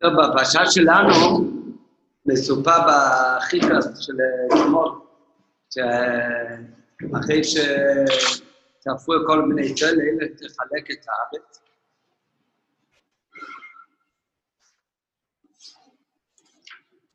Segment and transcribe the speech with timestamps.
[0.00, 1.50] טוב, בפרשה שלנו
[2.26, 4.12] מסופר בחיטס של
[4.46, 5.00] אתמול,
[5.70, 11.60] שאחרי שתפרו כל מיני צלם, תחלק את הארץ.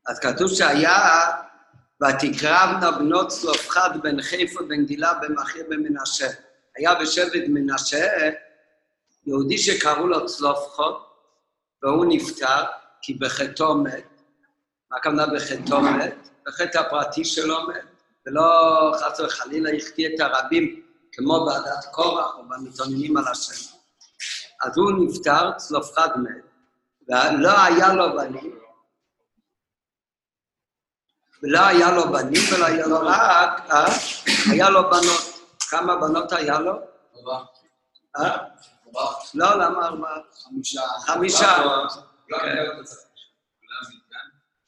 [0.08, 0.98] אז כתוב שהיה,
[2.04, 6.28] ותקרבנה בנות צלופחד בן חיפה בן גילה במחיר במנשה.
[6.78, 8.08] היה בשבט מנשה
[9.26, 11.11] יהודי שקראו לו צלופחד,
[11.84, 12.64] והוא נפטר,
[13.02, 14.22] כי בחטאו מת.
[14.92, 16.30] מה הכוונה בחטאו מת?
[16.48, 17.86] בחטא הפרטי שלו מת,
[18.26, 18.44] ולא
[19.00, 20.82] חס וחלילה החטיא את הרבים,
[21.12, 23.76] כמו בעדת קורח או במתאוננים על השם.
[24.62, 26.44] אז הוא נפטר, צלופחד מת,
[27.08, 28.60] ולא היה לו בנים,
[31.44, 33.86] ולא היה לו בנים, ולא היה לו רק, אה?
[34.52, 35.42] היה לו בנות.
[35.70, 36.74] כמה בנות היה לו?
[37.16, 37.44] ארבעה.
[38.18, 38.38] אה?
[39.34, 40.18] לא, למה ארבעה?
[40.44, 40.82] חמישה.
[41.06, 41.64] חמישה.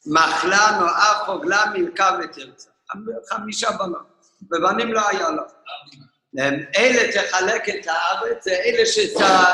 [0.05, 2.69] מחלה, נועה, חוגלה, מלכה ותרצה.
[3.29, 4.25] חמישה בנות.
[4.51, 5.43] ובנים לא היה לו.
[6.77, 8.85] אלה תחלק את הארץ, זה אלה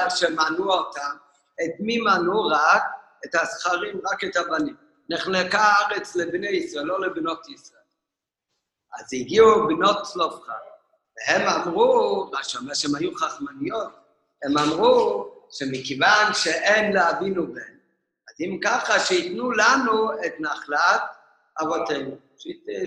[0.09, 1.15] שמנעו אותם.
[1.63, 2.47] את מי מנעו?
[2.47, 2.83] רק
[3.25, 4.75] את הזכרים, רק את הבנים.
[5.09, 7.79] נחלקה הארץ לבני ישראל, לא לבנות ישראל.
[8.99, 10.53] אז הגיעו בנות צלופחד,
[11.17, 13.98] והם אמרו, מה שאומר שהם היו חכמניות,
[14.43, 17.73] הם אמרו שמכיוון שאין לאבינו בן,
[18.29, 21.01] אז אם ככה, שייתנו לנו את נחלת
[21.61, 22.17] אבותינו,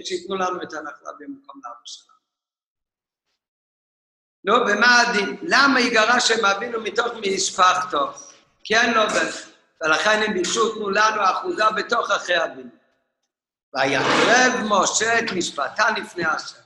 [0.04, 2.12] שייתנו לנו את הנחלה במקום לאבא שלנו.
[4.44, 5.36] נו, ומה הדין?
[5.42, 8.12] למה יגרש הם אבינו מתוך משפחתו?
[8.64, 9.26] כי אין לו בן.
[9.80, 12.70] ולכן הם ביקשו, תנו לנו אחוזה בתוך אחי אבינו.
[13.74, 16.62] ויקרב משה את משפטה לפני השם.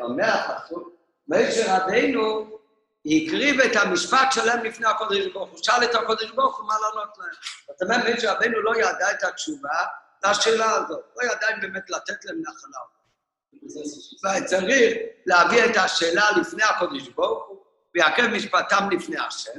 [0.00, 0.88] אומר הפסוק,
[1.28, 2.58] משה רבינו
[3.06, 5.58] הקריב את המשפט שלהם לפני הקודש ברוך הוא.
[5.62, 7.28] שאל את הקודש ברוך הוא מה לענות להם.
[7.68, 9.78] זאת אומרת, משה רבינו לא ידע את התשובה
[10.24, 11.00] לשאלה הזאת.
[11.16, 12.78] לא ידע אם באמת לתת להם נחלה.
[14.44, 17.62] וצריך להביא את השאלה לפני הקודש ברוך הוא,
[17.94, 19.58] ויקרב משפטם לפני השם.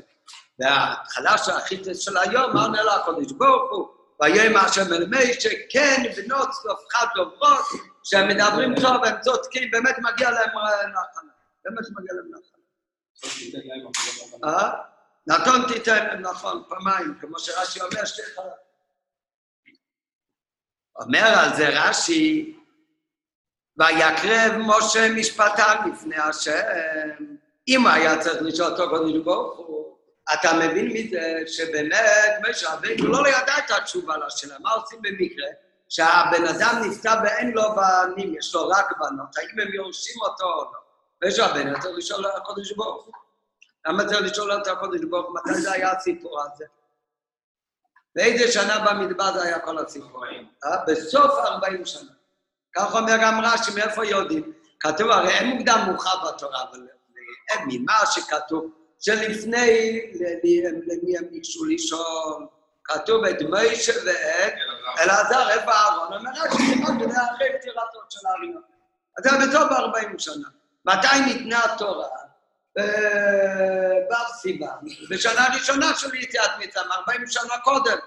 [0.60, 3.88] וההתחלה של החיטס של היום, מה עונה לו הקודש ברוך הוא?
[4.22, 7.66] ויאמר השם אל משה, כן, בנות צלופחד דוברות,
[8.04, 11.32] שהם מדברים טוב, הם צודקים, באמת מגיע להם נחלה.
[11.66, 12.53] באמת מגיע להם נחלה.
[14.44, 14.70] אה?
[15.28, 18.46] נתון תיתן להם, נכון, פעמיים, כמו שרש"י אומר, שתי חלק.
[20.96, 22.58] אומר על זה רש"י,
[23.78, 26.62] ויקרב משה משפטם לפני השם.
[27.68, 29.98] אם היה צריך לשאול אותו קודם ברוך הוא,
[30.34, 34.56] אתה מבין מזה שבאמת משה רבינו לא ידע את התשובה לשאלה.
[34.60, 35.48] מה עושים במקרה?
[35.90, 40.64] שהבן אדם נפטר ואין לו בנים, יש לו רק בנות, האם הם יורשים אותו או
[40.64, 40.83] לא?
[41.40, 43.14] רבינו צריך לשאול את הקודש ברוך הוא.
[43.88, 45.36] למה צריך לשאול את הקודש ברוך הוא?
[45.36, 46.66] מתי זה היה הסיפור הזה?
[48.16, 50.48] באיזה שנה במדבר זה היה כל הסיפורים?
[50.66, 50.78] אה?
[50.88, 52.12] בסוף 40 שנה.
[52.76, 54.54] כך אומר גם רש"י, מאיפה יודעים?
[54.80, 56.80] כתוב, הרי אין מוקדם מאוחר בתורה, אבל
[57.68, 60.02] ממה שכתוב, שלפני
[60.88, 62.48] למי- הם ביקשו לשאול,
[62.84, 64.54] כתוב את מוישה ואת
[65.00, 66.14] אלעזר, איפה אהרון?
[66.14, 68.62] אומר רש"י, סימן שזה אחרי פטירתו של אריון.
[69.18, 70.48] אז זה בסוף 40 שנה.
[70.86, 72.08] מתי ניתנה התורה?
[74.10, 74.70] בו' סיוון,
[75.10, 77.98] בשנה הראשונה של יציאת מצרים, 40 שנה קודם.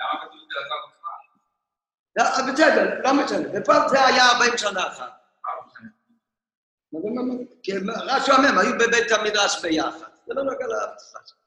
[0.00, 2.46] למה כתוב את זה על?
[2.46, 5.12] לא, בסדר, לא משנה, ופה זה היה 40 שנה אחת.
[7.62, 7.72] כי
[8.06, 10.08] רש"י אומר, היו בבית המדרש ביחד.
[10.26, 11.46] זה לא נוגע להבטחה שלהם.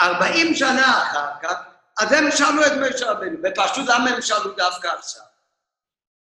[0.00, 1.54] 40 שנה אחר כך,
[2.00, 5.22] אז הם שאלו את משה רבנו, ופשוט למה הם שאלו דווקא עכשיו?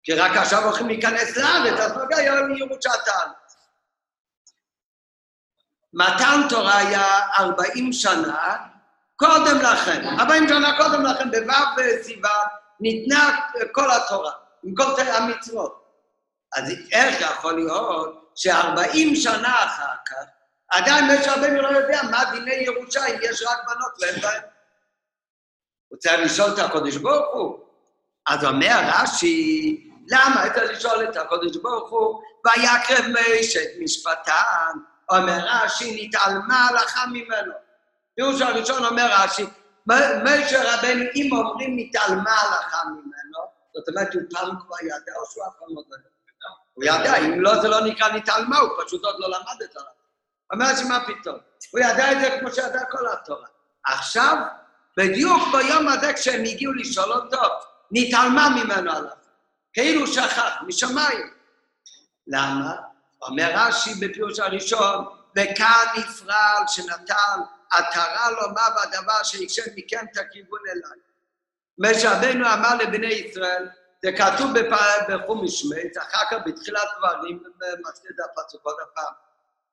[0.03, 3.48] כי רק עכשיו הולכים להיכנס לארץ, אז נוגע לירושת הארץ.
[5.93, 8.55] מתן תורה היה 40 שנה
[9.15, 12.47] קודם לכן, 40 שנה קודם לכן, בו' סיוון,
[12.79, 13.39] ניתנה
[13.71, 14.31] כל התורה,
[14.63, 15.83] עם כל המצוות.
[16.55, 20.25] אז איך יכול להיות ש-40 שנה אחר כך,
[20.69, 24.41] עדיין משה רבנו לא יודע מה דיני ירושה אם יש רק בנות ואין בהן?
[25.87, 27.59] הוא צריך לשאול את הקודש ברוך הוא.
[28.27, 34.77] אז אומר רש"י, למה היית לשאול את הקודש ברוך הוא, ויקרב משה את משפטן,
[35.09, 37.53] אומר רש"י, נתעלמה הלכה ממנו.
[38.15, 39.45] פירוש הראשון אומר רש"י,
[40.23, 43.39] משה רבנו, אם אומרים נתעלמה הלכה ממנו,
[43.73, 46.09] זאת אומרת, הוא פעם כבר ידע או שהוא אף פעם לא ידע?
[46.73, 49.85] הוא ידע, אם לא, זה לא נקרא נתעלמה, הוא פשוט עוד לא למד את הרב.
[50.53, 51.37] אומר שמה פתאום?
[51.71, 53.47] הוא ידע את זה כמו שידע כל התורה.
[53.85, 54.37] עכשיו,
[54.97, 57.41] בדיוק ביום הזה כשהם הגיעו לשאול אותו,
[57.91, 59.11] נתעלמה ממנו עליו.
[59.73, 61.33] כאילו שכח, משמיים.
[62.27, 62.75] למה?
[63.21, 65.05] אומר רש"י בפירוש הראשון,
[65.35, 67.39] וכאן נפרל שנתן
[67.71, 70.99] עטרה לו מה בדבר שיקשה מכם את הכיוון אליי.
[71.77, 73.67] משה רבנו אמר לבני ישראל,
[74.03, 74.51] זה כתוב
[75.09, 79.13] בחומש שמץ, אחר כך בתחילת דברים, את הפסוק עוד פעם,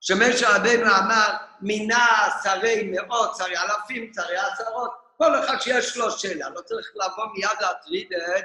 [0.00, 6.48] שמשה רבנו אמר, מינה שרי מאות, שרי אלפים, שרי עשרות, כל אחד שיש לו שאלה,
[6.50, 8.44] לא צריך לבוא מיד להטריד את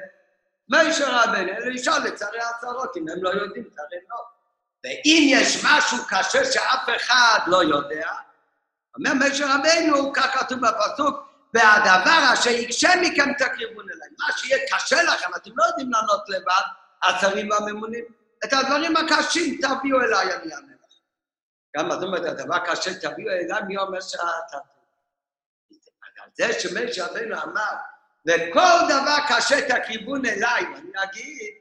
[0.70, 4.31] משה רבנו, אלא לשאול את שרי העשרות, אם הם לא יודעים, שרי לא.
[4.84, 8.10] ואם יש משהו קשה שאף אחד לא יודע,
[8.98, 14.10] אומר משה רבנו, כך כתוב בפסוק, והדבר אשר יקשה מכם תקריבון אליי.
[14.20, 16.62] מה שיהיה קשה לכם, אתם לא יודעים לענות לבד,
[17.04, 18.06] השרים והממונים.
[18.46, 21.78] את הדברים הקשים תביאו אליי, אני אענה לכם.
[21.78, 24.58] גם זאת אומרת, הדבר הקשה תביאו אליי, מי אומר שאתה...
[26.24, 27.74] על זה שמשה רבנו אמר,
[28.28, 31.54] וכל דבר קשה תקריבון אליי, ואני אגיד,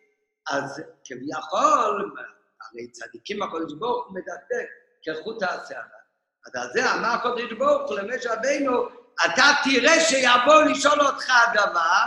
[0.51, 2.15] אז כביכול,
[2.63, 4.69] הרי צדיקים הקודש ברוך הוא מדקדק
[5.03, 6.01] כחוט השערה.
[6.47, 8.89] אז על זה אמר הקודש ברוך הוא למשה רבנו,
[9.25, 12.07] אתה תראה שיבוא לשאול אותך דבר,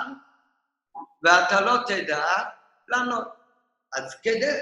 [1.23, 2.25] ואתה לא תדע
[2.87, 3.27] לענות.
[3.93, 4.59] אז כדי,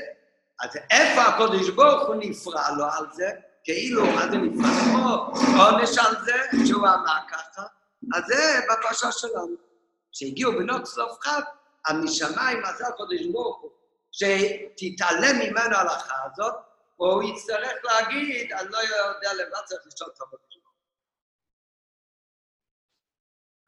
[0.63, 3.31] אז איפה הקודש ברוך הוא נפרע לו על זה?
[3.63, 4.69] כאילו, מה זה נפרע?
[4.85, 7.63] כמו עונש על זה, שהוא אמר ככה,
[8.15, 9.55] אז זה בפרשה שלנו.
[10.11, 11.43] שהגיעו בנות צלופחת,
[11.87, 13.71] אז משמיים עשה הקודש ברוך הוא,
[14.11, 16.53] שתתעלם ממנו ההלכה הזאת,
[16.99, 20.51] או הוא יצטרך להגיד, אני לא יודע לבד, צריך לשאול הוא.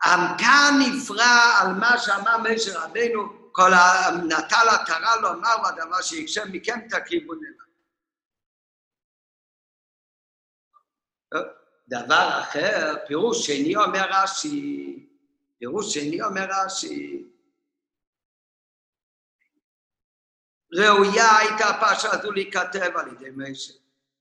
[0.04, 4.10] עם כאן נפרע על מה שאמר משה רבנו, כל ה...
[4.28, 7.64] נטל עטרה לומר והדבר שיקשה מכם תקריבו אליו.
[11.88, 15.08] דבר אחר, פירוש שני אומר רש"י,
[15.60, 17.33] פירוש שני אומר רש"י,
[20.76, 23.74] ראויה הייתה הפרשה הזו להיכתב על ידי משה,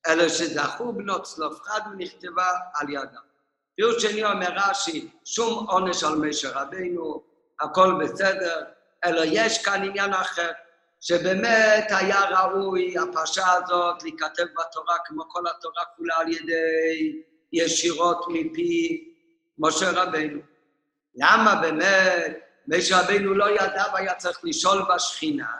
[0.06, 3.32] אלא שזכו בנות צלופחד ונכתבה על ידם.
[3.76, 7.22] פירוש שני אומר רש"י, שום עונש על משה רבינו,
[7.60, 8.64] הכל בסדר,
[9.04, 10.50] אלא יש כאן עניין אחר,
[11.00, 17.22] שבאמת היה ראוי הפרשה הזאת להיכתב בתורה כמו כל התורה כולה על ידי
[17.52, 19.04] ישירות מפי
[19.58, 20.40] משה רבינו.
[21.14, 22.38] למה באמת
[22.68, 25.52] משה רבינו לא ידע והיה צריך לשאול בשכינה?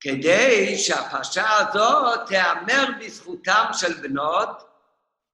[0.00, 4.48] כדי שהפרשה הזאת תיאמר בזכותם של בנות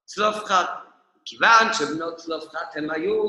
[0.05, 0.69] צלופחת.
[1.25, 3.23] כיוון שבנות צלופחת הן היו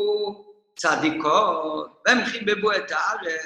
[0.75, 3.41] צדיקות, והם חיבבו את הארץ,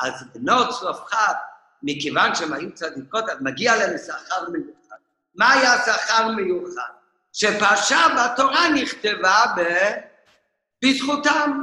[0.00, 1.36] אז בנות צלופחת,
[1.82, 4.96] מכיוון שהן היו צדיקות, אז מגיע להן שכר מיוחד.
[5.34, 6.90] מה היה שכר מיוחד?
[7.32, 9.62] שפרשה בתורה נכתבה ב...
[10.84, 11.62] בזכותם.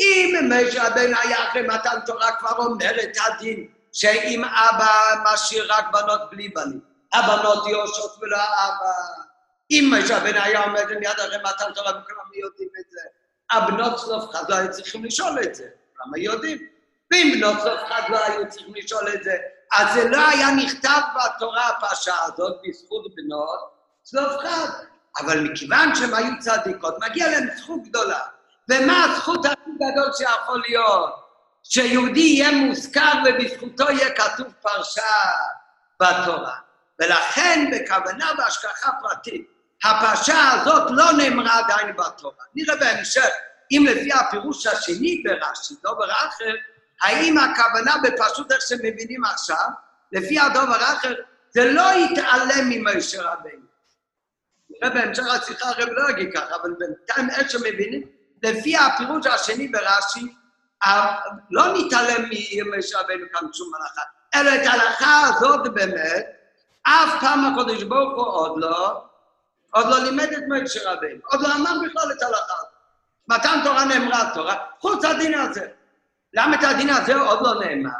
[0.00, 4.92] אם משה רבנו היה אחרי מתן תורה כבר אומר את הדין, שאם אבא
[5.24, 6.80] משאיר רק בנות בלי בנים,
[7.12, 8.92] הבנות יורשות ולא האבא.
[9.90, 13.00] משה רבנו היה עומד מיד אחרי מתן תורה וכולם יודעים את זה,
[13.50, 15.68] הבנות צלופחד לא היו צריכים לשאול את זה,
[16.00, 16.58] למה יודעים?
[17.12, 19.36] ואם בנות צלופחד לא היו צריכים לשאול את זה,
[19.72, 23.60] אז זה לא היה נכתב בתורה הפרשה הזאת בזכות בנות
[24.02, 24.68] צלופחד.
[25.18, 28.20] אבל מכיוון שהן היו צדיקות, מגיע להן זכות גדולה.
[28.70, 31.23] ומה הזכות הכי גדול שיכול להיות?
[31.64, 35.02] שיהודי יהיה מוזכר ובזכותו יהיה כתוב פרשה
[36.00, 36.56] בתורה.
[37.00, 39.46] ולכן בכוונה בהשגחה פרטית,
[39.84, 42.44] הפרשה הזאת לא נאמרה עדיין בתורה.
[42.54, 43.28] נראה בהמשך,
[43.70, 46.54] אם לפי הפירוש השני ברש"י, דובר אחר,
[47.02, 49.68] האם הכוונה בפשוט איך שמבינים עכשיו,
[50.12, 51.14] לפי הדובר האחר,
[51.50, 53.64] זה לא יתעלם ממשה רבינו.
[54.70, 58.02] נראה בהמשך השיחה הרב לא יגיד ככה, אבל בינתיים איך שמבינים,
[58.42, 60.34] לפי הפירוש השני ברש"י,
[61.50, 62.30] לא נתעלם
[62.64, 64.02] ממשה רבינו כאן שום מלאכה,
[64.34, 66.26] אלא את ההלכה הזאת באמת,
[66.82, 69.04] אף פעם הקדוש ברוך הוא עוד לא,
[69.70, 72.74] עוד לא לימד את משה רבינו, עוד לא אמר בכלל את ההלכה הזאת.
[73.28, 75.68] מתן תורה נאמרה תורה, חוץ הדין הזה.
[76.34, 77.90] למה את הדין הזה עוד לא נאמר?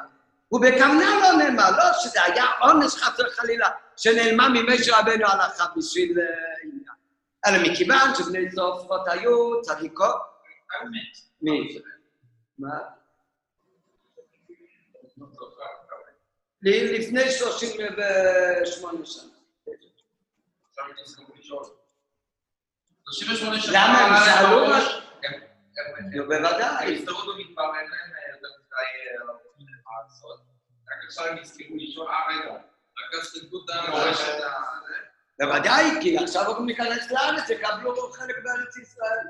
[0.53, 6.19] ובכוונה לא נאמר, לא שזה היה עונש חסר חלילה, שנעלמה ממשה רבנו הלכה בשביל
[6.63, 6.95] עניין.
[7.47, 10.17] אלא מכיוון שבני צופות היו צדיקות.
[11.43, 11.79] מי?
[12.59, 12.79] מה?
[16.63, 19.35] לפני 38 שנה.
[23.73, 24.59] למה הם שאלו?
[26.13, 26.95] נו, בוודאי.
[26.95, 28.87] נפטרו במדבר, אין להם יותר מדי
[30.05, 30.41] לעשות.
[30.89, 34.51] רק עכשיו הם נזכרו לשאול, אה רגע, רק אז חילקו את המורשת ה...
[35.39, 39.27] בוודאי, כי עכשיו אנחנו ניכנס לארץ, יקבלו חלק בארץ ישראל.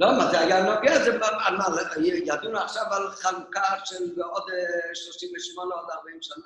[0.00, 1.04] לא, מה זה היה נוגע?
[1.04, 1.64] זה על מה,
[2.00, 4.50] ידעו עכשיו על חלוקה של בעוד
[4.94, 6.44] 38 עוד 40 שנה.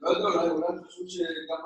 [0.00, 1.56] לא יודע, אולי אולי פשוט שגם...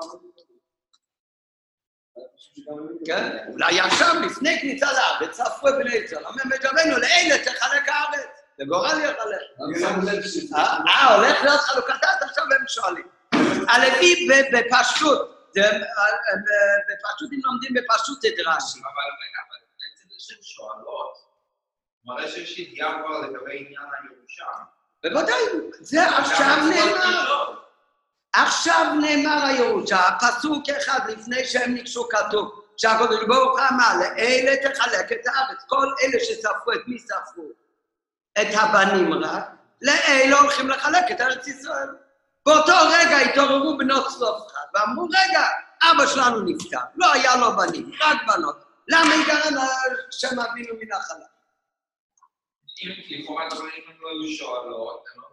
[3.05, 3.37] כן?
[3.53, 6.25] אולי עכשיו, לפני כניסה לארץ, ספרו בני ישראל.
[6.25, 9.41] אומר משה רבנו, לאלה תחלק הארץ, לגורל יחלק.
[10.55, 13.07] אה, אה, הולך להיות חלוקת הארץ, עכשיו הם שואלים.
[13.67, 15.83] הלוי ב- בפשטות, זה, אה, אה,
[16.87, 18.79] בפשטות, אם לומדים בפשטות את רש"י.
[18.79, 21.13] אבל רגע, אבל בעצם זה שהן שואלות,
[22.05, 24.45] מראה שיש ידיעה כבר לגבי עניין הירושה.
[25.03, 25.41] בוודאי,
[25.79, 27.55] זה עכשיו נאמר.
[28.33, 35.11] עכשיו נאמר הירושה, פסוק אחד לפני שהם ניגשו כתוב, שהקדוש ברוך הוא אמר, לאלה תחלק
[35.11, 35.63] את הארץ.
[35.67, 37.43] כל אלה שספרו, את מי ספרו?
[38.41, 39.43] את הבנים רק,
[39.81, 41.89] לאלה הולכים לחלק את ארץ ישראל.
[42.45, 45.47] באותו רגע התעוררו בנות צלופחד, ואמרו, רגע,
[45.83, 48.70] אבא שלנו נפטר, לא היה לו בנים, רק בנות.
[48.87, 49.61] למה הגענו
[50.07, 51.25] לשם אבינו מן החלל?
[52.83, 55.31] אם לכאורה הם לא היו שואלות, הם לא.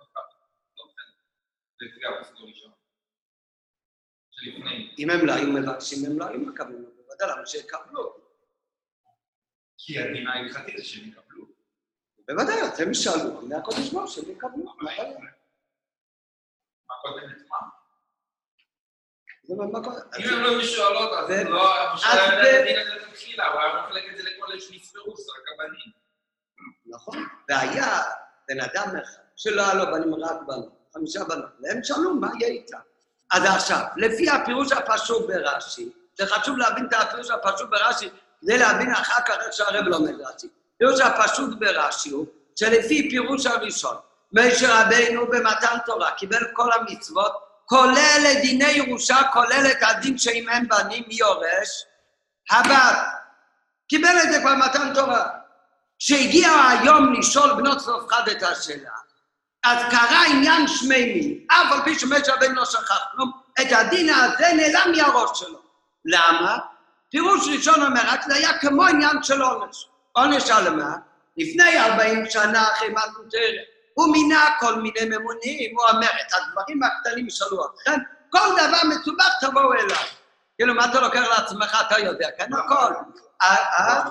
[1.81, 2.73] לפי הפסוק הראשון.
[4.31, 4.95] שלפני.
[4.99, 8.17] אם הם לא היו מבקשים, הם לא היו מקבלים, בוודאי, למה שיקבלו?
[9.79, 11.47] כי הדין ההלכתי זה שהם יקבלו.
[12.29, 14.65] בוודאי, אתם שאלו, מהקודש ברוך שהם יקבלו.
[16.89, 17.59] מה קודם את מה?
[19.83, 20.01] קורה.
[20.19, 22.98] אם הם לא היו שואלות, אז לא...
[23.19, 25.93] מלכתחילה, הוא היה מחלק את זה לכל אלה שנספרו, זה רק הבנים.
[26.87, 27.27] נכון.
[27.49, 28.03] והיה
[28.49, 32.53] בן אדם אחד שלא היה לו בנים, רק בנות, חמישה בנות, והם שאלו מה יהיה
[32.53, 32.79] איתם.
[33.33, 38.09] אז עכשיו, לפי הפירוש הפשוט ברש"י, זה חשוב להבין את הפירוש הפשוט ברש"י,
[38.41, 40.49] כדי להבין אחר כך איך שהרב לומד רש"י.
[40.79, 43.97] פירוש הפשוט ברש"י הוא שלפי פירוש הראשון,
[44.33, 47.33] משה רבינו במתן תורה קיבל כל המצוות,
[47.65, 51.85] כולל את דיני ירושה, כולל את הדין שאם אין בנים, מי יורש?
[52.51, 52.99] הבת.
[53.89, 55.27] קיבל את זה כבר מתן תורה.
[55.99, 58.91] כשהגיע היום לשאול בנות צלופחד את השאלה,
[59.65, 64.47] אז קרה עניין שמימי, אף על פי שמשה רבנו לא שכח כלום, את הדין הזה
[64.57, 65.59] נעלם מהראש שלו.
[66.05, 66.59] למה?
[67.11, 69.89] פירוש ראשון אומר, רק זה היה כמו עניין של עונש.
[70.13, 70.97] עונש על מה?
[71.37, 73.63] לפני 40 שנה אחרי מתנות תרא,
[73.95, 77.99] הוא מינה כל מיני ממונים, הוא אומר, את הדברים הקטנים ישאלו אתכם,
[78.31, 80.09] כל דבר מסובך תבואו אליי.
[80.59, 82.93] כאילו, מה אתה לוקח לעצמך, אתה יודע, כן, הכל.
[83.43, 84.05] אה, אה?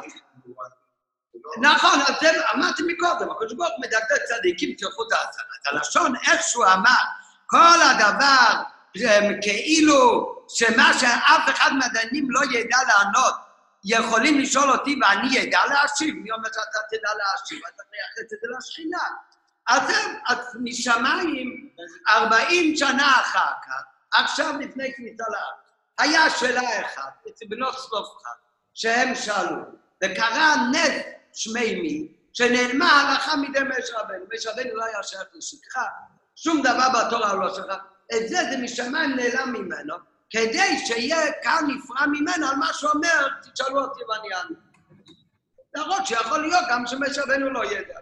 [1.61, 5.41] נכון, אז זה אמרתי מקודם, הקדוש ברוך הוא מדקדק צדיקים תלכו תעשה.
[5.41, 7.03] אז הלשון, איך שהוא אמר,
[7.45, 8.63] כל הדבר
[9.41, 13.33] כאילו שמה שאף אחד מהדיינים לא ידע לענות,
[13.83, 18.47] יכולים לשאול אותי ואני ידע להשיב, מי אומר שאתה תדע להשיב, אתה מייחס את זה
[18.57, 19.03] לשכינה.
[19.67, 19.93] אז זה,
[20.27, 21.69] אז משמיים,
[22.07, 25.66] 40 שנה אחר כך, עכשיו לפני כניסה לארץ,
[25.99, 28.35] היה שאלה אחת, אצל בנות צלופחד,
[28.73, 29.61] שהם שאלו,
[30.03, 31.01] וקרה נס
[31.33, 34.25] שמימי, שנעלמה ההלכה מידי משה רבנו.
[34.33, 35.85] משה רבנו לא היה שייך לשכחה,
[36.35, 37.77] שום דבר בתורה לא שכח.
[38.15, 39.95] את זה, זה משמיים נעלם ממנו,
[40.29, 44.55] כדי שיהיה כאן נפרע ממנו על מה שהוא אומר, תשאלו אותי ואני אענה.
[45.75, 47.99] להראות שיכול להיות גם שמשה רבנו לא ידע.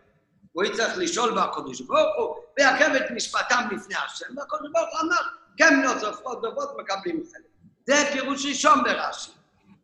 [0.51, 5.21] הוא יצטרך לשאול בקודש ברוך הוא, ויעכב את משפטם לפני השם, והקודש ברוך הוא אמר,
[5.57, 7.54] כן בנות צופות דוברות מקבלים חלק.
[7.85, 9.31] זה פירוש ראשון ברש"י.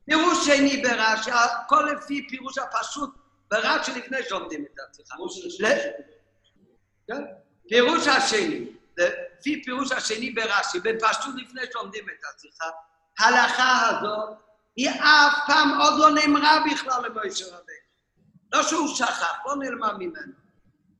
[0.05, 3.09] פירוש שני ברש"י, הכל לפי פירוש הפשוט
[3.51, 4.97] ברש"י לפני שעומדים את.
[7.07, 7.23] כן?
[7.69, 8.65] פירוש השני,
[8.97, 12.65] לפי פירוש השני ברש"י, בפשטות לפני שעומדים את השיחה,
[13.19, 14.29] ההלכה הזאת
[14.75, 17.81] היא אף פעם עוד לא נאמרה בכלל למשה רבינו.
[18.53, 20.33] לא שהוא שכח, לא נעלמה ממנו.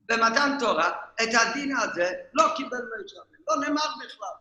[0.06, 0.92] במתן תורה,
[1.24, 4.36] את הדין הזה לא קיבל משה רבינו, לא נאמר בכלל.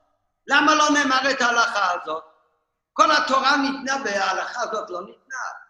[0.46, 2.29] למה לא נאמר את ההלכה הזאת?
[2.92, 5.60] כל התורה ניתנה וההלכה הזאת לא ניתנה.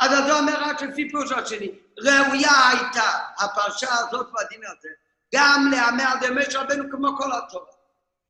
[0.00, 4.88] אז זה אומר רק לפי פירוש השני, ראויה הייתה הפרשה הזאת והדין הזה,
[5.34, 7.72] גם להמר משה רבנו כמו כל התורה.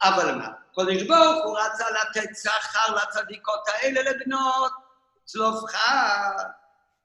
[0.02, 0.48] אבל מה?
[0.74, 4.72] קודש ברוך הוא רצה לתת שכר לצדיקות האלה לבנות
[5.24, 6.44] צלופחד.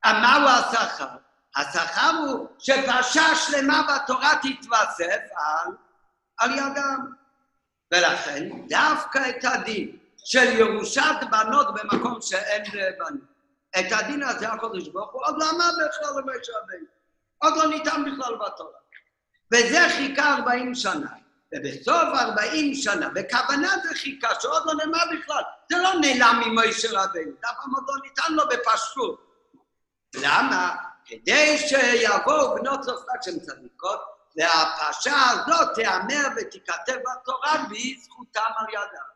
[0.06, 1.08] מהו השכר?
[1.56, 5.72] השכר הוא שפרשה שלמה בתורה תתווסף על,
[6.40, 7.14] על ידם.
[7.94, 13.26] ולכן דווקא את הדין של ירושת בנות במקום שאין בנים.
[13.80, 16.86] את הדין הזה הקדוש ברוך הוא עוד לא אמר בכלל למשה רבינו.
[17.38, 18.80] עוד לא ניתן בכלל בתורה.
[19.54, 21.10] וזה חיכה 40 שנה.
[21.56, 27.32] ובסוף 40 שנה, בכוונה זה חיכה, שעוד לא נאמר בכלל, זה לא נעלם ממשה רבינו,
[27.42, 29.30] זה אף פעם עוד לא ניתן לו בפשטות.
[30.16, 30.76] למה?
[31.06, 34.02] כדי שיבואו בנות צלופחד שהן צדיקות,
[34.38, 39.09] והפרשה הזאת תיאמר ותיכתב בתורה בזכותם על ידם.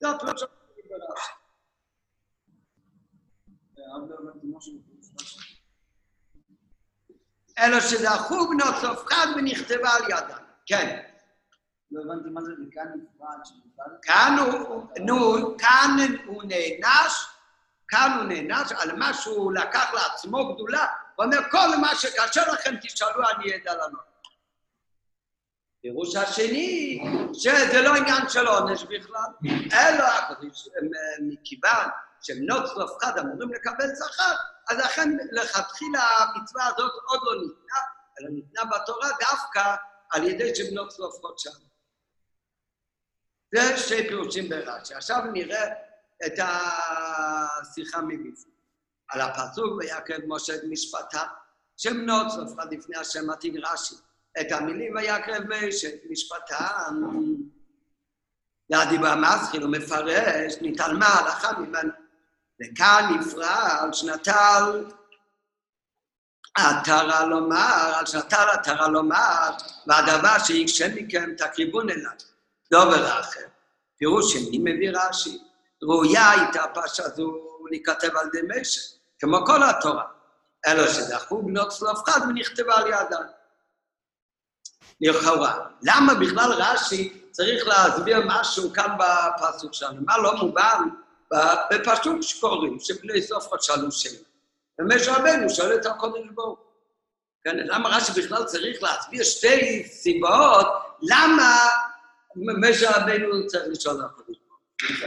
[0.00, 0.40] זה הפירוש
[4.66, 4.72] של
[5.12, 5.60] ברש"י.
[7.58, 10.44] אלו שזכו בנות צלופחד ונכתבה על ידם.
[10.66, 11.02] כן.
[11.90, 13.38] לא הבנתי מה זה מכאן נפרד.
[14.02, 15.96] כאן הוא, נו, כאן
[16.26, 17.34] הוא נענש
[17.88, 20.86] כאן הוא נענש על מה שהוא לקח לעצמו גדולה,
[21.16, 24.13] הוא אומר, כל מה שקשה לכם תשאלו, אני אדע לענות.
[25.84, 27.00] פירוש השני,
[27.32, 30.04] שזה לא עניין של עונש בכלל, אלא
[31.20, 31.88] מכיוון
[32.22, 34.34] שבנות צלופחד אמורים לקבל שכר,
[34.68, 37.80] אז לכן לכתחילה המצווה הזאת עוד לא ניתנה,
[38.20, 39.74] אלא ניתנה בתורה דווקא
[40.10, 41.50] על ידי שבנות צלופחות שם.
[43.54, 44.94] זה שתי פירושים ברש"י.
[44.94, 45.66] עכשיו נראה
[46.26, 48.54] את השיחה מבפנים.
[49.08, 51.22] על הפסוק ויקרב משה את משפטה,
[51.76, 53.94] שבנות צלופחד לפני השם עתיד רש"י.
[54.40, 57.02] את המילים ויקרב משה את משפטם.
[58.70, 61.92] והדיבר המסחיל מפרש, נתעלמה הלכה ממנו.
[62.62, 64.84] וכאן נפרע על שנטל
[66.54, 69.50] עטרה לומר, על שנטל עטרה לומר,
[69.86, 72.12] והדבר שיקשה מכם תקריבון אליו.
[72.70, 73.46] דובר אחר.
[73.96, 75.38] פירוש שני מביא רש"י.
[75.82, 78.80] ראויה הייתה פרשה זו להיכתב על ידי משה,
[79.18, 80.04] כמו כל התורה.
[80.66, 83.26] אלא שדחו בנות צלופחד ונכתבה על ידן.
[85.00, 85.66] לכאורה.
[85.82, 90.00] למה בכלל רש"י צריך להסביר משהו כאן בפסוק שלנו?
[90.06, 90.88] מה לא מובן
[91.70, 94.18] בפסוק שקוראים, שבני סוף שאלו שאלה.
[94.78, 96.58] ומשה רבנו שואל את הקודש ברוך.
[97.44, 100.66] כן, למה רש"י בכלל צריך להסביר שתי סיבות
[101.02, 101.56] למה
[102.36, 105.02] משה רבנו צריך לשאול את הקודש לא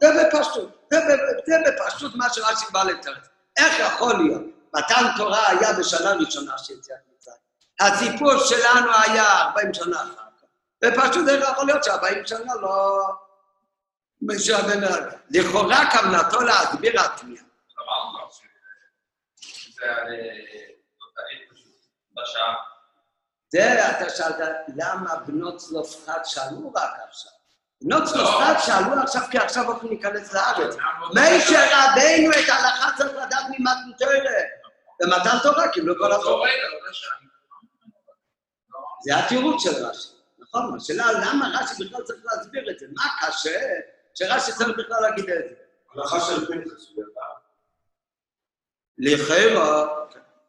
[0.00, 3.28] זה בפשטות, זה ב- זה בפשטות מה שרש"י בא לתרץ.
[3.56, 4.42] איך יכול להיות?
[4.76, 7.07] מתן תורה היה בשנה ראשונה של יציאת.
[7.80, 10.44] הסיפור שלנו היה 40 שנה אחר כך.
[10.84, 12.98] ופשוט איך יכול להיות ש-40 שנה לא...
[15.30, 17.44] לכאורה כוונתו להסביר התמיהה.
[23.52, 24.40] זה אתה שאלת,
[24.76, 27.32] למה בנות צלופחד שאלו רק עכשיו?
[27.82, 30.76] בנות צלופחד שאלו עכשיו, כי עכשיו הולכים להיכנס לארץ.
[31.14, 34.14] משה רבנו את ההלכה צריך לדעת ממתן תורה.
[35.00, 36.48] במתן תורה קיבלו כל באותו התורה.
[39.04, 40.08] זה התירוץ של רש"י.
[40.38, 42.86] נכון, השאלה למה רש"י בכלל צריך להסביר את זה?
[42.94, 43.60] מה קשה
[44.14, 45.54] שרש"י צריך בכלל להגיד את זה?
[45.94, 47.04] הלכה של פנחס, הוא.
[48.98, 49.86] לכאורה,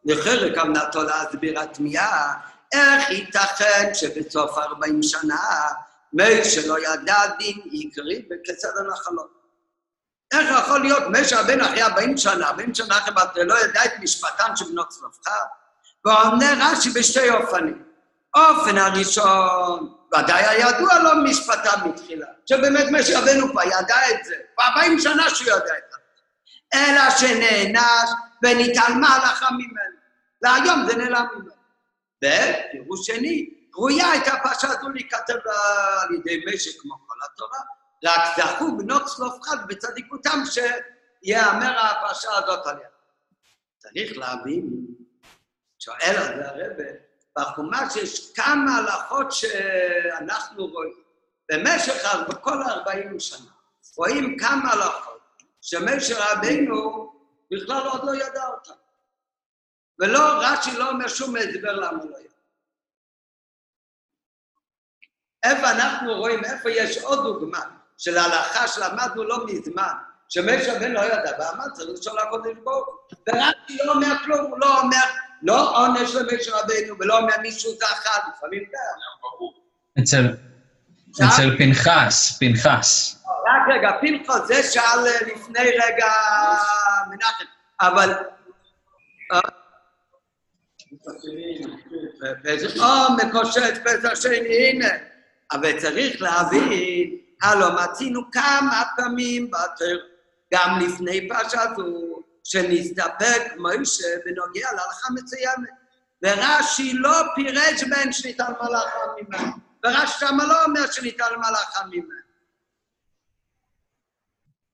[0.04, 2.34] לכאורה כוונתו להסביר התמיהה,
[2.72, 5.68] איך ייתכן שבסוף 40 שנה
[6.12, 9.40] משה לא ידע דין עיקרי בכיצד הנחלות?
[10.32, 13.92] איך יכול להיות משה רבנו אחרי 40 שנה, 40 שנה אחרי בת לא ידע את
[14.00, 15.36] משפטן של בנות צלפחה?
[16.04, 17.89] ועונה רש"י בשתי אופנים.
[18.34, 24.34] אופן הראשון, ודאי היה ידוע לו משפטן מתחילה, שבאמת משה רבנו כבר ידע את זה,
[24.54, 25.96] כבר 40 שנה שהוא יודע את זה.
[26.74, 28.10] אלא שנענש
[28.42, 30.00] ונתעלמה הלכה ממנו.
[30.42, 31.52] והיום זה נעלם ממנו.
[32.24, 35.34] ופירוש שני, ראויה הייתה פרשה זו להיכתב
[36.02, 37.58] על ידי משק כמו כל התורה,
[38.04, 42.88] רק זכו בנות צלופחד בצדיקותם שיאמר הפרשה הזאת עליה.
[43.78, 44.70] צריך להבין,
[45.78, 46.84] שואל על זה הרבה,
[47.38, 51.02] בחומש יש כמה הלכות שאנחנו רואים.
[51.52, 51.92] במשך
[52.40, 53.50] כל 40 שנה
[53.96, 55.20] רואים כמה הלכות
[55.60, 57.12] שמשה רבנו
[57.50, 58.72] בכלל עוד לא ידע אותן.
[59.98, 62.30] ולא, רש"י לא אומר שום הסבר למה לא ידע.
[65.44, 67.60] איפה אנחנו רואים, איפה יש עוד דוגמה
[67.98, 69.92] של הלכה שלמדנו לא מזמן,
[70.28, 72.88] שמשה רבנו לא ידע, ואמר צריך לשאול הקודש ברוך.
[73.28, 75.04] ורש"י לא אומר כלום, הוא לא אומר,
[75.42, 78.78] לא עונש למשה רבנו, ולא אומר מישהו זכה, לפעמים כן.
[79.22, 79.54] ברור.
[80.02, 80.36] אצל,
[81.10, 83.16] אצל פנחס, פנחס.
[83.26, 86.12] רק רגע, פנחס, זה שאל אה, לפני רגע
[87.10, 87.44] מנחם,
[87.80, 88.14] אבל...
[89.32, 89.40] אה,
[92.78, 94.88] או מקושר את פסח שני, הנה.
[95.52, 99.98] אבל צריך להבין, הלו מצינו כמה פעמים בתר,
[100.54, 102.09] גם לפני פרשה זו,
[102.44, 105.68] שנסתפק מוישה בנוגע להלכה מסוימת.
[106.22, 109.52] ורש"י לא פירש בין שניתן מלאכה ממנו.
[109.84, 112.30] ורש"י שמה לא אומר שניתן מלאכה ממנו.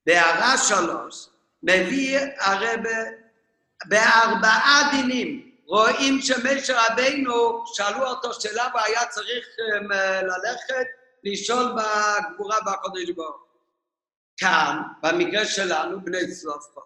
[0.06, 1.28] בהערה שלוש,
[1.62, 2.90] מביא הרבה
[3.84, 10.86] בארבעה דינים, רואים שמשה רבינו, שאלו אותו שאלה והיה צריך um, ללכת
[11.24, 13.46] לשאול בגבורה בקודש ברוך.
[14.36, 16.80] כאן, במקרה שלנו, בני סלופו,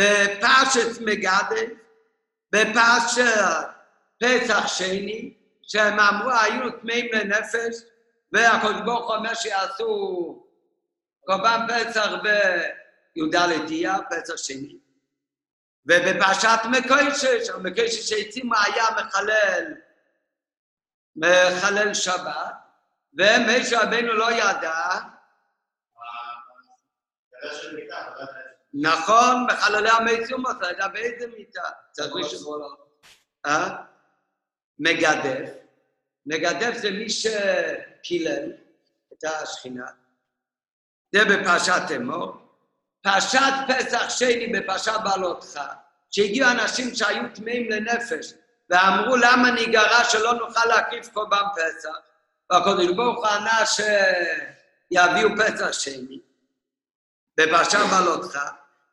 [0.00, 1.60] בפרשת מגדה,
[2.52, 3.68] בפרשת
[4.22, 7.82] פסח שני, שהם אמרו, היינו טמאים לנפש,
[8.32, 10.46] והקדוש ברוך הוא אומר שיעשו
[11.26, 13.34] קורבן פסח בי"ד
[13.68, 14.78] אייר, פסח שני.
[15.86, 19.74] ובפרשת מקוישש, המקוישש שהצימו היה מחלל,
[21.16, 22.54] מחלל שבת,
[23.18, 24.98] ומשה רבנו לא ידע,
[28.74, 31.68] נכון, בחללי המזום אתה יודע באיזה מיטה.
[31.92, 32.54] צריך מישהו...
[33.46, 33.76] אה?
[34.78, 35.50] מגדף.
[36.26, 38.52] מגדף זה מי שקילל
[39.12, 39.86] את השכינה.
[41.14, 42.50] זה בפרשת אמור.
[43.02, 45.60] פרשת פסח שני בפרשת בעלותך,
[46.10, 48.32] שהגיעו אנשים שהיו טמאים לנפש,
[48.70, 51.96] ואמרו למה ניגרע שלא נוכל להקריב קורבן פסח,
[52.50, 56.20] והקדוש ברוך הוא ענה שיביאו פסח שני.
[57.40, 58.38] בפרשת בעלותך.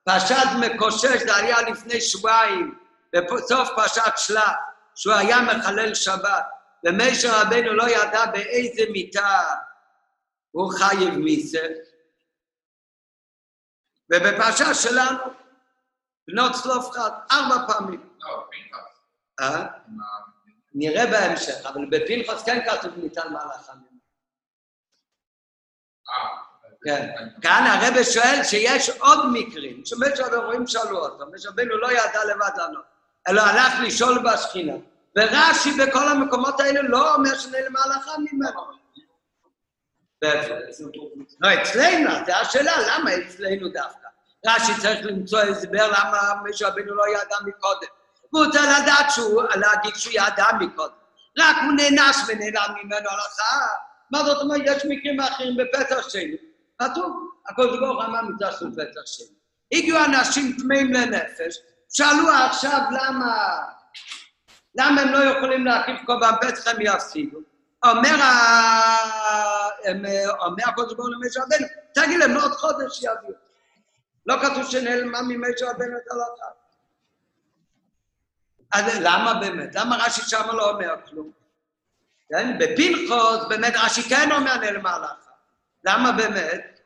[0.07, 2.79] פרשת מקושש זה היה לפני שבועיים,
[3.15, 4.51] בסוף פרשת שלח,
[4.95, 6.45] שהוא היה מחלל שבת,
[6.85, 9.43] ומשה רבנו לא ידע באיזה מיטה
[10.51, 11.67] הוא חייב מיסה.
[14.13, 15.17] ובפרשה שלנו,
[16.27, 18.09] בנות צלופחד, ארבע פעמים.
[18.19, 18.99] לא, פנחס.
[19.39, 19.67] אה?
[20.73, 23.86] נראה בהמשך, אבל בפנחס כן כתוב ניתן מהלך המין.
[26.83, 27.09] כן.
[27.41, 32.49] כאן הרב שואל שיש עוד מקרים, שמשה רבנו שאלו אותו, משה רבנו לא ידע לבד
[32.57, 32.83] לענות,
[33.27, 34.73] אלא הלך לשאול בשכינה.
[35.17, 38.61] ורש"י בכל המקומות האלה לא אומר שנעלמה הלכה ממנו.
[41.41, 44.07] לא, אצלנו, זו השאלה, למה אצלנו דווקא?
[44.47, 47.87] רש"י צריך למצוא הסבר למה משה רבנו לא ידע מקודם.
[48.33, 50.93] והוא רוצה לדעת שהוא, להגיד שהוא ידע מקודם.
[51.39, 53.67] רק הוא נענש ונעלם ממנו הלכה.
[54.11, 54.61] מה זאת אומרת?
[54.65, 56.37] יש מקרים אחרים בפסח שני.
[56.81, 58.21] כתוב, הקדוש ברוך אמר
[58.59, 59.27] של פסח שני.
[59.73, 61.57] הגיעו אנשים טמאים לנפש,
[61.93, 63.63] שאלו עכשיו למה,
[64.75, 67.37] למה הם לא יכולים להקריב קורבן פסח, הם יפסידו.
[67.85, 70.05] אומר ה- הם,
[70.45, 73.33] אומר הקדוש ברוך למשה רבנו, תגיד להם, עוד חודש יביאו.
[74.25, 76.51] לא כתוב שנעלמה ממשה רבנו את הלכה.
[78.73, 79.75] אז למה באמת?
[79.75, 81.31] למה רש"י שמה לא אומר כלום?
[82.29, 82.57] כן?
[82.59, 85.26] בפנחוס באמת רש"י כן אומר נעלמה הלכה.
[85.87, 86.79] למה באמת?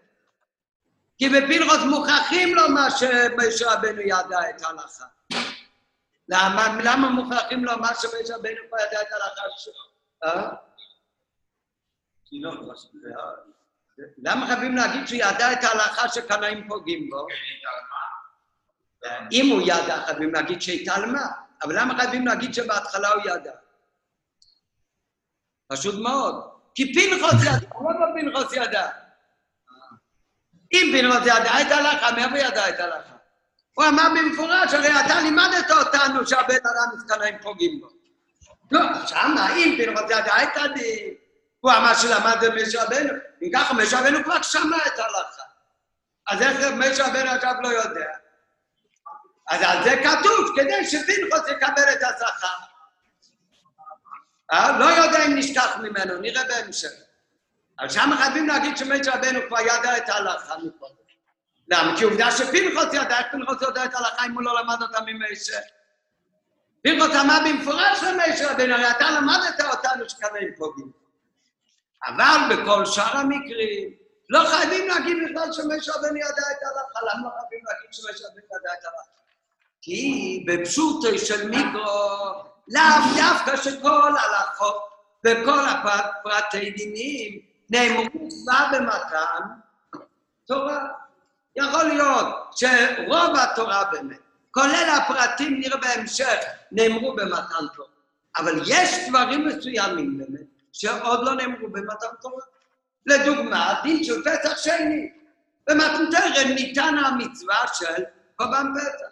[1.18, 5.06] כי בפנחוס מוכרחים לומר שמשה רבנו ידע את ההלכה.
[6.30, 9.74] למה, למה מוכרחים לומר שמשה רבנו כבר ידע את ההלכה שלו?
[10.24, 10.50] אה?
[14.18, 17.28] למה חייבים להגיד שהוא ידע את ההלכה שקנאים פוגעים בו?
[19.32, 21.28] אם הוא ידע, חייבים להגיד שהתעלמה.
[21.64, 23.54] אבל למה חייבים להגיד שבהתחלה הוא ידע?
[25.68, 26.61] פשוט מאוד.
[26.75, 28.89] כי פנחוס ידע, למה פנחוס ידע?
[30.73, 33.13] אם פנחוס ידע את ההלכה, מאיפה ידע את ההלכה?
[33.73, 37.88] הוא אמר במפורש, הרי אתה לימדת אותנו שהבן אדם מתקנאים פוגעים בו.
[38.71, 41.13] לא, שמה, אם פנחוס ידע את הדין,
[41.60, 45.43] הוא אמר שלמד משה רבנו, אם ככה משה רבנו כבר שמע את ההלכה.
[46.29, 48.10] אז איך משה רבנו עכשיו לא יודע?
[49.49, 52.70] אז על זה כתוב, כדי שפנחוס יקבל את השכר.
[54.54, 54.80] אה?
[54.80, 56.90] לא יודע אם נשכח ממנו, נראה בהמשך.
[57.80, 60.96] אבל שם חייבים להגיד שמשה רבנו כבר ידע את ההלכה מקודם.
[61.68, 61.98] למה?
[61.98, 65.60] כי עובדה שפנחוס ידע, איך פנחוס יודע את ההלכה אם הוא לא למד אותה ממשה?
[66.84, 70.92] פנחוס אמר במפורש למשה רבנו, הרי אתה למדת אותנו שקנאים פוגעים.
[72.06, 73.90] אבל בכל שאר המקרים,
[74.30, 77.00] לא חייבים להגיד בכלל שמשה רבנו ידע את ההלכה.
[77.02, 79.12] למה לא חייבים להגיד שמשה רבנו ידע את ההלכה?
[79.82, 84.84] כי בפשוטו של מיקרו, לאו דווקא שכל הלכות
[85.25, 89.47] וכל הפרטי דינים נאמרו כבר במתן
[90.47, 90.88] תורה.
[91.55, 94.19] יכול להיות שרוב התורה באמת,
[94.51, 96.38] כולל הפרטים, נראה בהמשך,
[96.71, 97.88] נאמרו במתן תורה.
[98.38, 102.43] אבל יש דברים מסוימים באמת, שעוד לא נאמרו במתן תורה.
[103.05, 105.12] לדוגמה, דין של פסח שני.
[105.69, 108.03] במתן תורה ניתן המצווה של
[108.36, 109.12] קורבן פסח.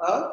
[0.00, 0.20] אה?
[0.20, 0.26] לא.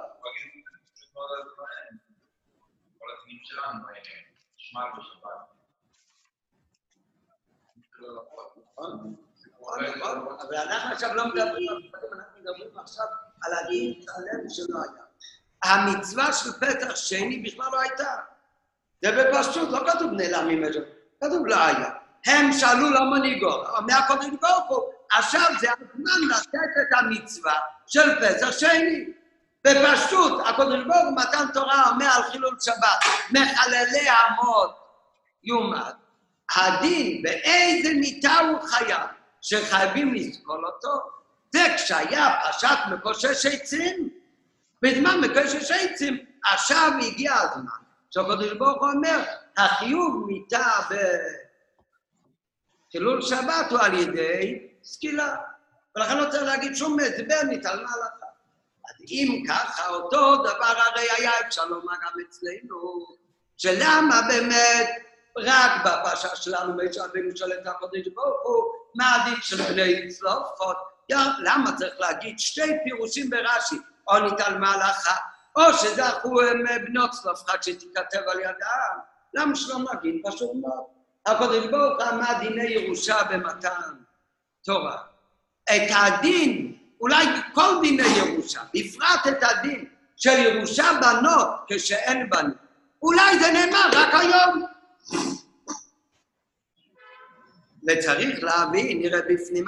[15.64, 18.16] המצווה של פתח שני בכלל לא הייתה.
[19.04, 20.80] זה בפשוט, לא כתוב נעלם ממנו,
[21.22, 21.90] כתוב לא היה.
[22.26, 27.54] הם שאלו למה ניגור, אומר הקודש ברוך הוא, עכשיו זה הזמן לתת את המצווה
[27.88, 29.06] של פסח שני.
[29.66, 34.76] בפשטות, הקודש ברוך הוא מתן תורה אומר על חילול שבת, מחללי המות
[35.44, 35.96] יומת.
[36.56, 39.08] הדין באיזה מיטה הוא חייב,
[39.42, 40.90] שחייבים לסקול אותו,
[41.54, 44.10] זה כשהיה פרשת מקושש עצים.
[44.82, 47.66] בזמן מקושש עצים, עכשיו הגיע הזמן.
[48.12, 49.24] שהקדוש ברוך הוא אומר,
[49.58, 50.80] החיוב מיטה
[52.90, 55.36] בחילול שבת הוא על ידי סקילה.
[55.96, 58.25] ולכן לא צריך להגיד שום הסבר, ניתן להלכה.
[59.10, 63.06] אם ככה, אותו דבר הרי היה אפשר לומר גם אצלנו,
[63.58, 64.90] שלמה באמת
[65.38, 70.78] רק בפרשה שלנו, מי רבנו שואל את הקודש ברוך הוא, מה הדין של בני צלופות?
[71.40, 73.76] למה צריך להגיד שתי פירושים ברש"י?
[74.08, 75.16] או נתעלמה הלכה,
[75.56, 79.00] או שזכו הם בנות צלופחת שתיכתב על ידם.
[79.34, 80.22] למה שלא נגיד?
[80.26, 80.84] פשוט מאוד.
[81.26, 83.94] הקדוש ברוך הוא אמר דיני ירושה במתן
[84.64, 84.98] תורה.
[85.64, 92.56] את הדין, אולי כל דיני ירושה, בפרט את הדין של ירושה בנות כשאין בנות,
[93.02, 94.66] אולי זה נאמר רק היום.
[97.88, 99.66] וצריך להבין, נראה בפנים,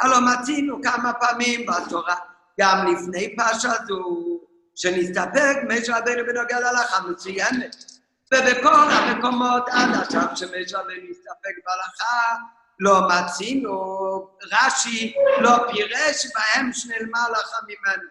[0.00, 2.16] הלו מצינו כמה פעמים בתורה,
[2.60, 4.40] גם לפני פרשה זו,
[4.74, 7.76] שנסתפק משה רבנו בנוגע להלכה מצוינת.
[8.34, 12.36] ובכל המקומות עד עכשיו שמשה רבנו הסתפק בהלכה,
[12.80, 13.98] לא מצינו,
[14.52, 18.08] רש"י לא פירש בהם שנעלמה הלכה ממנו.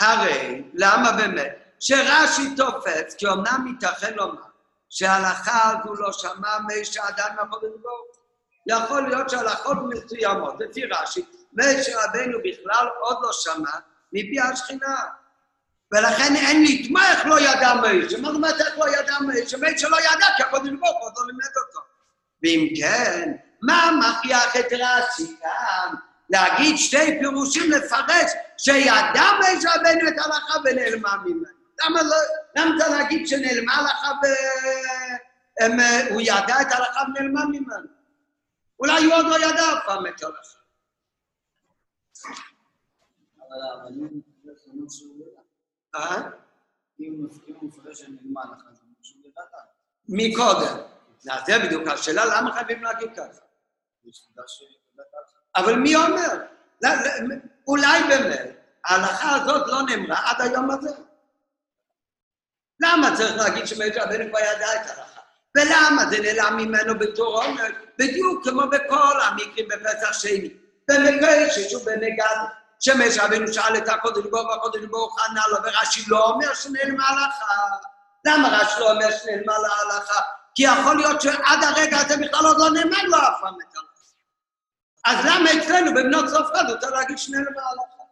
[0.00, 1.74] הרי, למה באמת?
[1.80, 4.42] שרש"י תופס, כי אמנם ייתכן לומר
[4.90, 8.16] שההלכה הזו לא שמע משה עדיין מהקודש ברוך
[8.66, 13.70] יכול להיות שהלכות מסוימות, לפי רש"י, משה רבנו בכלל עוד לא שמע
[14.12, 15.04] מפי השכינה.
[15.92, 18.18] ולכן אין לתמוך לא ידע משה.
[18.20, 19.56] מה זאת אומרת איך לא ידע משה?
[19.56, 21.95] משה לא ידע כי הקודש ברוך הוא לא לימד אותו.
[22.46, 23.32] ואם כן,
[23.62, 25.94] מה מכריח את רש"י כאן
[26.30, 31.56] להגיד שתי פירושים לפרש שידע משה רבנו את ההלכה ונעלמה ממנו?
[31.84, 32.16] למה לא,
[32.56, 34.26] למה אתה להגיד שנעלמה הלכה ו...
[35.64, 35.72] הם,
[36.10, 37.88] הוא ידע את ההלכה ונעלמה ממנו?
[38.80, 40.58] אולי הוא עוד לא ידע אף פעם את ההלכה.
[43.38, 44.20] אבל הרבנים.
[45.94, 46.30] אה?
[47.00, 47.26] אם
[47.60, 49.42] הוא מפרש שנלמד לך, זה אומר שהוא ידע.
[50.08, 50.95] מקודם.
[51.30, 53.46] אז זה בדיוק השאלה, למה חייבים להגיד ככה?
[55.56, 56.44] אבל מי אומר?
[57.66, 60.90] אולי באמת ההלכה הזאת לא נאמרה עד היום הזה.
[62.80, 65.20] למה צריך להגיד שמשה רבנו כבר ידע את ההלכה?
[65.56, 67.64] ולמה זה נעלם ממנו בתור עומר?
[67.98, 70.50] בדיוק כמו בכל המקרים בפסח שני.
[70.88, 72.36] במקרה שהוא בנגד,
[72.80, 77.54] שמשה רבנו שאל את הקודש ברוך והקודש ברוך ענה לו, ורש"י לא אומר שנעלמה ההלכה.
[78.26, 80.20] למה רש"י לא אומר שנעלמה להלכה?
[80.56, 83.92] כי יכול להיות שעד הרגע הזה בכלל עוד לא נאמר לו אף פעם את ההלכה.
[85.06, 88.02] אז למה אצלנו בבנות צרפת רוצה להגיד שנעלמה ההלכה?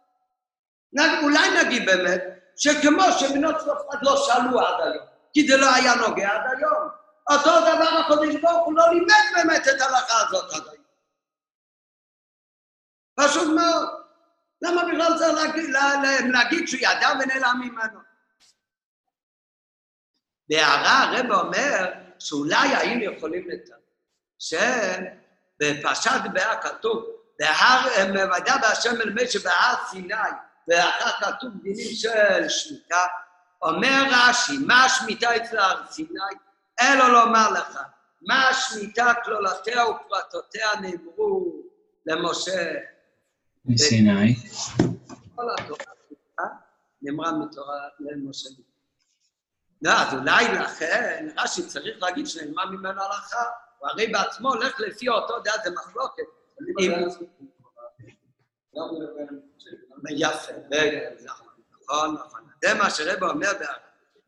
[0.93, 2.21] נ- אולי נגיד באמת
[2.57, 6.89] שכמו שבנות צרפת לא שאלו עד היום, כי זה לא היה נוגע עד היום,
[7.31, 10.83] אותו דבר הקודש ברוך הוא לא לימד באמת את ההלכה הזאת עד היום.
[13.19, 13.89] פשוט מאוד.
[14.61, 17.99] למה בכלל צריך להגיד, לה- לה- להגיד שהוא ידע ונעלם ממנו?
[20.49, 23.75] בהערה הרב אומר שאולי היינו יכולים לתאר
[24.39, 27.05] שבפרשת באה כתוב,
[27.39, 30.13] בהר מבדה בהשם אל משה בהר סיני,
[30.67, 33.05] ואחר כתוב דינים של שמיטה,
[33.61, 36.19] אומר רש"י, מה השמיטה אצל הר סיני?
[36.81, 37.79] אלו לומר לך,
[38.21, 41.63] מה השמיטה כלולותיה ופרטותיה נאמרו
[42.05, 42.73] למשה
[43.65, 44.35] מסיני.
[45.35, 45.85] כל התורה
[47.01, 48.49] נאמרה מתורה למשה.
[49.81, 53.43] לא, אז אולי לכן רש"י צריך להגיד שנעלמה ממנו הלכה,
[53.79, 56.23] הוא הרי בעצמו הולך לפי אותו דעת, זה מחלוקת.
[56.79, 56.91] אם-
[60.09, 60.51] יפה,
[61.81, 62.41] נכון, נכון.
[62.63, 63.51] זה מה שרבא אומר.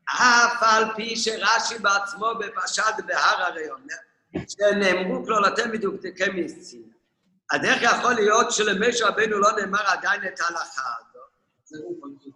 [0.04, 3.94] אף על פי שרש"י בעצמו בפשט בהר הרי אומר,
[4.48, 6.92] שנאמרו כלולתם מדוקדקי מסצינה.
[7.52, 11.30] אז איך יכול להיות שלמשה רבנו לא נאמר עדיין את ההלכה הזאת?
[11.64, 12.34] זה הוא פשוט...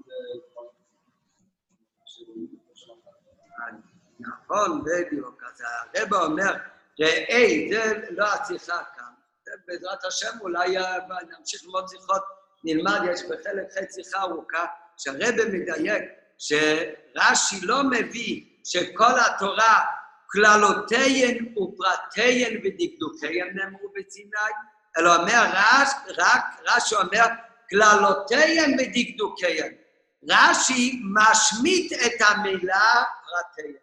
[4.52, 5.42] נכון, בדיוק.
[5.46, 5.62] אז
[5.94, 6.54] הרב אומר,
[7.00, 9.04] ראי, זה לא השיחה כאן.
[9.66, 10.98] בעזרת השם אולי אה,
[11.38, 12.22] נמשיך ללמוד שיחות,
[12.64, 14.64] נלמד, יש בחלק ח' שיחה ארוכה,
[14.96, 16.02] שהרב מדייק
[16.38, 19.80] שרש"י לא מביא שכל התורה,
[20.26, 24.30] כללותיהן ופרטיהן ודקדוקיהן נאמרו בסיני,
[24.98, 25.88] אלא אומר רש,
[26.18, 27.26] רק רש"י אומר
[27.70, 29.72] כללותיהן ודקדוקיהן.
[30.28, 33.81] רש"י משמיט את המילה פרטיהן.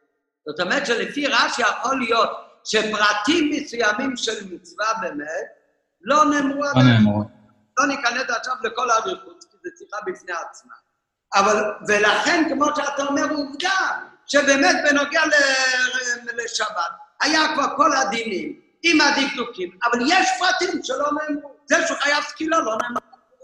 [0.49, 2.29] זאת אומרת שלפי רש"י יכול להיות
[2.63, 5.47] שפרטים מסוימים של מצווה באמת
[6.01, 6.87] לא נאמרו לא עדיין.
[6.87, 7.23] נאמרו.
[7.79, 10.73] לא ניכנס עכשיו לכל האריכות, כי זו שיחה בפני עצמה.
[11.35, 18.97] אבל, ולכן, כמו שאתה אומר, עובדה, שבאמת בנוגע ל- לשבת, היה כבר כל הדינים, עם
[19.01, 21.55] הדקדוקים, אבל יש פרטים שלא נאמרו.
[21.69, 22.99] זה שהוא חייב סקילה לא נאמר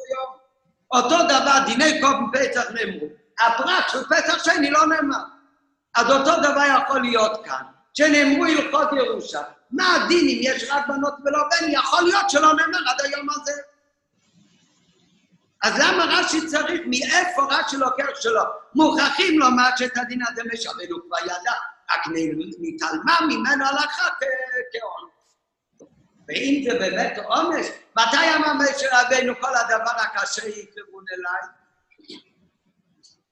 [0.09, 0.37] היום.
[0.93, 3.07] אותו דבר, דיני קום פסח נאמרו.
[3.39, 5.34] הפרט של פסח שני לא נאמר.
[5.95, 9.41] אז אותו דבר יכול להיות כאן, שנאמרו הלכות ירושה.
[9.71, 11.67] מה הדין אם יש רק בנות ולא בן?
[11.71, 13.51] יכול להיות שלא נאמר עד היום הזה.
[15.63, 18.41] אז למה רש"י צריך, מאיפה רש"י לוקח שלו?
[18.75, 21.51] מוכרחים לומר שאת הדין הזה משאבנו כבר ידע,
[21.91, 22.01] רק
[22.59, 24.23] נתעלמה ממנו הלכה כ-
[24.73, 25.09] כעון.
[26.27, 31.49] ואם זה באמת עונש, מתי אמר משה רבנו כל הדבר הקשה יקרבון אליי?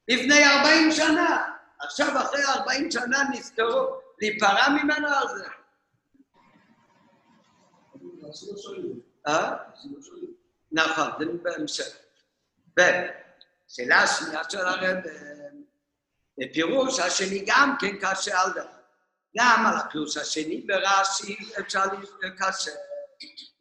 [0.08, 1.50] לפני 40 שנה.
[1.84, 5.48] עכשיו, אחרי 40 שנה נזכרו להיפרע ממנו על זה.
[9.28, 9.58] אה?
[10.72, 11.98] נכון, זה בהמשך.
[12.78, 14.98] ושאלה השנייה של הרב,
[16.38, 18.84] בפירוש השני גם כן קשה על דבר.
[19.38, 21.84] גם על הפירוש השני ברש"י אפשר
[22.22, 22.72] לקשר.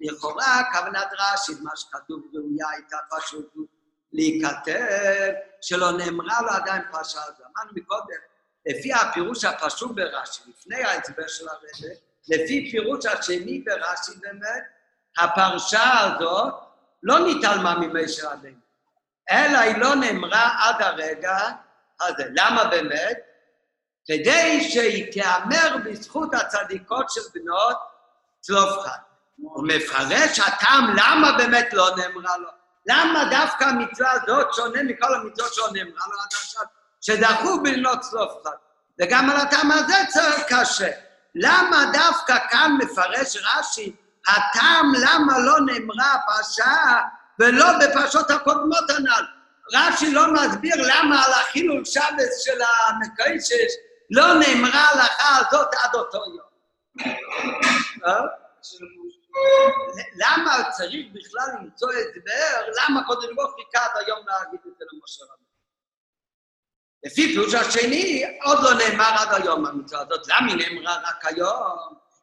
[0.00, 3.54] לכאורה כוונת רש"י, מה שכתוב ראויה הייתה פשוט
[4.12, 7.41] להיכתב, שלא נאמרה לו עדיין פרשה הזו.
[7.56, 8.20] אמרנו מקודם,
[8.66, 11.68] לפי הפירוש הפשוט ברש"י, לפני ההסבר של הרבה,
[12.28, 14.62] לפי פירוש השני ברש"י באמת,
[15.18, 16.54] הפרשה הזאת
[17.02, 18.56] לא נתעלמה ממשה רבנו,
[19.30, 21.38] אלא היא לא נאמרה עד הרגע
[22.00, 22.24] הזה.
[22.36, 23.18] למה באמת?
[24.06, 27.76] כדי שהיא תיאמר בזכות הצדיקות של בנות
[28.40, 28.98] צלופחד.
[29.36, 32.48] הוא מפרש הטעם למה באמת לא נאמרה לו.
[32.86, 36.62] למה דווקא המצווה הזאת שונה מכל המצוות שלא נאמרה לו עד עכשיו,
[37.02, 38.56] שדחו בנות צלופחד.
[39.00, 40.90] וגם על הטעם הזה צריך קשה.
[41.34, 43.96] למה דווקא כאן מפרש רש"י,
[44.28, 47.00] הטעם למה לא נאמרה הפרשה
[47.38, 49.24] ולא בפרשות הקודמות הנ"ל.
[49.74, 53.72] רש"י לא מסביר למה על החילול שבס של המקיישש
[54.10, 56.52] לא נאמרה ההלכה הזאת עד אותו יום.
[58.06, 58.20] אה?
[60.16, 62.66] למה צריך בכלל למצוא הסבר?
[62.78, 65.41] למה קודם לא חיכה עד היום להגיד את זה למשה רבנו?
[67.04, 70.28] לפי פירוש השני, עוד לא נאמר עד היום המצווה הזאת.
[70.28, 71.78] למה היא נאמרה רק היום?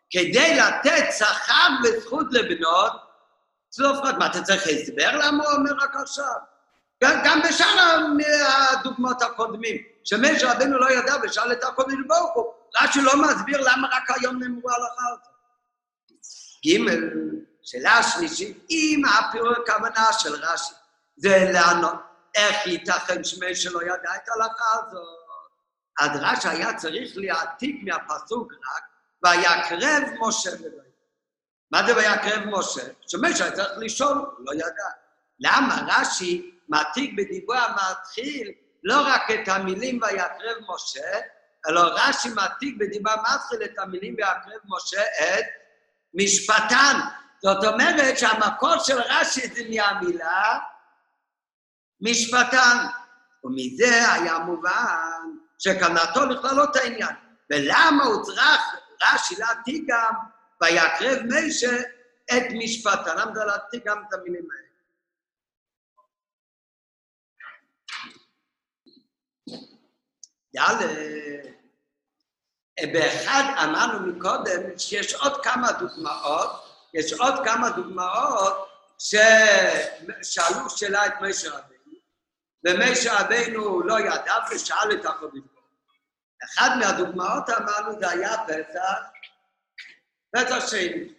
[0.10, 2.92] כדי לתת שכר וזכות לבנות
[3.70, 4.18] צלופחד.
[4.20, 6.36] מה, אתה צריך הסבר למה הוא אומר רק עכשיו?
[7.04, 8.06] גם, גם בשאר
[8.72, 13.88] הדוגמאות הקודמים, שמש רבנו לא ידע ושאל את הקודש ברוך הוא, רש"י לא מסביר למה
[13.88, 15.40] רק היום נאמרו הלכה הזאת.
[16.68, 16.92] ג',
[17.64, 20.74] שאלה שלישית, אם הפירוש הכוונה של רש"י
[21.18, 25.20] זה לענות איך ייתכן שמי שלא ידע את ההלכה הזאת,
[26.00, 28.84] אז רש"י היה צריך להעתיק מהפסוק רק
[29.24, 30.90] ויקרב משה לבית.
[31.72, 32.82] מה זה ויקרב משה?
[33.08, 34.90] שמש היה צריך לשאול, לא ידע.
[35.40, 38.52] למה רש"י מעתיק בדיבור המתחיל
[38.84, 41.20] לא רק את המילים ויקרב משה,
[41.68, 45.46] אלא רש"י מעתיק בדיבור המתחיל את המילים ויקרב משה את
[46.14, 47.00] משפטן.
[47.44, 50.60] זאת אומרת שהמקור של רש"י זה מהמילה
[52.02, 52.78] משפטן.
[53.44, 57.16] ומזה היה מובן שקנתו לכללות העניין.
[57.50, 58.62] ולמה הוא צריך
[59.04, 60.14] רש"י להעתיק גם
[60.62, 61.78] ויקרב משה
[62.32, 63.18] את משפטן?
[63.18, 64.70] למה זה להעתיק גם את המילים האלה?
[70.54, 70.88] יאללה,
[72.94, 76.50] באחד אמרנו מקודם שיש עוד כמה דוגמאות,
[76.94, 81.79] יש עוד כמה דוגמאות ששאלו שאלה את משה רבינו,
[82.66, 85.42] ומשה רבינו לא ידע ושאל את הקודם.
[86.44, 89.00] אחד מהדוגמאות אמרנו זה היה פסח,
[90.36, 91.14] פסח שני.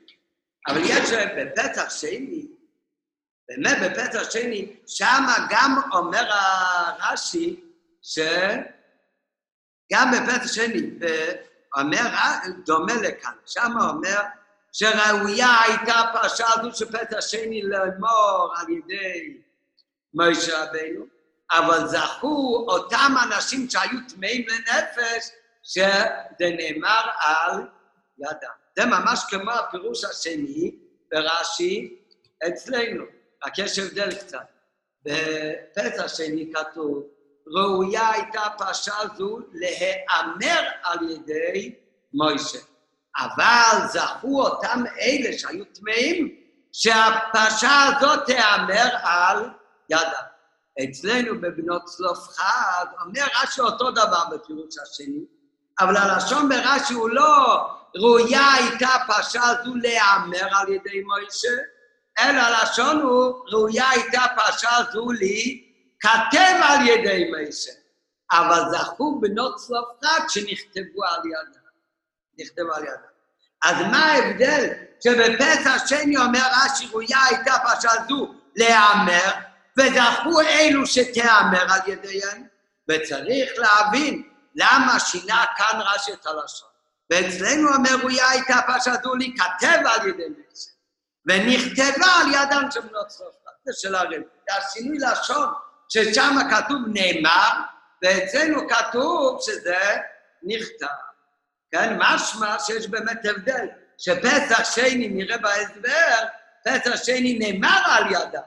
[0.69, 2.47] אבל יש בפסח שני,
[3.49, 7.65] באמת בפסח שני, שמה גם אומר הרש"י,
[8.03, 8.19] ש...
[9.93, 10.91] גם בפסח שני,
[11.77, 12.03] אומר,
[12.65, 14.21] דומה לכאן, שם אומר
[14.73, 19.43] שראויה הייתה פרשה הזו של פסח שני לאמור על ידי
[20.15, 21.20] משה רבינו,
[21.51, 25.31] אבל זכו אותם אנשים שהיו טמאים לנפש,
[25.63, 27.67] שזה נאמר על
[28.19, 28.51] ידם.
[28.79, 30.71] זה ממש כמו הפירוש השני
[31.13, 31.99] ברש"י
[32.49, 33.05] אצלנו,
[33.47, 34.39] רק יש הבדל קצת.
[35.05, 37.03] בפסח שני כתוב
[37.57, 41.75] ראויה הייתה פרשה זו להיאמר על ידי
[42.13, 42.59] מוישה.
[43.17, 46.37] אבל זכו אותם אלה שהיו טמאים,
[46.73, 49.51] שהפרשה הזאת תיאמר על
[49.91, 50.30] ידם.
[50.85, 55.25] אצלנו בבנות צלופחד אומר רש"י אותו דבר בפירוש השני,
[55.81, 57.61] אבל הלשון ברש"י הוא לא
[57.97, 61.63] ראויה הייתה פרשה זו להיאמר על ידי מוישה,
[62.19, 65.67] אלא הלשון הוא ראויה הייתה פרשה זו לי
[66.01, 67.73] כתב על ידי מייסר,
[68.33, 71.61] אבל זכו בנות צלפחד שנכתבו על ידם.
[72.39, 73.11] נכתבו על ידם.
[73.65, 74.69] אז מה ההבדל
[75.05, 82.47] שבפסח שני אומר רש"י ראויה הייתה פרשה זו להיאמר, וזכו אלו שתיאמר על ידיהם,
[82.91, 84.23] וצריך להבין
[84.55, 86.69] למה שינה כאן רש"י את הלשון.
[87.11, 90.71] ואצלנו אומר ראויה הייתה פרשה זו להיכתב על ידי מייסר,
[91.27, 93.51] ונכתבה על ידם של בנות צלפחד.
[93.65, 94.23] זה של הרב.
[94.49, 95.49] זה השינוי לשון
[95.89, 97.51] ששם כתוב נאמר,
[98.03, 99.97] ואצלנו כתוב שזה
[100.43, 100.87] נכתב.
[101.73, 103.67] כן, משמע שיש באמת הבדל,
[103.99, 106.27] שפסח שני נראה בהסבר,
[106.65, 108.41] פסח שני נאמר על ידה.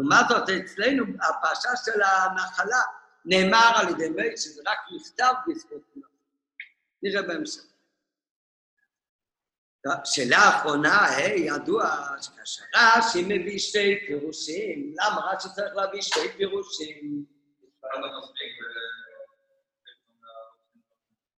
[0.00, 2.80] לעומת זאת, אצלנו, הפרשה של הנחלה
[3.24, 6.10] נאמר על ידי מי, שזה רק נכתב בזכות מלאכה.
[7.02, 7.62] נראה בהמשך.
[10.04, 17.24] שאלה אחרונה, היי, ידוע שכאשר רש"י מביא שתי פירושים, למה רש"י צריך להביא שתי פירושים?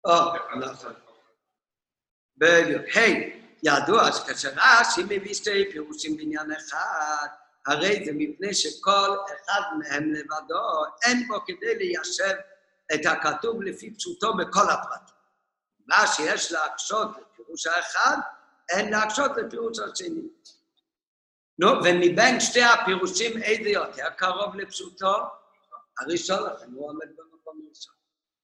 [0.05, 0.95] או, נכון.
[2.37, 2.83] בדיוק.
[2.95, 7.27] היי, ידוע שכאשר רש"י מביא שתי פירושים בעניין אחד,
[7.67, 12.35] הרי זה מפני שכל אחד מהם לבדו, אין בו כדי ליישב
[12.95, 15.15] את הכתוב לפי פשוטו בכל הפרטים.
[15.87, 18.17] מה שיש להקשות לפירוש האחד,
[18.69, 20.29] אין להקשות לפירוש השני.
[21.59, 25.15] נו, ומבין שתי הפירושים, איזה יותר קרוב לפשוטו?
[26.01, 27.95] הראשון, לכן הוא עומד במקום ראשון.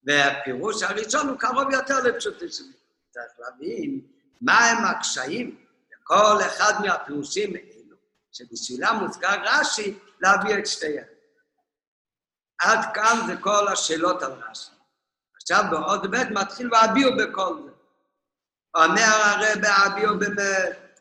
[0.05, 2.73] והפירוש הראשון הוא קרוב יותר לפשוטו שלי.
[3.11, 4.01] צריך להבין
[4.41, 7.53] מהם הקשיים לכל אחד מהפירושים
[8.37, 11.05] שבשבילם מוזכר רש"י להביא את שתיהם.
[12.61, 14.71] עד כאן זה כל השאלות על רש"י.
[15.35, 17.71] עכשיו בעוד ב' מתחיל והביאו בכל זה.
[18.75, 21.01] אומר הרב הביאו באמת,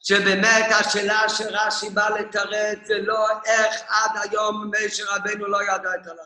[0.00, 6.06] שבאמת השאלה שרש"י בא לתרץ זה לא איך עד היום משה רבנו לא ידע את
[6.06, 6.22] הלכה.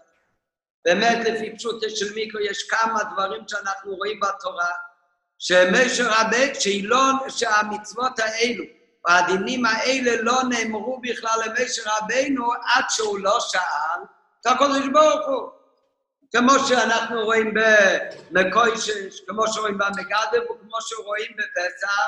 [0.84, 4.70] באמת לפי פשוטו של מיקרו יש כמה דברים שאנחנו רואים בתורה,
[5.38, 8.64] שמשה רבנו, לא, שהמצוות האלו,
[9.06, 14.02] והדינים האלה לא נאמרו בכלל למשה רבנו עד שהוא לא שאל
[14.40, 15.50] את הקדוש ברוך הוא.
[16.36, 17.54] כמו שאנחנו רואים
[18.30, 22.06] במקוישש, כמו שרואים במגדל וכמו שרואים בפסח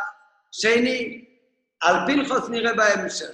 [0.53, 1.25] שני,
[1.81, 3.31] על פנחוס נראה בהמשך.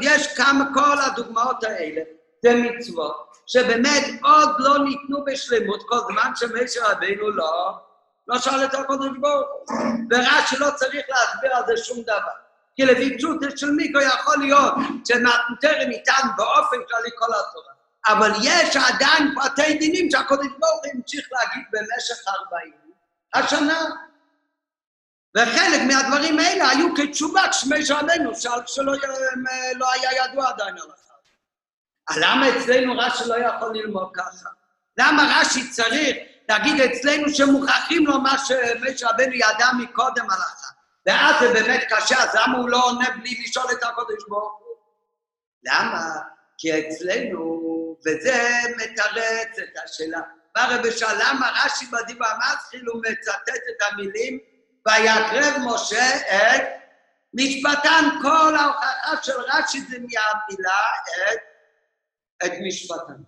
[0.00, 2.02] יש כמה, כל הדוגמאות האלה,
[2.42, 7.72] זה מצוות, שבאמת עוד לא ניתנו בשלמות כל זמן שמשה רבינו לא,
[8.28, 9.76] לא שאל את הקודש ברוך הוא.
[10.10, 12.43] ורש"י לא צריך להסביר על זה שום דבר.
[12.76, 14.74] כי לפי פשוטו של מיקרו יכול להיות
[15.08, 17.74] שמטרם ניתן באופן כללי כל התורה.
[18.08, 22.72] אבל יש עדיין פרטי דינים שהקודש ברוך המשיך להגיד במשך 40
[23.34, 23.84] השנה.
[25.36, 28.92] וחלק מהדברים האלה היו כתשובה כשמשה רבנו שאל כשלא
[29.76, 31.14] לא היה ידוע עדיין הלכה.
[32.16, 34.48] למה אצלנו רש"י לא יכול ללמוד ככה?
[34.98, 36.16] למה רש"י צריך
[36.48, 40.73] להגיד אצלנו שמוכרחים לו מה שמשה רבנו ידע מקודם הלכה?
[41.06, 44.76] ואז זה באמת קשה, אז למה הוא לא עונה בלי לשאול את הקודש ברוך הוא?
[45.64, 46.00] למה?
[46.58, 47.60] כי אצלנו,
[48.06, 50.20] וזה מתרץ את השאלה.
[50.54, 54.38] בא רבי שאל, למה רש"י בדיבר מתחיל הוא מצטט את המילים
[54.88, 56.62] ויקרב משה את
[57.34, 60.80] משפטן, כל ההוכחה של רש"י זה מהמילה
[61.32, 61.38] את,
[62.44, 63.22] את משפטן.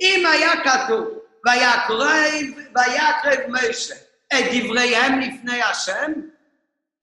[0.00, 1.08] אם היה כתוב
[1.46, 3.94] ויקרב, ויקרב משה
[4.34, 6.12] את דבריהם לפני השם,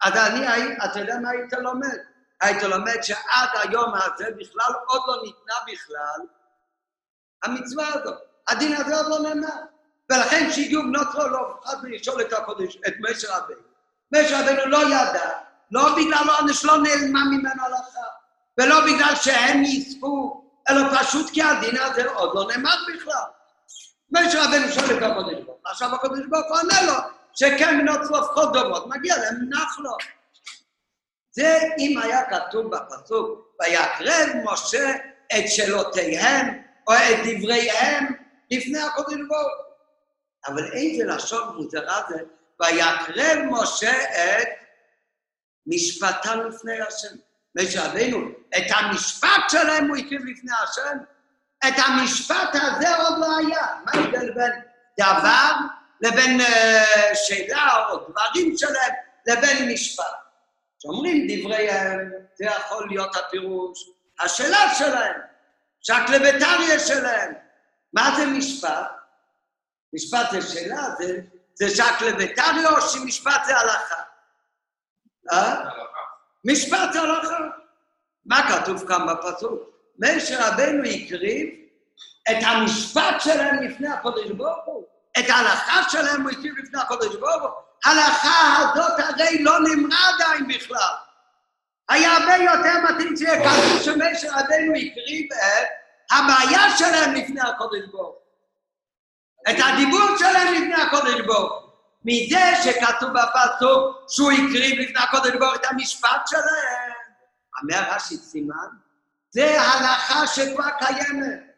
[0.03, 1.97] אז אני, אתה יודע מה היית לומד?
[2.41, 6.27] היית לומד שעד היום הזה בכלל עוד לא ניתנה בכלל
[7.43, 8.17] המצווה הזאת.
[8.47, 9.61] הדין הזה עוד לא נאמר.
[10.11, 13.61] ולכן כשהגיעו בנות צרור לא פחד לשאול את הקודש, את משה רבינו.
[14.15, 15.29] משה רבינו לא ידע,
[15.71, 18.07] לא בגלל העונש לא נעלמה ממנו הלכה,
[18.57, 23.23] ולא בגלל שהם יספו, אלא פשוט כי הדין הזה עוד לא נאמר בכלל.
[24.11, 28.19] משה רבינו שואל את הקודש ברוך עכשיו הקודש ברוך הוא עונה לו שכן בנות צרור
[28.19, 29.97] לפחות דומות, מגיע להם נח לו.
[31.31, 34.91] זה אם היה כתוב בפסוק, ויקרב משה
[35.37, 38.13] את שאלותיהם או את דבריהם
[38.51, 39.65] לפני הקודש ברוך
[40.47, 42.15] אבל איזה לשון מוזרה זה,
[42.61, 44.47] ויקרב משה את
[45.67, 47.15] משפטם לפני השם.
[47.57, 48.17] משה רבינו,
[48.57, 50.97] את המשפט שלהם הוא הקריב לפני השם,
[51.67, 53.67] את המשפט הזה עוד לא היה.
[53.85, 54.51] מה ההבדל בין
[54.99, 55.51] דבר
[56.01, 56.45] לבין uh,
[57.13, 58.93] שאלה או דברים שלהם
[59.27, 60.03] לבין משפט?
[60.79, 63.89] כשאומרים דבריהם, זה יכול להיות הפירוש,
[64.19, 65.21] השאלה שלהם,
[65.81, 67.33] שהקלבטריה שלהם.
[67.93, 68.91] מה זה משפט?
[69.93, 71.19] משפט זה שאלה, זה,
[71.53, 74.01] זה שהקלבטריה או שמשפט זה הלכה?
[75.31, 75.55] אה?
[76.45, 77.37] משפט זה הלכה.
[78.25, 79.61] מה כתוב כאן בפסוק?
[79.99, 81.49] משה רבנו הקריב
[82.31, 84.85] את המשפט שלהם לפני הקודש ברוך הוא,
[85.19, 87.53] את ההלכה שלהם הוא הקריב לפני הקודש ברוך.
[87.85, 90.93] ההלכה הזאת הרי לא נאמרה עדיין בכלל.
[91.89, 95.67] היה הרבה יותר מתאים שיהיה כתוב שמשה רבנו הקריב את
[96.11, 98.15] הבעיה שלהם לפני הקודש ברוך
[99.49, 101.65] את הדיבור שלהם לפני הקודש ברוך
[102.05, 106.91] מזה שכתוב בפסוק שהוא הקריב לפני הקודש ברוך את המשפט שלהם.
[107.61, 108.67] אומר רש"י סימן,
[109.29, 111.54] זה הלכה שכבר קיימת.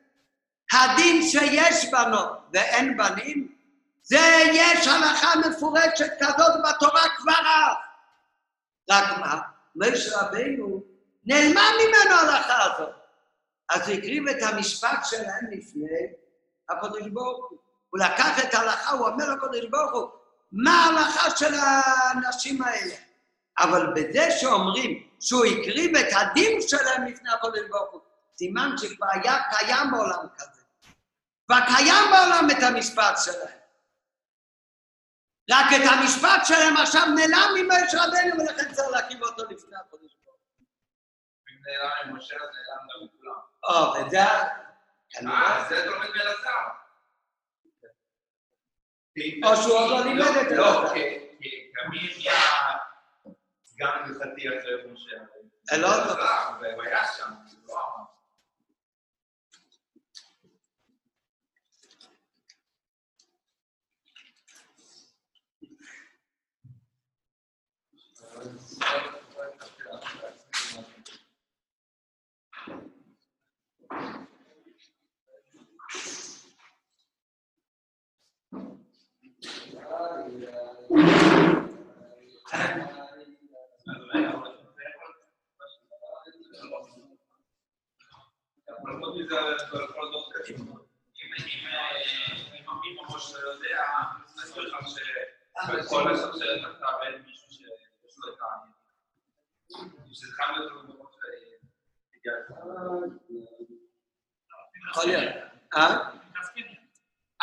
[0.74, 3.58] הדין שיש בנות ואין בנים,
[4.02, 7.76] זה יש הלכה מפורשת כזאת בתורה כבר אז.
[8.92, 9.40] רק מה?
[9.76, 10.84] משה רבינו
[11.26, 12.96] נעלמה ממנו ההלכה הזאת.
[13.70, 15.98] אז הוא הקריב את המשפט שלהם לפני
[16.70, 17.58] הקדוש ברוך הוא.
[17.90, 20.10] הוא לקח את ההלכה, הוא אומר לקדוש ברוך הוא,
[20.52, 22.96] מה ההלכה של האנשים האלה?
[23.60, 28.02] אבל בזה שאומרים שהוא הקריב את הדין שלהם לפני הקדוש ברוך הוא,
[28.38, 30.57] סימן שכבר היה קיים בעולם כזה.
[31.48, 33.58] כבר קיים בעולם את המשפט שלהם.
[35.52, 40.40] רק את המשפט שלהם עכשיו נעלם ממשה רבנו, ולכן צריך להקים אותו לפני הקדוש ברוך
[40.58, 40.66] הוא.
[41.50, 43.40] אם נעלם עם משה, אז נעלם גם מכולם.
[43.64, 44.20] או, וזה...
[45.28, 46.68] אה, זה תלמיד באלעזר.
[49.44, 50.94] או שהוא עוד לא לימד את לא, אלעזר.
[50.94, 52.42] כי תמיד נהיה
[53.66, 55.16] סגן הלכתי אחרי משה.
[55.72, 55.88] לא, לא.
[55.88, 57.30] אלעזר, והוא היה שם.
[57.30, 58.17] הוא לא אמר.
[95.64, 97.37] אבל חוץ
[104.92, 105.34] יכול להיות.
[105.76, 106.10] אה?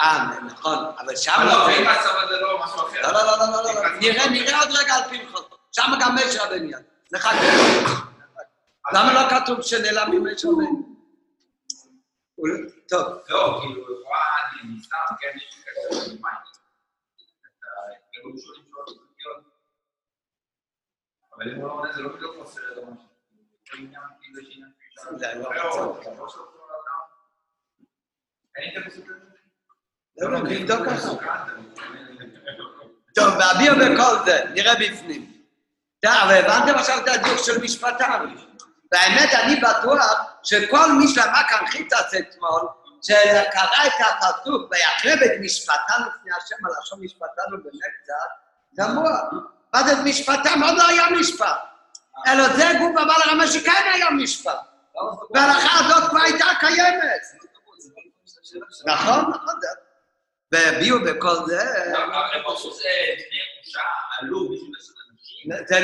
[0.01, 1.65] אה, נכון, אבל שם אבל לא לא.
[1.65, 3.03] ואם הצבא זה לא משהו אחר.
[3.03, 5.41] לא, לא, לא, לא, לא, לא, נראה, נראה עוד רגע על פנחס.
[5.73, 6.85] שם גם משה יד.
[7.13, 7.29] לך
[8.95, 10.95] למה לא כתוב שנעלם ממשה רבנו?
[12.35, 12.49] הוא-
[12.89, 14.19] טוב, לא, כאילו, לכאורה
[14.63, 16.35] אני סתם, כן, יש לי קשר עם מים.
[17.93, 19.45] את הגירושים שלו בזכויות.
[21.45, 22.61] אבל אם הוא לא עונה, זה לא בדיוק חוסר
[30.95, 31.19] משהו.
[33.15, 35.33] טוב, באוויר וכל זה, נראה בפנים.
[36.07, 38.35] אבל הבנתם עכשיו את הדיוק של משפטם.
[38.93, 42.61] והאמת, אני בטוח שכל מי שלמד כאן חיטס אתמול,
[43.03, 48.31] שקרא את הפסוק, ויקרב את משפטם לפני השם, הלשון משפטנו באמת קצת,
[48.77, 49.54] תמוה.
[49.75, 50.63] מה זה משפטם?
[50.63, 51.57] עוד לא היה משפט.
[52.27, 54.59] אלא זה גוף אבל הרמה שכן היה משפט.
[55.35, 57.23] וההלכה הזאת כבר הייתה קיימת.
[58.87, 59.55] נכון, נכון.
[60.53, 61.59] והביאו בכל זה...
[65.69, 65.81] זה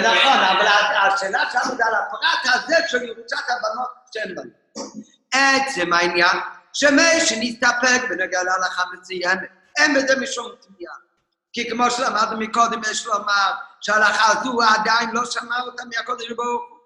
[0.00, 4.94] נכון, אבל השאלה שלנו זה על הפרט הזה של ירושת הבנות שהן בנות.
[5.32, 6.36] עצם העניין,
[6.72, 9.38] שמי שנסתפק בנוגע להלכה מצוינת,
[9.78, 11.09] אין בזה משום תמיהה.
[11.52, 16.78] כי כמו שלמדנו מקודם, יש לומר שההלכה הזו עדיין לא שמע אותה מהקודש ברוך הוא,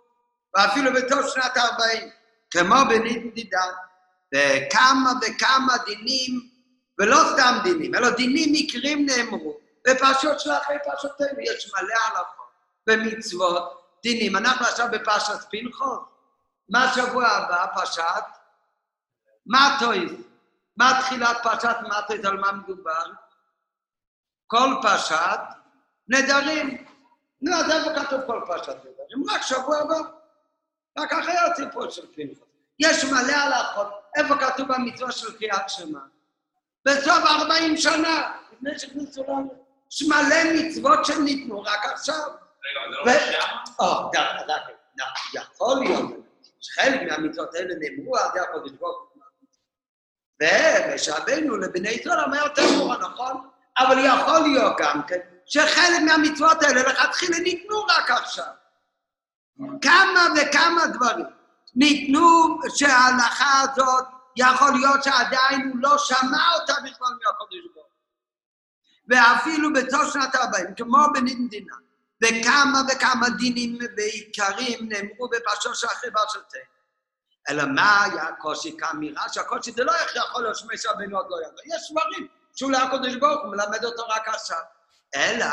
[0.57, 2.05] ואפילו בתוך שנת ה-40,
[2.51, 3.65] כמו בנדידה,
[4.35, 6.49] וכמה וכמה דינים,
[6.99, 9.57] ולא סתם דינים, אלא דינים מקרים נאמרו,
[9.89, 12.45] בפרשות של אחרי פרשותינו, יש מלא הלכות
[12.89, 14.37] ומצוות, דינים.
[14.37, 15.99] אנחנו עכשיו בפרשת פנחס.
[16.69, 17.67] מה שבוע הבא?
[17.75, 18.25] פרשת
[19.47, 20.13] מטויס.
[20.77, 22.25] מה תחילת פרשת מטויס?
[22.25, 23.05] על מה מדובר?
[24.55, 25.41] כל פרשת
[26.09, 26.87] נדרים.
[27.43, 29.31] נו, אז איפה כתוב כל פרשת נדרים?
[29.31, 29.95] רק שבוע הבא.
[30.99, 32.39] רק אחרי הסיפור של פנחס.
[32.79, 33.89] יש מלא הלכות.
[34.17, 35.99] איפה כתוב במצווה של קריאת שמע?
[36.85, 39.65] בסוף 40 שנה, לפני שנכנסו לנו.
[39.93, 42.17] יש מלא מצוות שניתנו רק עכשיו.
[42.17, 43.57] רגע, זה לא שם?
[43.79, 44.51] או, ד- ד-
[45.01, 46.11] ד- יכול להיות
[46.61, 49.23] שחלק מהמצוות האלה נאמרו על ידי הקודש ברוך הוא.
[50.43, 53.49] ומשעבנו לבני ישראל אומר יותר מאוחר, נכון?
[53.79, 58.53] אבל יכול להיות גם כן שחלק מהמצוות האלה לכתחילה ניתנו רק עכשיו.
[59.83, 61.27] כמה וכמה דברים
[61.75, 64.05] ניתנו שההלכה הזאת,
[64.37, 67.87] יכול להיות שעדיין הוא לא שמע אותה בכלל מהקודש ברוך.
[69.09, 71.75] ואפילו בתוך שנת 40, כמו בנדינה,
[72.25, 76.65] וכמה וכמה דינים ועיקרים נאמרו בפרשו של אחרי פרשותינו.
[77.49, 79.29] אלא מה היה הקושי כאמירה?
[79.33, 81.77] שהקושי זה לא איך יכול להיות שמשה רבנו עוד לא ידע.
[81.77, 84.59] יש דברים שאולי הקדוש ברוך הוא מלמד אותו רק עכשיו.
[85.15, 85.47] אלא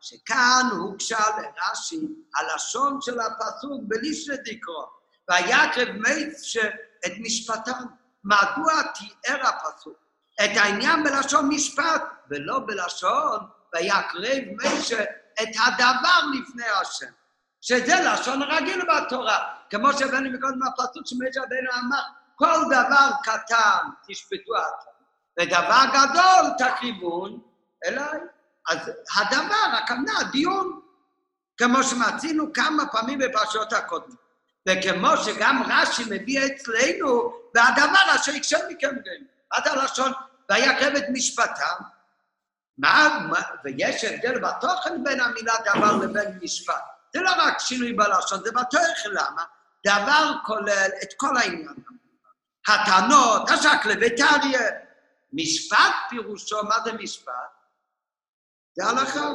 [0.00, 4.86] שכאן הוגשה לרש"י הלשון של הפסוק בלישנה דקרו.
[5.30, 6.56] ויקרב מייץ
[7.06, 7.84] את משפטם.
[8.24, 9.98] מדוע תיאר הפסוק
[10.44, 13.38] את העניין בלשון משפט, ולא בלשון
[13.74, 15.02] ויקרב משה
[15.42, 17.10] את הדבר לפני השם.
[17.60, 19.54] שזה לשון רגיל בתורה.
[19.70, 22.02] כמו שהבאנו מקודם מהפסוק שמשה רבנו אמר,
[22.34, 24.95] כל דבר קטן תשפטו אתם,
[25.38, 27.40] ודבר גדול תקריבון
[27.86, 28.20] אליי.
[28.68, 28.78] אז
[29.16, 30.80] הדבר, הכוונה, דיון,
[31.56, 34.26] כמו שמצינו כמה פעמים בפרשות הקודמות.
[34.68, 39.24] וכמו שגם רש"י מביא אצלנו, והדבר אשר יקשה מכם גם.
[39.50, 40.12] עד הלשון,
[40.50, 41.82] ויקרב את משפטם.
[42.78, 46.82] מה, מה, ויש הבדל בתוכן בין המילה דבר לבין משפט.
[47.14, 49.42] זה לא רק שינוי בלשון, זה בתוכן, למה?
[49.86, 51.74] דבר כולל את כל העניין.
[52.68, 54.85] הטענות, השקלוויטריה.
[55.32, 57.32] משפט פירושו, מה זה משפט?
[58.76, 59.32] זה הלכה.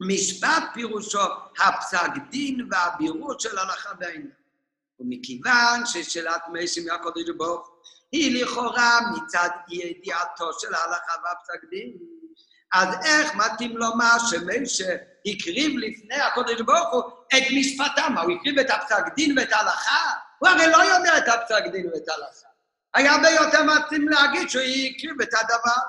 [0.00, 1.20] משפט פירושו
[1.58, 4.30] הפסק דין והבירור של הלכה בעניין.
[5.00, 7.70] ומכיוון ששאלת משים מהקודש ברוך
[8.12, 11.96] היא לכאורה מצד אי ידיעתו של ההלכה והפסק דין,
[12.72, 17.02] אז איך מתאים לומר שמשה הקריב לפני הקודש ברוך הוא
[17.36, 18.14] את משפטם?
[18.22, 20.12] הוא הקריב את הפסק דין ואת ההלכה?
[20.38, 22.49] הוא הרי לא יודע את הפסק דין ואת ההלכה.
[22.94, 25.82] היה הרבה יותר מתאים להגיד שהוא הקריב את הדבר.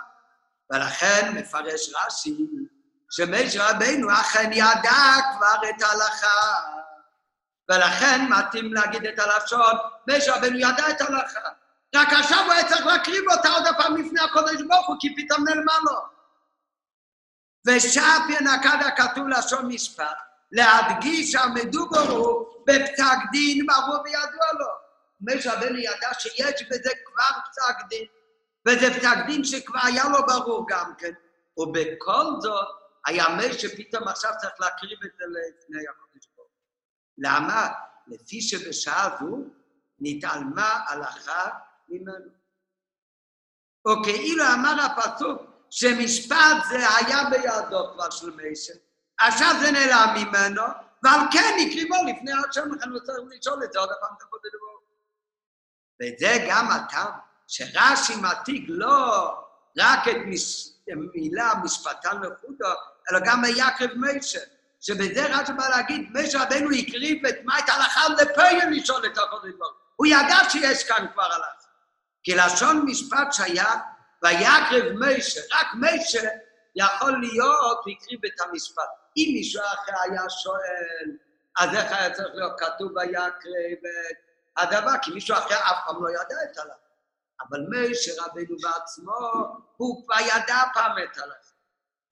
[0.70, 2.38] ולכן מפרש רש"י
[3.12, 6.62] שמשה רבינו אכן ידע כבר את ההלכה.
[7.72, 9.76] ולכן מתאים להגיד את הלשון,
[10.10, 11.50] משה רבינו ידע את ההלכה.
[11.96, 15.44] רק עכשיו הוא היה צריך להקריב אותה עוד פעם לפני הקודש ברוך הוא, כי פתאום
[15.48, 16.00] נעלמה לו.
[17.68, 20.18] ושאפי נקד הכתוב לשון משפט,
[20.52, 24.81] להדגיש שהמדובר הוא בפסק דין ברור וידוע לו.
[25.22, 28.06] משה רבנו ידע שיש בזה כבר פסק דין,
[28.68, 31.12] וזה פסק דין שכבר היה לו ברור גם כן.
[31.58, 32.68] ובכל זאת,
[33.06, 36.50] היה משה פתאום עכשיו צריך להקריב את זה לפני הקודש ברוך.
[37.18, 37.68] למה?
[38.08, 39.38] לפי שבשעה זו
[40.00, 41.50] נתעלמה הלכה
[41.90, 42.32] ממנו.
[43.86, 48.74] או כאילו אמר הפסוק שמשפט זה היה בידו כבר של משה,
[49.20, 50.62] עכשיו זה נעלם ממנו,
[51.04, 54.52] ועל כן הקריבו לפני השם, לכן הוא צריך לשאול את זה עוד פעם את הקודש
[54.60, 54.81] ברוך
[56.02, 57.12] וזה גם הטעם,
[57.48, 59.34] שרש"י מעתיק לא
[59.78, 60.68] רק את מש...
[61.64, 62.66] משפטן לחודו,
[63.12, 64.40] אלא גם ויקרב משה.
[64.82, 69.52] שבזה רש"י בא להגיד, משה רבנו הקריב את מה את ההלכה לפעמים לשאול את הקודש
[69.58, 70.08] ברוך הוא.
[70.08, 71.68] ידע שיש כאן כבר הלכה.
[72.24, 73.70] כי לשון משפט שייך,
[74.24, 76.30] ויקרב משה, רק משה
[76.76, 78.90] יכול להיות והקריב את המשפט.
[79.18, 81.12] אם מישהו אחר היה שואל,
[81.60, 83.82] אז איך היה צריך להיות כתוב ויקרב
[84.58, 84.92] הדבר?
[85.02, 86.76] כי מישהו אחר אף פעם לא ידע את הלכה.
[87.50, 89.14] אבל משה רבנו בעצמו,
[89.78, 91.52] הוא כבר ידע פעם את הלכה.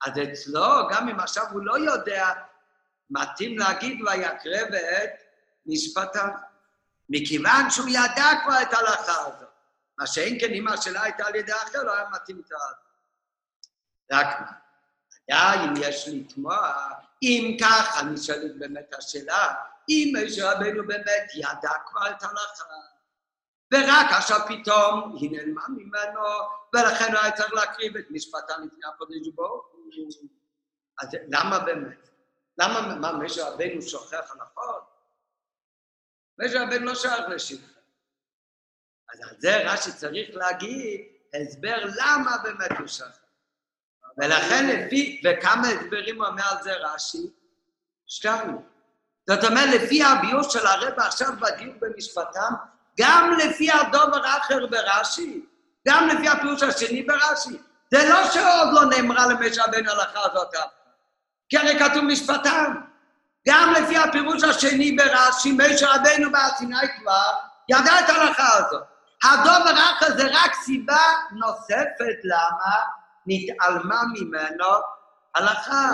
[0.06, 2.34] אז אצלו, גם אם עכשיו הוא לא יודע,
[3.10, 5.10] מתאים להגיד ויקרב את
[5.66, 6.28] משפטיו.
[7.10, 9.50] מכיוון שהוא ידע כבר את ההלכה הזאת.
[10.00, 12.56] מה שאין כן אם השאלה הייתה על ידי אחר, לא היה מתאים את ה...
[14.12, 14.52] רק מה?
[15.32, 16.74] עדיין יש לתמוע,
[17.24, 19.54] אם ככה נשאלת באמת השאלה,
[19.90, 22.64] אם משה רבנו באמת ידע כבר את ההלכה,
[23.74, 26.22] ורק עכשיו פתאום היא נעלמה ממנו,
[26.74, 29.90] ולכן הוא היה צריך להקריב את משפטה לפני הקודש ברוך הוא.
[31.02, 32.10] אז למה באמת?
[32.58, 34.84] למה, מה, משה רבנו שוכח הלכות?
[36.40, 37.80] משה רבנו לא שייך לשכחה.
[39.14, 41.02] אז על זה רש"י צריך להגיד
[41.34, 43.20] הסבר למה באמת הוא שכח.
[44.18, 47.34] ולכן לפי, וכמה הסברים הוא אומר על זה רש"י?
[48.08, 48.58] שתיים.
[49.30, 52.54] זאת אומרת, לפי הביור של הרב עכשיו בדיוק במשפטם,
[53.00, 55.46] גם לפי הדובר האחר ברש"י,
[55.88, 57.58] גם לפי הפירוש השני ברש"י.
[57.92, 60.54] זה לא שעוד לא נאמרה למשה רבנו ההלכה הזאת
[61.50, 62.74] כי הרי כתוב משפטם.
[63.48, 67.32] גם לפי הפירוש השני ברש"י, משה רבנו בהר סיני כבר
[67.70, 68.84] ידע את ההלכה הזאת.
[69.24, 72.76] הדובר האחר זה רק סיבה נוספת למה
[73.26, 74.66] נתעלמה ממנו
[75.36, 75.90] הלכה.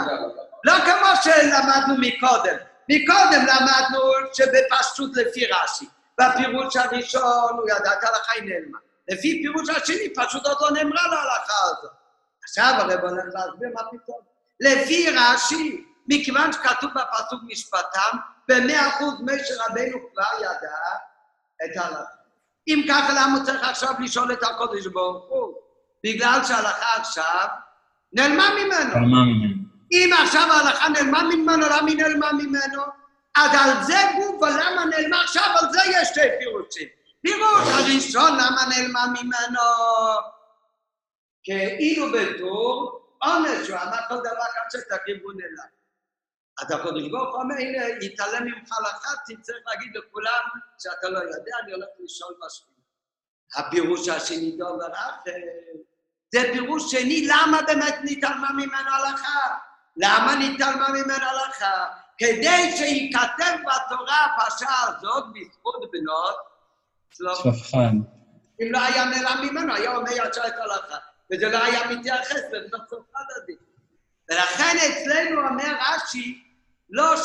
[0.64, 2.56] לא כמו שלמדנו מקודם.
[2.90, 4.02] מקודם למדנו
[4.34, 5.86] שבפשטות לפי רש"י.
[6.20, 8.78] בפירוש הראשון הוא ידע את ההלכה היא נעלמה.
[9.08, 11.92] לפי פירוש השני פשוט עוד לא נאמרה להלכה הזאת.
[12.44, 14.20] עכשיו הרב הולך להסביר מה פתאום.
[14.60, 18.18] לפי רש"י, מכיוון שכתוב בפסוק משפטם,
[18.48, 20.76] במאה אחוז משה רבנו כבר ידע
[21.66, 22.16] את ההלכה.
[22.68, 25.54] אם ככה, למה הוא צריך עכשיו לשאול את הקודש ברוך הוא?
[26.04, 27.48] בגלל שההלכה עכשיו
[28.14, 28.90] נעלמה ממנו.
[28.90, 29.65] נעלמה ממנו.
[29.96, 32.84] אם עכשיו ההלכה נעלמה ממנו, למה היא נעלמה ממנו?
[33.36, 36.88] אז על זה גוף, ולמה נעלמה עכשיו, על זה יש שתי פירוצים.
[37.22, 39.62] פירוש הראשון, למה נעלמה ממנו?
[41.44, 45.76] כאילו בתור עונש, הוא אמר כל דבר כך שתקריבו נעלם.
[46.62, 50.42] אז הקודש ברוך אומר, הנה, יתעלם ממך לחת, תצטרך להגיד לכולם
[50.80, 52.76] שאתה לא יודע, אני הולך לשאול בשביל.
[53.56, 55.32] הפירוש השני דובר אחר,
[56.34, 59.58] זה פירוש שני, למה באמת נתעלמה ממנו הלכה?
[59.98, 61.86] למה נתעלמה ממנו הלכה?
[62.18, 66.36] כדי שייכתב בתורה הפרשה הזאת בזכות בנות
[67.14, 67.92] צלופחד.
[68.62, 70.98] אם לא היה נעלם ממנו, היה אומר ישר את ההלכה.
[71.32, 73.56] וזה לא היה מתייחס לבנות צרפת הדין.
[74.30, 76.44] ולכן אצלנו אומר רש"י,
[76.90, 77.16] לא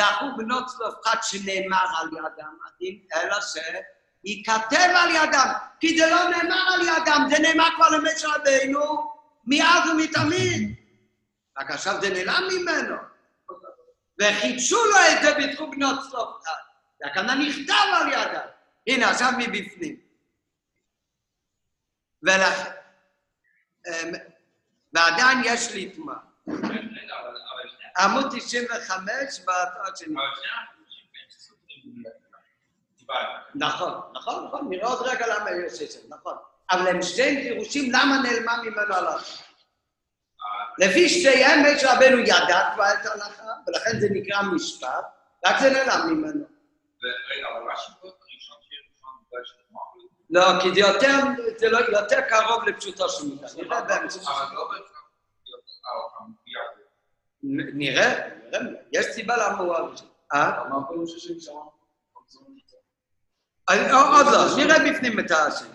[0.00, 6.62] אחוז בנות צלופחת שנאמר על ידם הדין, אלא שייכתב על ידם, כי זה לא נאמר
[6.74, 9.12] על ידם, זה נאמר כבר למשה רבינו
[9.44, 10.74] מאז ומתמיד.
[11.58, 12.96] רק עכשיו זה נעלם ממנו.
[14.20, 16.52] וחידשו לו את זה בתחום בנות צלופחת.
[17.00, 18.46] והכוונה נכתב על ידם.
[18.86, 20.00] הנה, עכשיו מבפנים.
[22.22, 22.70] ולכן,
[23.86, 24.12] אמ,
[24.92, 25.72] ועדיין יש
[26.46, 30.14] אבל שנייה, עמוד 95 בהצעה שלי.
[33.54, 36.36] נכון, נכון, נכון, נראה עוד רגע למה יש את זה, נכון.
[36.70, 39.47] אבל הם שניהם פירושים למה נעלמה ממנו הלכה.
[40.78, 45.04] לפי שתיהם משה רבנו ידע כבר את ההלכה, ולכן זה נקרא משפט,
[45.46, 46.44] רק זה נעלם ממנו.
[47.02, 48.56] ורגע, אבל רש"י פה ראשון
[48.92, 49.94] ראשון בגלל שתמוך.
[50.30, 51.16] לא, כי זה יותר,
[51.58, 53.46] זה לא, יותר קרוב לפשוטו של מידה.
[53.56, 54.28] נראה בהמשך.
[54.28, 55.02] אבל לא בהכרח.
[55.86, 56.26] אה.
[57.42, 58.60] נ- נראה, נראה,
[58.92, 60.04] יש סיבה למה הוא זה.
[60.34, 60.64] אה?
[60.68, 61.52] מה פירוש השם שם?
[63.68, 65.68] אז- עוד לא, נראה בפנים את השני.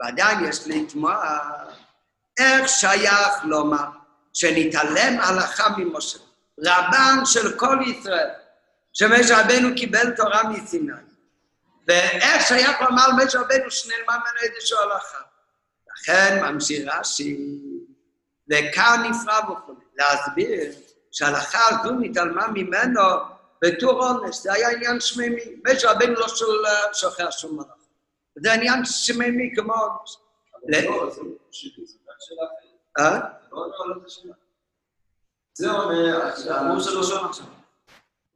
[0.00, 1.24] ועדיין יש לתמוע
[2.38, 3.86] איך שייך לומר
[4.32, 6.18] שנתעלם הלכה ממשה,
[6.60, 8.28] רבן של כל ישראל,
[8.92, 10.92] שמשה רבנו קיבל תורה מסיני.
[11.88, 15.18] ואיך שייך לומר על משה רבנו שנעלמה ממנו איזושהי הלכה.
[15.92, 17.36] לכן ממשיך רש"י,
[18.50, 20.72] וכאן נפרע וכו', להסביר
[21.12, 23.00] שההלכה הזו נתעלמה ממנו
[23.62, 25.42] בתור עונש, זה היה עניין שמימי.
[25.64, 26.28] משה רבנו לא
[26.92, 27.72] שוכח שום מלאכה.
[28.36, 30.16] זה עניין שמימי כמו עונש.
[32.34, 33.02] ל-
[33.52, 34.28] לא, זה לא זה.
[34.28, 34.32] אה?
[35.54, 35.92] זה לא.
[36.34, 36.42] זה.
[36.42, 37.46] זה הפירוש הראשון עכשיו.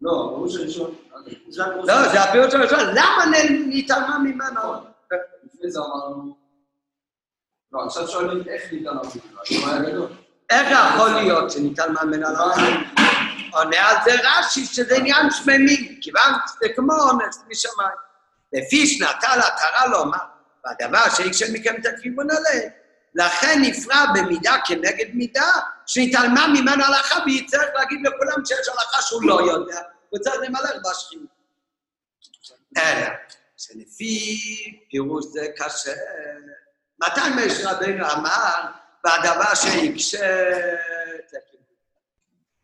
[0.01, 0.95] לא, הפירוש הראשון.
[1.49, 2.09] זה לא.
[2.09, 3.25] זה הפירוש הראשון, למה
[3.67, 4.61] נתעלמה ממנו?
[5.45, 6.37] לפני זה אמרנו...
[7.73, 8.77] לא, עכשיו שואלים איך זה
[9.67, 10.09] בעיה גדול.
[10.51, 12.27] איך יכול להיות שנתעלמה ממנו?
[13.53, 17.97] עונה על זה רש"י שזה עניין שמימי, כיוון שזה כמו עונש משמיים.
[18.53, 20.19] לפי שנטל עטרה לומר,
[20.65, 22.71] והדבר שיקשה מכם את הכיוון עליהם,
[23.15, 25.53] לכן נפרע במידה כנגד מידה,
[25.87, 31.27] שנתעלמה ממנו הלכה, ויצטרך להגיד לכולם שיש הלכה שהוא לא יודע, הוא צריך למלא בשכינה.
[32.77, 33.09] אלא,
[33.57, 34.41] שלפי
[34.91, 35.93] פירוש זה קשה.
[36.99, 38.71] מתי משה רבינו אמר,
[39.05, 40.51] והדבר שיקשה?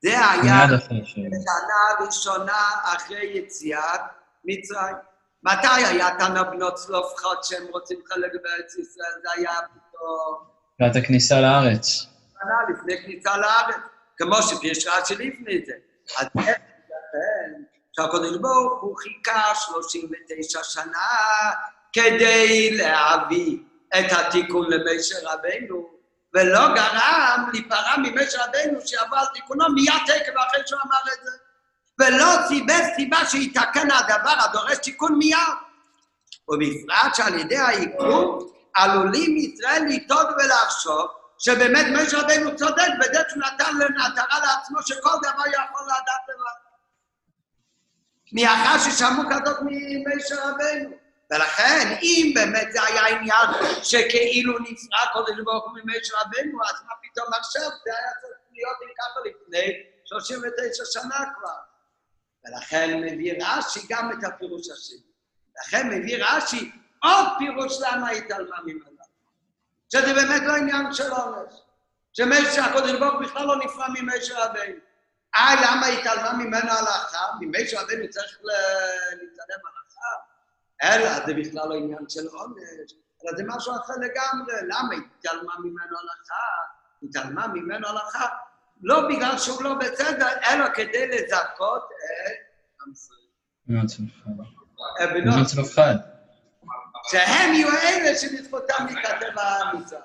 [0.02, 1.14] זה היה מיד אחרי ש...
[1.14, 4.00] שנה ראשונה אחרי יציאת
[4.44, 4.96] מצרים.
[5.42, 9.12] מתי היה תנא בנות צלופחת שהם רוצים חלק בארץ ישראל?
[9.22, 9.52] זה היה
[10.80, 12.06] לקראת הכניסה לארץ.
[12.68, 13.76] לפני כניסה לארץ,
[14.16, 15.72] כמו שפירש רש"י לפני זה.
[16.18, 21.08] אז איך ייתכן שהקדוש ברוך הוא חיכה 39 שנה
[21.92, 23.58] כדי להביא
[23.98, 25.88] את התיקון למשה רבנו,
[26.34, 31.30] ולא גרם להיפרע ממשה רבנו שיבוא על תיקונו מיד תקף אחרי שהוא אמר את זה.
[32.00, 35.38] ולא סיבס סיבה שיתקן הדבר הדורש תיקון מיד.
[36.48, 41.06] ובפרט שעל ידי העיכוב עלולים ישראל לטעות ולחשוב
[41.38, 46.66] שבאמת משה רבנו צודק בזה שהוא נתן למטרה לעצמו שכל דבר יכול לדעת לבד.
[48.32, 50.90] מאחר ששמעו כזאת ממשה רבנו.
[51.30, 53.48] ולכן, אם באמת זה היה עניין
[53.82, 57.62] שכאילו נפרע קודש ברוך הוא ממשה רבנו, אז מה פתאום עכשיו?
[57.62, 59.72] זה היה צריך להיות אם ככה לפני
[60.04, 61.58] 39 שנה כבר.
[62.44, 64.98] ולכן מביא רש"י גם את הפירוש השני.
[65.60, 66.72] לכן מביא רש"י
[67.06, 68.96] עוד פירוש למה התעלמה ממנו.
[69.92, 71.54] שזה באמת לא עניין של עונש.
[72.12, 74.74] שמשה הקודש ברוך בכלל לא נפרע ממשה רבנו.
[75.36, 77.24] אה, למה התעלמה ממנו הלכה?
[77.40, 78.38] ממשה רבנו צריך
[79.10, 80.12] להתעלם הלכה?
[80.82, 82.92] אלא זה בכלל לא עניין של עונש,
[83.24, 84.52] אלא זה משהו אחר לגמרי.
[84.62, 86.46] למה התעלמה ממנו הלכה?
[87.02, 88.26] התעלמה ממנו הלכה
[88.82, 93.18] לא בגלל שהוא לא בסדר, אלא כדי לזכות את עם ישראל.
[93.68, 93.86] מאוד
[95.46, 96.15] צלופחד.
[97.10, 100.00] שהם יהיו אלה שבזכותם ייכתב המצווה.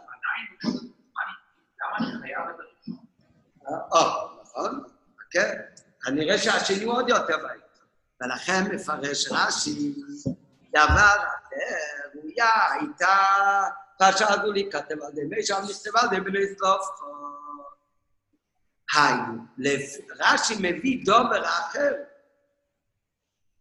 [4.43, 4.83] נכון,
[5.31, 5.61] כן.
[6.03, 7.61] כנראה שהשני הוא עוד יותר בעיה.
[8.21, 9.93] ולכן מפרש רש"י,
[10.69, 13.17] דבר אחר, ראויה הייתה
[13.97, 17.05] פרשה הזו להיכתב על ידי שם נכתבה על ידי בני סלופחו.
[18.95, 19.43] היינו,
[20.19, 21.93] רש"י מביא דובר אחר,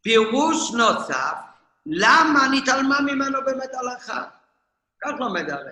[0.02, 1.49] פירוש נוסף,
[1.92, 4.24] למה נתעלמה ממנו באמת הלכה?
[5.04, 5.70] כך לומד הרי.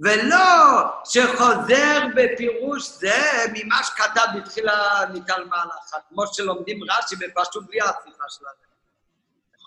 [0.00, 8.24] ולא שחוזר בפירוש זה ממה שכתב בתחילה נתעלמה הלכה, כמו שלומדים רש"י בפשוט בלי השיחה
[8.28, 8.70] שלנו.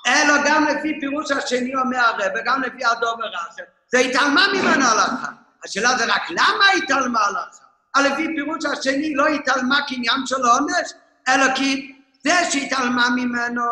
[0.07, 3.63] אלא גם לפי פירוש השני אומר הרב, וגם לפי הדובר האחר.
[3.87, 5.27] זה התעלמה ממנו הלכה.
[5.65, 7.63] השאלה זה רק למה התעלמה הלכה?
[8.11, 10.93] לפי פירוש השני לא התעלמה כעניין של עונש,
[11.27, 13.63] אלא כי זה שהתעלמה ממנו,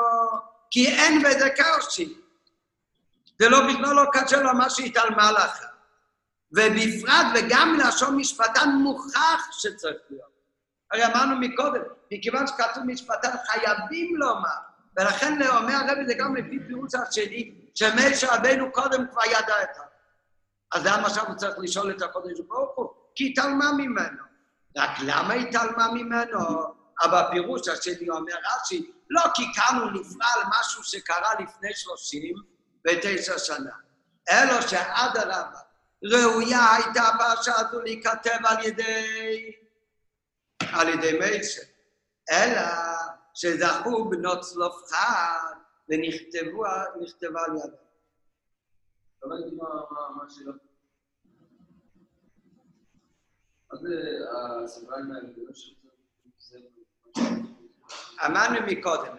[0.72, 2.14] כי אין בזה קושי.
[3.40, 5.66] זה לא בכלל לא קשה לו מה שהתעלמה הלכה.
[6.52, 10.32] ובפרט וגם מלשון משפטן מוכח שצריך להיות.
[10.92, 14.50] הרי אמרנו מקודם, מכיוון שכתוב משפטן חייבים לומר,
[15.00, 19.82] ולכן אומר הרבי זה גם לפי פירוש השני, שמשה רבנו קודם כבר ידע את זה.
[20.74, 22.88] אז למה עכשיו הוא צריך לשאול את הקודש ברוך הוא?
[23.16, 24.24] כי התעלמה ממנו.
[24.78, 26.40] רק למה התעלמה ממנו?
[27.04, 32.36] אבל הפירוש השני אומר רש"י, לא כי כאן הוא נפרע על משהו שקרה לפני שלושים
[32.88, 33.76] ותשע שנה,
[34.30, 35.60] אלא שאדרבה,
[36.04, 39.52] ראויה הייתה הפרשה הזו להיכתב על ידי,
[40.74, 41.62] על ידי מיישה,
[42.32, 42.62] אלא
[43.34, 45.54] שזכו בנות צלופחד
[45.90, 46.64] ונכתבו
[47.02, 47.76] נכתבה על ידם.
[49.24, 50.52] לא ראיתי מה השאלה.
[53.72, 53.90] מה זה
[54.66, 55.28] הסוגריים האלה?
[58.26, 59.16] אמרנו מקודם,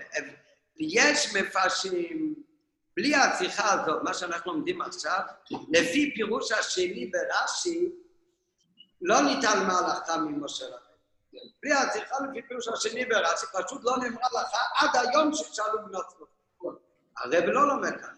[0.79, 2.35] יש מפרשים,
[2.97, 5.21] בלי השיחה הזאת, מה שאנחנו לומדים עכשיו,
[5.69, 7.93] לפי פירוש השני ברש"י,
[9.03, 10.79] לא ניתן מהלכה ממשה רבנו.
[11.63, 16.33] בלי השיחה לפי פירוש השני ברש"י, פשוט לא נאמרה לך עד היום ששאלו בנות צלופחד.
[17.19, 18.15] הרב לא לומד כאן.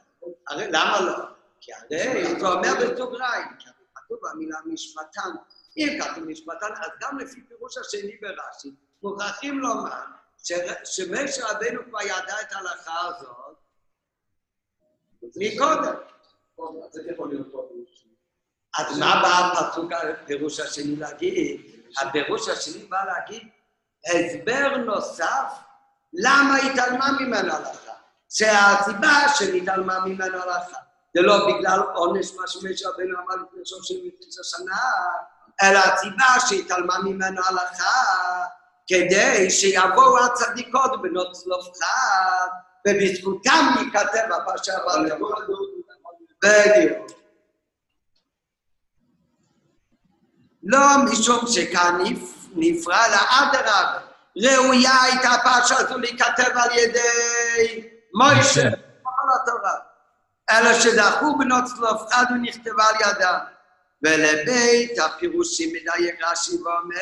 [0.51, 1.25] למה לא?
[1.61, 5.31] כי הרי זה אומר בסוגריים, כי כתוב במילה משפטן.
[5.77, 8.71] אם כתוב משפטן, אז גם לפי פירוש השני ברש"י,
[9.05, 10.03] מוכרחים לומר
[10.85, 13.57] שמשה רבנו כבר ידע את ההלכה הזאת
[15.37, 15.95] מקודם.
[18.79, 21.61] אז מה בא הפסוק הפירוש השני להגיד?
[22.03, 23.49] הפירוש השני בא להגיד
[24.07, 25.53] הסבר נוסף
[26.13, 27.93] למה התעלמה ממנו הלכה.
[28.31, 30.79] שהסיבה שהתעלמה ממנו הלכה
[31.15, 34.81] זה לא בגלל עונש מה שמשה רבנו אמר לפני 39 שנה,
[35.63, 38.45] אלא הסיבה שהתעלמה ממנו הלכה
[38.87, 42.47] כדי שיבואו הצדיקות בנות צלופחד
[42.89, 44.97] ובזכותם ייכתב הפרשה הבאה.
[46.45, 47.07] בדיוק.
[50.63, 53.99] לא משום שכאן נפ- נפרע לאדרבה.
[54.37, 58.71] ראויה הייתה הפרשה הזו להיכתב על ידי מוישה,
[59.03, 59.73] כל התורה.
[60.51, 63.39] אלא שדחו בנות צלופחד ונכתבה על ידם.
[64.03, 66.99] ולבית הפירושים מדייק רש"י ואומר,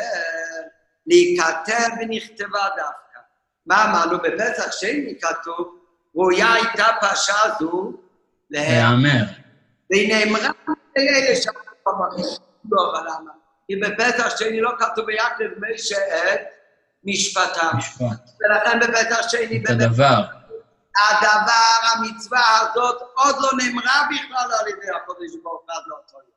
[1.07, 3.19] להיכתב ונכתבה דווקא.
[3.67, 4.19] מה אמרנו?
[4.19, 5.79] בפסח שני כתוב,
[6.17, 7.93] ראויה הייתה פרשה זו
[8.51, 9.25] להיאמר.
[9.91, 10.49] והיא נאמרה
[10.97, 11.41] לאלה
[11.87, 12.37] במקום.
[12.71, 13.33] לא, אבל למה?
[13.67, 15.97] כי בפסח שני לא כתוב ויקרב משה
[16.35, 16.41] את
[17.05, 17.77] משפטם.
[17.77, 18.31] משפט.
[18.41, 20.23] ולכן בפסח שני את הדבר.
[20.99, 26.33] הדבר, המצווה הזאת, עוד לא נאמרה בכלל על ידי הקודש ברוך הוא עד לאותו יום.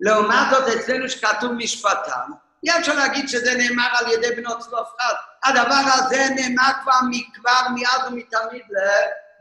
[0.00, 2.30] לעומת זאת, אצלנו שכתוב משפטם,
[2.64, 5.14] אי אפשר להגיד שזה נאמר על ידי בנות צלופחד.
[5.44, 8.62] הדבר הזה נאמר כבר מכבר, מאז ומתמיד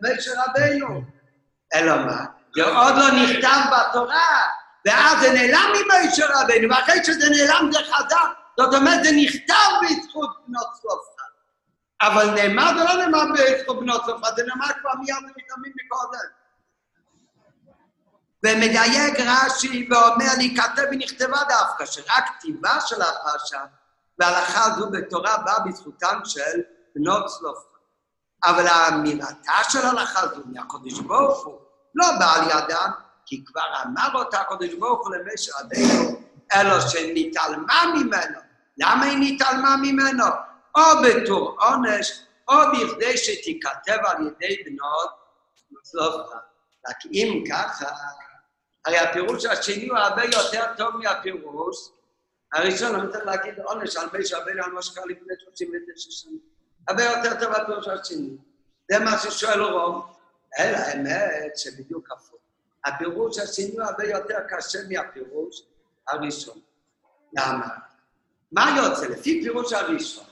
[0.01, 1.01] למשה רבנו.
[1.74, 2.26] אלא מה?
[2.55, 4.43] זה עוד לא נכתב בתורה,
[4.86, 8.26] ואז זה נעלם ממשה רבנו, ואחרי שזה נעלם זה חזר.
[8.59, 11.32] זאת אומרת, זה נכתב בזכות בנות צלופחד.
[12.01, 16.40] אבל נאמר זה לא נאמר בזכות בנות צרפת, זה נאמר כבר מיד ומתאמים מקודם.
[18.45, 23.61] ומדייק רש"י ואומר להיכתב ונכתבה דווקא, שרק כתיבה של הפרשה
[24.19, 26.61] וההלכה הזו בתורה באה בזכותם של
[26.95, 27.71] בנות צלופחד.
[28.43, 31.59] אבל האמירתה של ההלכה הזו מהקדוש ברוך הוא
[31.95, 32.61] לא באה על
[33.25, 36.21] כי כבר אמר אותה הקדוש ברוך הוא למשה רבינו,
[36.53, 38.39] אלא שנתעלמה ממנו.
[38.77, 40.25] למה היא נתעלמה ממנו?
[40.75, 45.09] או בתור עונש, או בכדי שתיכתב על ידי בנות
[45.83, 46.37] צלופחד.
[46.89, 47.85] רק אם ככה,
[48.86, 51.91] הרי הפירוש השני הוא הרבה יותר טוב מהפירוש
[52.53, 56.39] הראשון, אני צריך להגיד עונש על מי שרבנו על מה שקרה לפני 39 שנים.
[56.88, 58.38] הרבה יותר טוב מהפירוש השני.
[58.91, 60.05] זה מה ששואל רוב.
[60.59, 62.39] אלא האמת שבדיוק הפוך.
[62.86, 65.63] הפירוש השני הוא הרבה יותר קשה מהפירוש
[66.07, 66.59] הראשון.
[67.38, 67.67] למה?
[68.51, 69.07] מה יוצא?
[69.07, 70.25] לפי פירוש הראשון,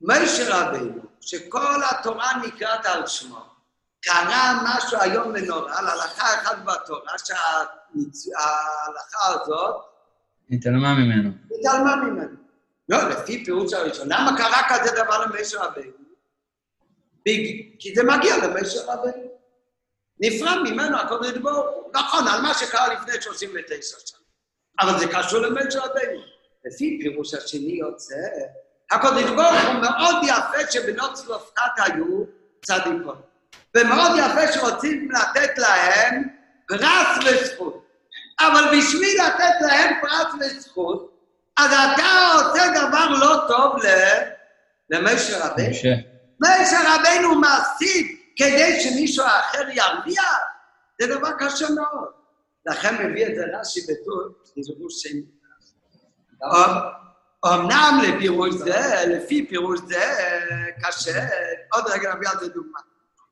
[0.00, 3.44] משה רבינו, שכל התורה נקראת על שמו,
[4.00, 9.76] קרה משהו איום ונורא על הלכה אחת בתורה, שההלכה הזאת
[10.50, 11.30] התעלמה ממנו.
[11.60, 12.36] התעלמה ממנו.
[12.88, 14.08] לא, לפי פירוש הראשון.
[14.12, 15.92] למה קרה כזה דבר למשה רבינו?
[17.78, 19.30] כי זה מגיע למשה רבינו.
[20.20, 21.90] נפרד ממנו הקודש ברוך הוא.
[21.94, 24.20] נכון, על מה שקרה לפני 39 שנה.
[24.80, 26.20] אבל זה קשור למשה רבינו.
[26.64, 28.14] לפי פירוש השני יוצא,
[28.90, 32.24] הקודש ברוך הוא מאוד יפה שבנות צלופחת היו
[32.64, 33.29] צדיקות.
[33.76, 36.22] ומאוד יפה שרוצים לתת להם
[36.68, 37.86] פרס וזכות.
[38.40, 41.10] אבל בשביל לתת להם פרס וזכות,
[41.58, 44.20] אז אתה עושה דבר לא טוב ל-
[44.90, 45.68] למשה רבנו.
[46.40, 46.94] משה.
[46.94, 50.38] רבנו מפסיד כדי שמישהו אחר ירוויח,
[51.00, 52.08] זה דבר קשה מאוד.
[52.66, 55.22] לכן מביא את זה רש"י בתור, תזכרו שני.
[57.46, 60.14] אמנם לפירוש זה, לפי פירוש זה,
[60.82, 61.26] קשה,
[61.72, 62.78] עוד רגע נביא על זה דוגמה.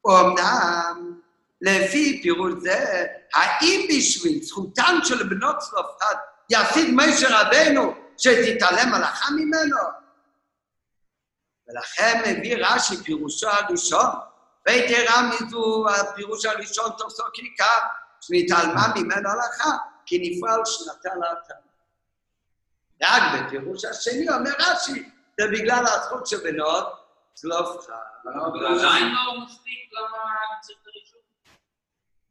[0.07, 1.21] אמנם,
[1.61, 6.15] לפי פירוש זה, האם בשביל זכותן של בנות צלופחד
[6.51, 9.77] יפסיד משה רבנו שתתעלם הלכה ממנו?
[11.69, 14.07] ולכן מביא רש"י פירושו הראשון,
[14.67, 17.87] ויתרה מזו, הפירוש הראשון תופסו כיכר,
[18.21, 19.77] שנתעלמה ממנו הלכה,
[20.07, 21.69] כי נפעל שנתה להתאמה.
[23.03, 26.87] רק בפירוש השני אומר רש"י, זה בגלל הזכות שבנות
[27.35, 27.95] צלופחד.
[28.35, 31.21] אבל עדיין לא מספיק למה צריך את הראשון.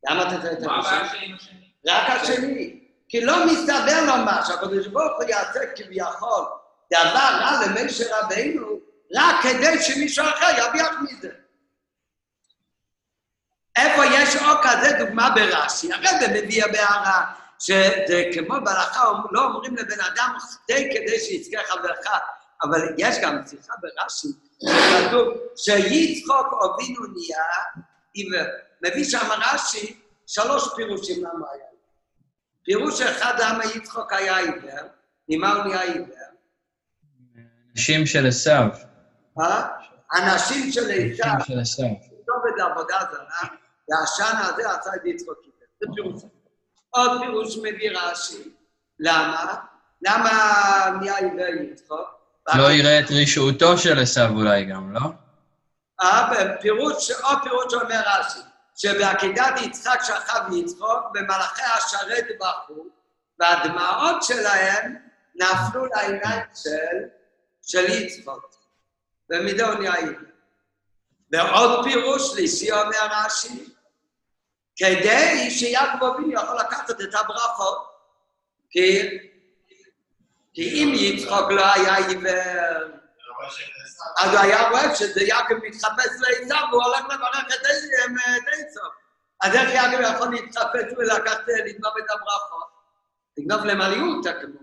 [0.09, 0.93] למה אתה צריך את מה הראשון?
[0.93, 1.71] הבעיה שלי עם השני?
[1.87, 2.79] רק השני.
[3.09, 6.45] כי לא מסתבר לו מה, שהקדוש ברוך הוא יעשה כביכול
[6.93, 8.79] דבר רע למשה רבינו,
[9.15, 11.29] רק כדי שמישהו אחר ירוויח מזה.
[13.75, 15.93] איפה יש עוד כזה דוגמה ברש"י?
[15.93, 21.97] הרב מביא בהערה שזה כמו בהלכה, לא אומרים לבן אדם חטא כדי שיזכה חברך,
[22.63, 24.27] אבל יש גם שיחה ברש"י,
[24.63, 27.43] שכתוב שיצחוק אבינו נהיה
[28.13, 28.47] עיוור.
[28.81, 31.65] מביא שם רש"י שלוש פירושים למה היה.
[32.63, 34.87] פירוש אחד למה יצחוק היה עיוור,
[35.29, 36.27] ממה הוא נהיה עיוור?
[37.75, 38.67] נשים של עשיו.
[39.41, 39.67] אה?
[40.13, 41.87] אנשים של אישה, נשים של עשיו.
[41.87, 43.55] כתובת עבודה זרה,
[43.89, 45.67] והעשן הזה עשה את יצחוק עיוור.
[45.81, 46.23] זה פירוש.
[46.89, 48.53] עוד פירוש מביא רש"י.
[48.99, 49.55] למה?
[50.01, 50.29] למה
[50.99, 52.16] נהיה עיוור יצחוק?
[52.55, 54.99] לא יראה את רשעותו של עשיו אולי גם, לא?
[56.01, 58.39] אה, בפירוש, עוד פירוש אומר רש"י,
[58.75, 62.85] שבעקידת יצחק שכב יצחוק, ומלאכי השרת בכו,
[63.39, 64.95] והדמעות שלהם
[65.35, 67.07] נפלו לעיניים של,
[67.61, 68.55] של יצחוק.
[69.29, 70.13] נהיה עיוור.
[71.31, 73.73] ועוד פירוש שלישי אומר רש"י,
[74.75, 77.87] כדי שיעקב אבינו יכול לקחת את הברכות,
[78.69, 79.17] כי,
[80.57, 82.91] כי אם יצחוק לא היה עיוור,
[84.19, 88.81] אז הוא היה רואה שזה יעקב מתחפש לעיסאו והוא הולך לברך את עיסאו.
[89.43, 92.67] אז איך יעקב יכול להתחפש ולקחת, לגנוב את הברכות?
[93.37, 94.59] לגנוב למעליות כמו.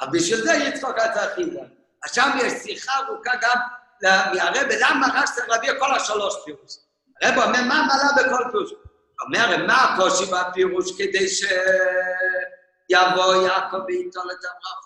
[0.00, 1.64] אבל בשביל זה יצחוק היה צריך עיוור.
[2.04, 3.58] אז שם יש שיחה ארוכה גם
[4.02, 6.76] מהרב, למה רק צריך להביא כל השלוש פירוש.
[7.22, 8.72] הרב אומר, מה מעלה בכל פירוש?
[9.26, 14.83] אומר, מה הקושי בפירוש כדי שיבוא יעקב וייטול את הברכות?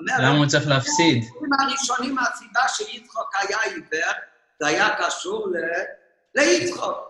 [0.00, 1.22] אומר, למה הוא צריך להפסיד?
[1.22, 4.12] הסיפורים הראשונים, הסיבה שיצחוק היה עיוור,
[4.60, 5.84] זה היה קשור ל-
[6.40, 7.08] ליצחוק.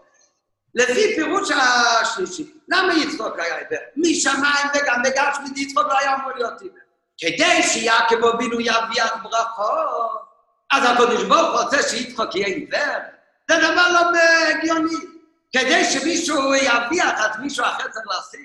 [0.74, 3.78] לפי פירוש השלישי, למה יצחוק היה עיוור?
[3.97, 6.78] משמיים וגם בגשמית יצחוק לא היה אמור להיות עיוור.
[7.18, 10.28] כדי שיעקב אבינו ירוויח ברכות,
[10.72, 12.99] אז הקדוש ברוך הוא רוצה שיצחוק יהיה עיוור?
[13.51, 14.18] זה דבר לא
[14.49, 14.95] הגיוני.
[15.53, 18.41] כדי שמישהו ירוויח, אז מישהו אחר צריך להפסיד.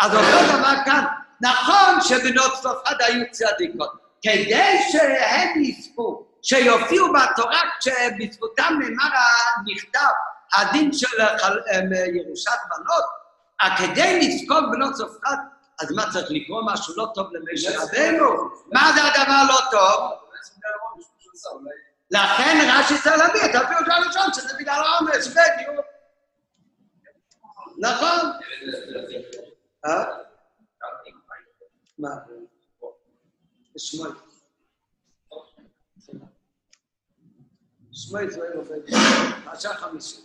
[0.00, 1.04] אז אותו דבר כאן,
[1.40, 9.10] נכון שבנות צלופחד היו צדיקות, כדי שהם יזכו, שיופיעו בתורה כשבזכותם נאמר
[9.56, 10.12] הנכתב,
[10.54, 11.20] הדין של
[12.14, 13.04] ירושת בנות,
[13.62, 15.36] אה, כדי לזכות בנות צלופחד,
[15.82, 18.50] אז מה צריך לקרוא משהו לא טוב למשה רבנו?
[18.72, 20.10] מה זה הדבר לא טוב?
[22.10, 25.84] לכן רש"י צריך להביא את הפירוש הראשון, שזה בגלל העומס, בדיוק.
[27.78, 28.30] נכון?
[39.74, 40.24] חמישית.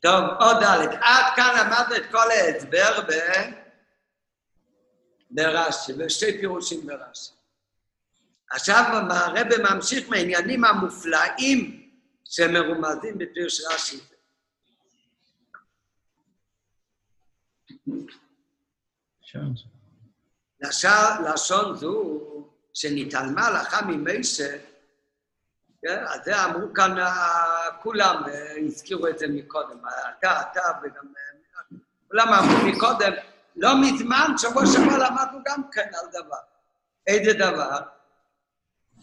[0.00, 3.12] טוב, עוד ד', עד כאן למדת את כל ההסבר ב...
[5.30, 7.32] ברש"י, בשתי פירושים ברש"י.
[8.50, 11.90] עכשיו הרב ממשיך מהעניינים המופלאים
[12.24, 14.15] שמרומזים בפירוש רש"י.
[20.60, 22.20] לשון, זו
[22.74, 24.56] שנתעלמה הלכה ממשה,
[25.82, 26.04] כן?
[26.06, 29.78] אז זה אמרו כאן אה, כולם, אה, הזכירו את זה מקודם,
[30.18, 31.04] אתה, אתה וגם...
[31.16, 31.78] אה,
[32.08, 33.12] כולם אמרו מקודם,
[33.56, 36.36] לא מזמן, שבוע שעבר למדנו גם כן על דבר.
[37.06, 37.78] איזה דבר?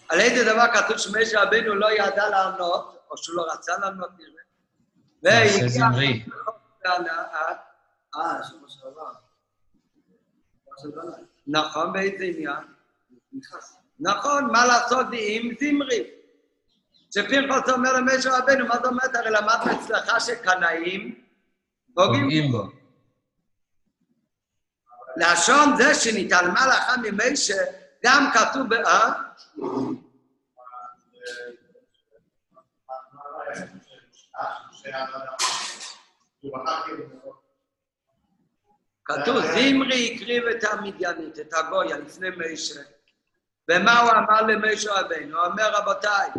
[0.10, 4.44] על איזה דבר כתוב שמשה רבנו לא ידע לענות, או שהוא לא רצה לענות, נראה.
[6.86, 7.24] והנאה,
[8.16, 9.12] אה, שבוע שעבר.
[11.48, 12.64] נכון, באיזה עניין?
[14.00, 16.10] נכון, מה לעשות עם זמרי?
[17.14, 19.16] שפנחס אומר למשה רבנו, מה זאת אומרת?
[19.16, 21.24] הרי למדנו אצלך שקנאים
[21.94, 22.52] פוגעים.
[22.52, 22.64] בו.
[25.18, 27.64] לשון זה שנתעלמה לך ממשה,
[28.04, 28.74] גם כתוב ב...
[28.74, 29.14] אה?
[39.06, 42.82] כתוב, זמרי הקריב את המדיינית, את הגויה, לפני משה.
[43.72, 45.38] ומה הוא אמר למשה רבנו?
[45.38, 46.30] הוא אומר, רבותיי,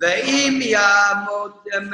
[0.00, 1.90] ואם יעמוד אמ,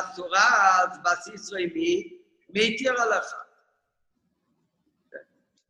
[0.00, 2.18] אסורה, אז בסיס מי?
[2.50, 3.34] מי התיר עליך?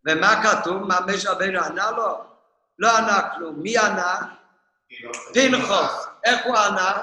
[0.06, 0.82] ומה כתוב?
[0.82, 2.24] מה משה רבנו ענה לו?
[2.78, 3.62] לא ענה כלום.
[3.62, 4.18] מי ענה?
[5.34, 6.06] פנחוס.
[6.24, 7.02] איך הוא ענה?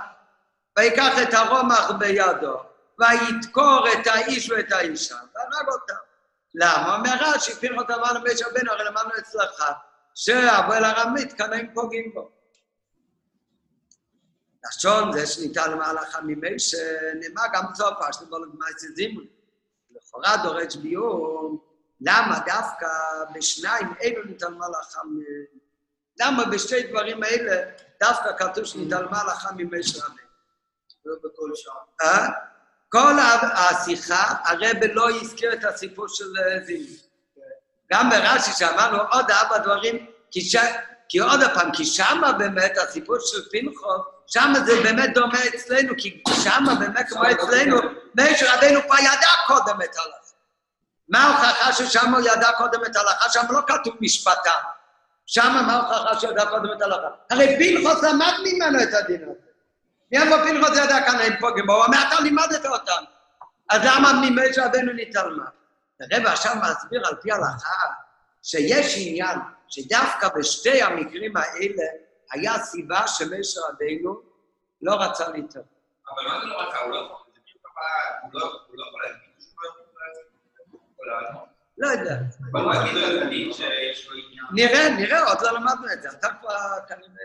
[0.80, 2.64] ויקח את הרומח בידו,
[3.00, 5.94] וידקור את האיש ואת האישה, והרג אותם.
[6.56, 6.96] למה?
[6.96, 9.64] אומר רש"י, פנחוס אמר למשה רבנו, הרי למדנו אצלך,
[10.16, 12.32] שהבועל הרמית קנאים פוגעים בו.
[14.66, 16.78] לשון זה שניתן למהלכה ממשה,
[17.20, 19.26] נאמר גם סופה, שבו לגמייסי זימון.
[19.92, 21.68] לכאורה דורש ביור,
[22.02, 22.88] למה דווקא
[23.36, 25.20] בשניים אלו ניתן מהלכה מ...
[26.22, 30.18] למה בשתי דברים האלה דווקא כתוב שניתן מהלכה ממשה רבנו?
[31.06, 31.76] לא בכל שעה.
[32.02, 32.53] אה?
[32.94, 33.16] כל
[33.54, 36.98] השיחה, הרב לא הזכיר את הסיפור של אה, זימון.
[37.94, 40.56] גם ברש"י שאמרנו עוד ארבע דברים, כי, ש...
[41.10, 46.24] כי עוד פעם, כי שמה באמת הסיפור של פנחס, שמה זה באמת דומה אצלנו, כי
[46.44, 47.78] שמה באמת כמו אצלנו,
[48.20, 50.34] משה רבנו כבר ידע קודם את ההלכה.
[51.10, 53.30] מה ההוכחה ששם הוא ידע קודם את ההלכה?
[53.30, 54.62] שם לא כתוב משפטם.
[55.26, 57.08] שמה מה ההוכחה שהוא ידע קודם את ההלכה?
[57.30, 59.53] הרי פנחס למד ממנו את הדין הזה.
[60.14, 61.74] מאיפה פנחס ידע כאן הם פוגעים בו?
[61.74, 63.04] הוא אומר, אתה לימדת אותם.
[63.70, 65.46] אז למה ממשה רבנו נתעלמה?
[66.02, 67.86] הרב עכשיו מסביר על פי ההלכה
[68.44, 71.84] שיש עניין שדווקא בשתי המקרים האלה
[72.32, 74.22] היה סיבה שמשה רבנו
[74.82, 75.66] לא רצה להתעלם.
[76.10, 76.80] אבל מה זה לא רצה?
[76.80, 77.18] הוא לא יכול,
[78.34, 81.48] לא לא להגיד שהוא לא יכול לענות.
[81.78, 82.16] לא יודע.
[82.52, 84.46] אבל הוא יגיד לו להגיד שיש לו עניין.
[84.52, 86.10] נראה, נראה, עוד לא למדנו את זה.
[86.10, 86.58] אתה כבר
[86.88, 87.24] כנראה...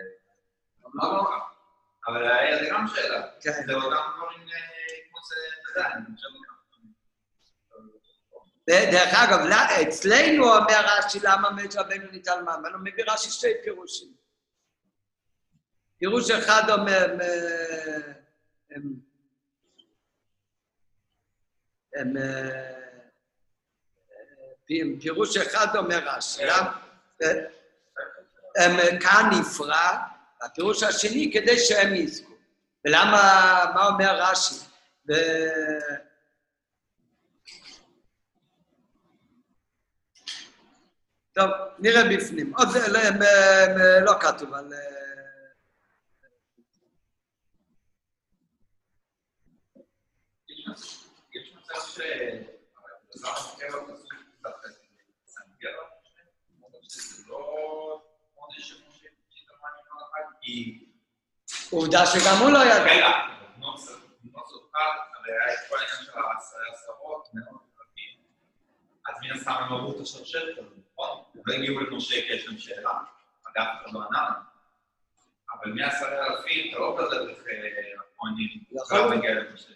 [2.07, 2.23] אבל
[2.63, 3.27] זה גם שאלה.
[3.41, 3.51] כן.
[3.51, 3.87] זה אותם
[4.17, 6.05] דברים אה, כמו זה, אתה יודע, אני
[8.91, 9.39] דרך אגב,
[9.89, 14.13] אצלנו אומר רש"י למה משה רבנו נתעלמה, אבל הוא מביא רש"י שתי פירושים.
[15.99, 18.01] פירוש אחד אומר, אה,
[24.65, 26.43] פי- פירוש אחד אומר רש"י?
[26.43, 27.29] אה,
[28.57, 29.97] הם כאן נפרע,
[30.41, 32.33] והפירוש השני כדי שהם יזכו.
[32.85, 34.55] ולמה, מה אומר רש"י?
[35.09, 36.09] ו-
[41.33, 42.55] טוב, נראה בפנים.
[42.55, 42.99] עוד לא,
[44.05, 44.73] לא כתוב על...
[44.73, 44.79] אה,
[51.33, 51.99] יש מצב ש...
[51.99, 54.07] אבל למה חוקר לא תעשו
[54.41, 54.73] דווקא את
[55.27, 55.75] סנגר?
[56.61, 57.37] אבל שזה לא
[58.35, 60.85] עונש שמשה שיטרמני מהלכה, כי...
[61.71, 62.83] עובדה שגם הוא לא ידע.
[62.83, 63.07] רגע,
[63.57, 63.89] נוץ
[64.51, 64.75] אותך,
[65.15, 66.11] הרי היה את כל העניין של
[66.69, 68.17] העשרות, מאות אלפים,
[69.07, 71.23] אז מן הסתם הם עברו את השרשרת הזאת, נכון?
[71.45, 72.91] לא הגיעו למשה כי יש להם שאלה,
[73.47, 74.39] אגב, אתה לא ענה לנו.
[75.53, 79.17] אבל מעשרה אלפים, אתה לא כזה דרך הכהנים, אתה יכול לא להיות.
[79.17, 79.73] מגיע למשה.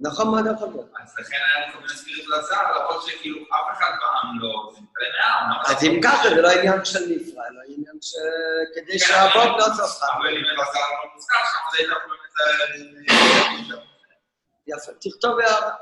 [0.00, 0.90] נכון מאוד יכול להיות.
[1.02, 4.72] אז לכן היה כל מיני ספיריט לזר, למרות שכאילו אף אחד בעם לא...
[4.74, 5.88] זה מתקדם מהעם, למה אז לא?
[5.90, 8.14] אם ככה, זה לא עניין של נפרע, אלא עניין ש...
[8.74, 10.06] כדי שהבוב לא צופה.
[10.16, 12.26] אבל אם אלעזר לא מוזכר שם, אז היית באמת...
[12.40, 13.76] אה,
[14.66, 15.74] יפה, תכתוב הערה.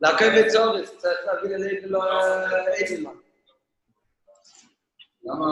[0.00, 2.02] לעכב את זורס, צריך אליי ולא
[2.68, 3.10] אייזלמן.
[5.24, 5.46] למה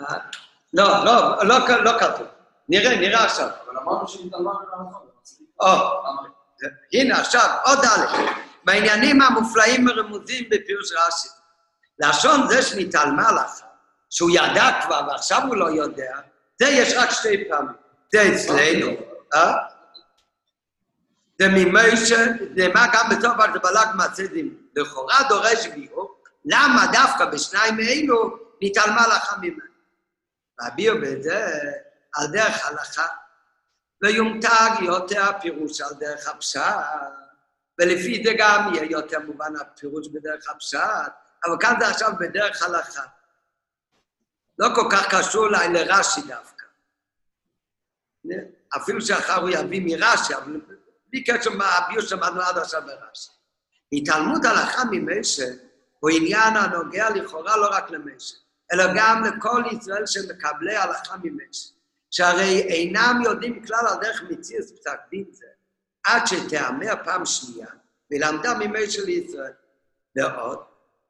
[0.00, 0.18] אה, אה?
[0.72, 2.26] לא, לא, לא לא כתוב.
[2.68, 3.48] נראה, נראה עכשיו.
[3.72, 4.98] אבל אמרנו שנתאמן מהלכה.
[5.60, 5.66] או,
[6.92, 8.16] הנה עכשיו, עוד א',
[8.64, 11.28] בעניינים המופלאים הרמוזים בפירוש רש"י.
[11.98, 13.60] לשון זה שנתעלמה לך,
[14.10, 16.16] שהוא ידע כבר ועכשיו הוא לא יודע,
[16.60, 17.76] זה יש רק שתי פעמים.
[18.12, 18.90] זה אצלנו,
[19.34, 19.54] אה?
[21.40, 22.24] זה ממשה,
[22.54, 23.28] נאמר גם זה
[23.62, 24.56] בלג מעשידים.
[24.76, 29.72] לכאורה דורש ביור, למה דווקא בשניים מאלו נתעלמה לך ממנו.
[30.58, 31.46] והביאו בזה
[32.14, 33.06] על דרך הלכה.
[34.02, 36.60] ויומתג יותר הפירוש על דרך הפשט,
[37.80, 41.12] ולפי זה גם יהיה יותר מובן הפירוש בדרך הפשט,
[41.44, 43.02] אבל כאן זה עכשיו בדרך הלכה.
[44.58, 46.64] לא כל כך קשור אולי לרש"י דווקא.
[48.76, 50.60] אפילו שאחר הוא יביא מרש"י, אבל
[51.06, 53.30] בלי קשר מה הביור שמענו עד עכשיו ברש"י.
[53.92, 55.46] התעלמות הלכה ממשה,
[56.00, 58.36] הוא עניין הנוגע לכאורה לא רק למשה,
[58.72, 61.71] אלא גם לכל ישראל שמקבלי הלכה ממשה,
[62.12, 65.46] שהרי אינם יודעים כלל על דרך מציאות פסק דין זה,
[66.04, 67.68] עד שתיאמר פעם שנייה,
[68.10, 69.52] ולמדה ממשה לישראל.
[70.16, 70.58] ועוד,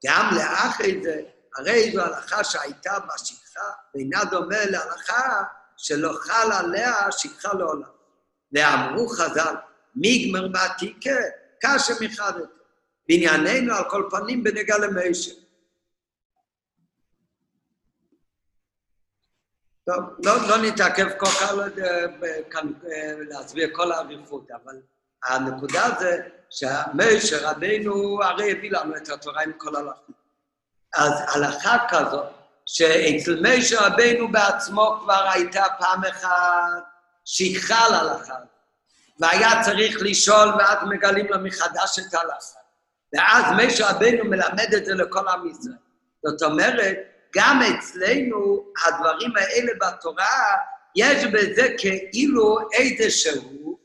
[0.07, 1.23] גם לאחרי זה,
[1.57, 5.43] הרי זו הלכה שהייתה בשכחה, ואינה דומה להלכה
[5.77, 7.89] שלא חל עליה שכחה לעולם.
[8.53, 9.55] ואמרו חז"ל,
[9.95, 11.16] מיגמר בעתיקה,
[11.61, 12.49] קשה מחדת.
[13.09, 15.41] בענייננו על כל פנים בנגע למשה.
[19.87, 22.07] טוב, לא, לא נתעכב כל כך על זה,
[22.51, 24.77] כאן אה, להסביר כל האריכות, אבל
[25.25, 26.19] הנקודה זה
[26.51, 30.13] שמשה רבינו הרי הביא לנו את התורה עם כל הלכה.
[30.95, 32.27] אז הלכה כזאת,
[32.67, 36.83] שאצל משה רבינו בעצמו כבר הייתה פעם אחת
[37.25, 38.35] שכחה להלכה,
[39.21, 42.59] והיה צריך לשאול ואז מגלים לו מחדש את ההלכה.
[43.13, 45.75] ואז משה רבינו מלמד את זה לכל עם ישראל.
[46.27, 46.97] זאת אומרת,
[47.35, 50.57] גם אצלנו הדברים האלה בתורה,
[50.97, 53.79] יש בזה כאילו איזשהו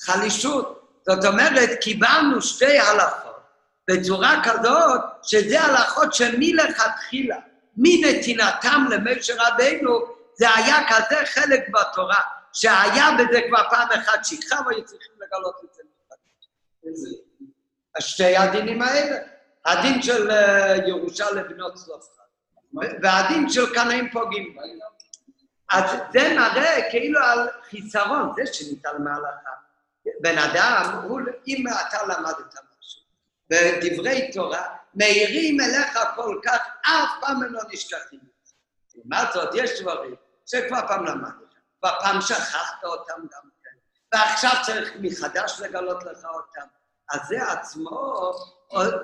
[0.00, 0.80] חלישות.
[1.08, 3.42] זאת אומרת, קיבלנו שתי הלכות
[3.90, 7.36] בצורה כזאת, שזה הלכות שמלכתחילה,
[7.76, 10.00] מנתינתם למשה רבינו,
[10.34, 12.20] זה היה כזה חלק בתורה,
[12.52, 15.82] שהיה בזה כבר פעם אחת שכחה והיו צריכים לגלות את זה?
[18.00, 19.16] שתי הדינים האלה.
[19.66, 22.23] הדין של אה, ירושה לבנות צלופחד,
[23.02, 24.56] והדין של קנאים פוגעים.
[25.70, 29.50] אז זה מראה כאילו על חיסרון, זה שניתן מהלכה.
[30.20, 33.02] בן אדם, הוא, אם אתה למדת משהו,
[33.50, 38.20] בדברי תורה, מאירים אליך כל כך, אף פעם הם לא נשכחים.
[38.94, 40.14] לעומת זאת, יש דברים
[40.46, 43.70] שכבר פעם למדת, כבר פעם שכחת אותם גם כן,
[44.12, 46.66] ועכשיו צריך מחדש לגלות לך אותם.
[47.10, 48.32] אז זה עצמו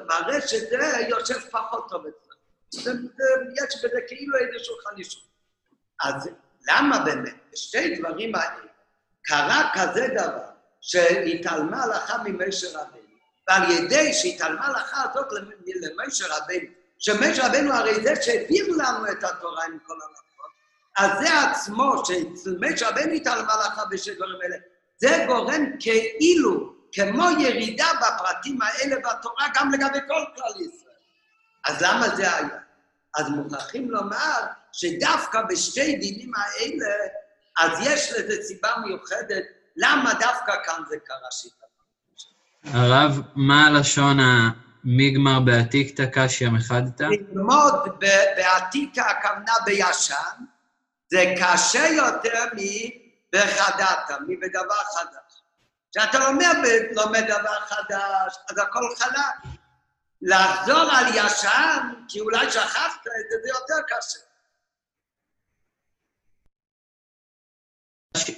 [0.09, 2.30] מראה שזה יושב פחות טוב אצלנו.
[2.75, 2.91] זה-
[3.57, 5.23] יש בזה כאילו איזשהו חלישות.
[6.05, 6.29] אז
[6.71, 8.67] למה באמת, בשתי דברים האלה,
[9.25, 10.45] קרה כזה דבר,
[10.81, 13.01] שהתעלמה הלכה ממשה רבנו,
[13.49, 16.69] ועל ידי שהתעלמה הלכה הזאת למ- למשה רבנו,
[16.99, 20.21] שמשה רבנו הרי זה שהעביר לנו את התורה עם כל הלכות,
[20.99, 24.57] אז זה עצמו, שאצל רבנו התעלמה הלכה בשני דברים האלה,
[24.97, 30.90] זה גורם כאילו, כמו ירידה בפרטים האלה בתורה, גם לגבי כל כלל ישראל.
[31.67, 32.49] אז למה זה היה?
[33.17, 34.41] אז מוכרחים לומר
[34.73, 36.95] שדווקא בשתי דינים האלה,
[37.59, 39.45] אז יש לזה סיבה מיוחדת,
[39.77, 41.67] למה דווקא כאן זה קרה שיטה.
[42.65, 47.03] הרב, מה הלשון המיגמר בעתיקתא קשיא מחדתא?
[47.03, 50.45] ללמוד ב- בעתיקה הכוונה בישן,
[51.11, 55.43] זה קשה יותר מבחדתה, מבדבר חדש.
[55.91, 56.57] כשאתה לומד,
[56.93, 59.60] לומד דבר חדש, אז הכל חלק.
[60.23, 64.19] לחזור על ישן, כי אולי שכחת את זה, זה יותר קשה.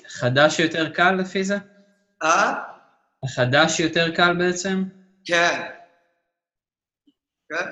[0.09, 1.55] חדש יותר קל לפי זה?
[2.23, 2.53] אה?
[3.25, 4.85] החדש יותר קל בעצם?
[5.25, 5.71] כן.
[7.49, 7.67] כן.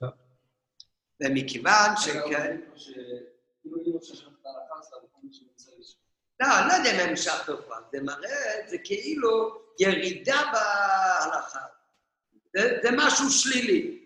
[0.00, 0.10] טוב.
[1.22, 4.30] ומכיוון שכן, לשם.
[6.40, 11.77] לא, אני לא יודע אם הם שכחו כבר, זה מראה, זה כאילו ירידה בהלכה.
[12.56, 13.98] זה, זה משהו שלילי.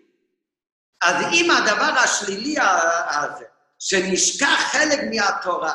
[1.03, 2.55] אז אם הדבר השלילי
[3.09, 3.45] הזה,
[3.79, 5.73] שנשכח חלק מהתורה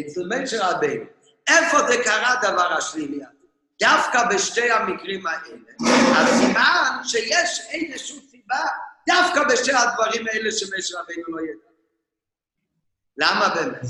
[0.00, 1.04] אצל משה רבינו,
[1.48, 3.36] איפה זה קרה הדבר השלילי הזה?
[3.82, 5.56] דווקא בשתי המקרים האלה.
[6.16, 8.58] אז סימן שיש איזושהי סיבה
[9.08, 11.66] דווקא בשתי הדברים האלה שמשה רבינו לא ידע.
[13.18, 13.80] למה באמת?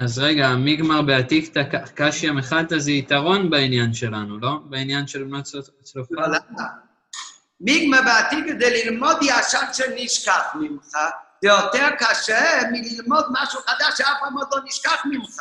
[0.00, 1.62] אז רגע, המיגמר בעתיקתא
[1.94, 4.58] קשיא מחדתא זה יתרון בעניין שלנו, לא?
[4.64, 6.14] בעניין של בנות צלופ- צלופחד?
[6.16, 6.85] לא, למה?
[7.60, 10.96] מיגמה בעתיד כדי ללמוד ישן שנשכח ממך,
[11.42, 15.40] זה יותר קשה מללמוד משהו חדש שאף פעם עוד לא נשכח ממך.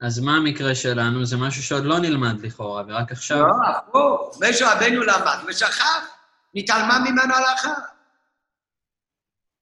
[0.00, 1.24] אז מה המקרה שלנו?
[1.24, 3.38] זה משהו שעוד לא נלמד לכאורה, ורק עכשיו...
[3.38, 6.06] לא, הפוך, משה רבנו למד ושכח,
[6.54, 7.74] נתעלמה ממנו הלכה.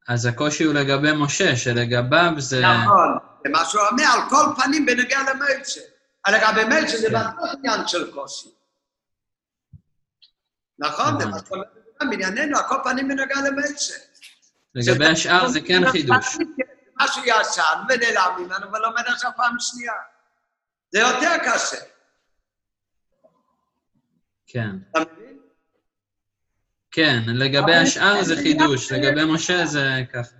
[0.08, 2.60] אז הקושי הוא לגבי משה, שלגביו זה...
[2.60, 5.80] נכון, זה מה שהוא אומר, על כל פנים בנוגע למשה.
[6.24, 7.14] על לגבי משה זה כן.
[7.14, 8.48] בטוח עניין של קושי.
[10.78, 11.48] נכון, זה מה הבנתי.
[11.48, 11.62] שאומר
[12.10, 13.94] בענייננו, על כל פנים בנוגע למשה.
[14.74, 16.36] לגבי השאר זה כן חידוש.
[17.00, 19.92] משהו ישן ונעלם ממנו ולומד עכשיו פעם שנייה.
[20.92, 21.76] זה יותר קשה,
[24.46, 24.70] כן.
[24.90, 25.38] אתה מבין?
[26.90, 30.36] כן, לגבי השאר זה חידוש, לגבי משה זה ככה.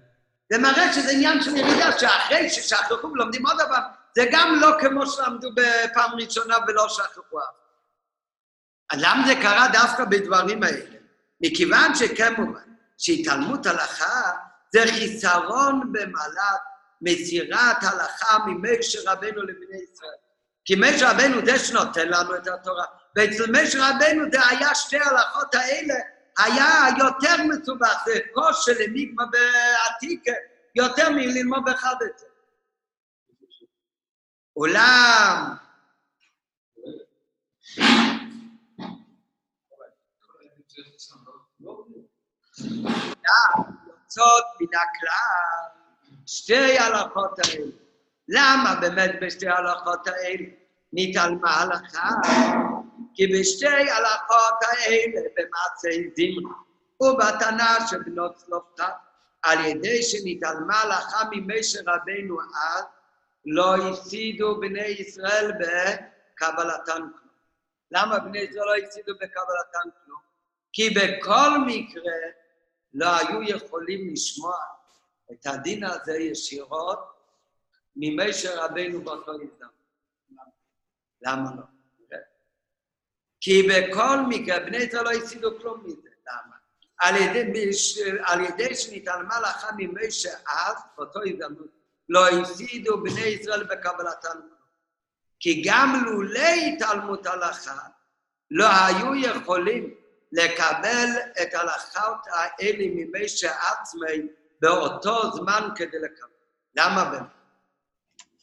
[0.53, 3.79] זה מראה שזה עניין של ירידה, שאחרי ששכחו ולומדים עוד דבר,
[4.15, 7.66] זה גם לא כמו שלמדו בפעם ראשונה ולא שכחו אף.
[8.91, 10.97] אז למה זה קרה דווקא בדברים האלה?
[11.41, 14.33] מכיוון שכמובן שהתעלמות הלכה
[14.73, 16.61] זה חיסרון במעלת
[17.03, 20.19] מסירת הלכה ממשה רבנו לבני ישראל.
[20.65, 22.85] כי משה רבנו זה שנותן לנו את התורה,
[23.17, 25.95] ואצל משה רבנו זה היה שתי ההלכות האלה,
[26.39, 30.33] היה יותר מסובך, זה כוס של אניגמה בעתיקה,
[30.75, 32.27] יותר מללמוד באחד את זה.
[34.57, 35.57] אולם,
[42.61, 45.77] יוצאות מן הכלל
[46.27, 47.71] שתי ההלכות האלה.
[48.29, 50.45] למה באמת בשתי ההלכות האלה
[50.93, 52.09] נתעלמה ההלכה?
[53.15, 56.57] כי בשתי ההלכות האלה, במעשי זמרה
[57.01, 58.93] ובתנא של בנות צלופחד,
[59.43, 62.85] על ידי שנתעלמה ההלכה ממשה רבנו אז,
[63.47, 67.27] לא הפסידו בני ישראל בקבלתן כלום.
[67.91, 70.21] למה בני ישראל לא הפסידו בקבלתן כלום?
[70.73, 72.13] כי בכל מקרה
[72.97, 74.57] לא היו יכולים לשמוע
[75.33, 76.99] את הדין הזה ישירות
[77.97, 79.77] ממשה רבנו באותו הזדמנות.
[81.23, 81.63] למה לא?
[83.41, 86.09] כי בכל מקרה בני ישראל לא הפסידו כלום מזה.
[86.27, 86.57] למה?
[86.99, 87.71] על ידי,
[88.25, 91.71] על ידי שנתעלמה לך ממשה אז, באותו הזדמנות,
[92.09, 94.41] לא הפסידו בני ישראל בקבלתן
[95.41, 97.89] כי גם לולי התעלמות הלכה
[98.51, 99.95] לא היו יכולים
[100.33, 101.09] לקבל
[101.43, 104.29] את ההלכות האלה ממשה עצמי
[104.61, 106.29] באותו זמן כדי לקבל.
[106.77, 107.27] למה באמת?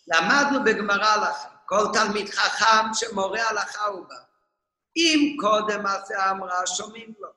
[0.08, 4.16] למדנו בגמרא הלכה, כל תלמיד חכם שמורה הלכה הוא בא.
[4.98, 7.30] אם קודם עשה אמרה, שומעים לו,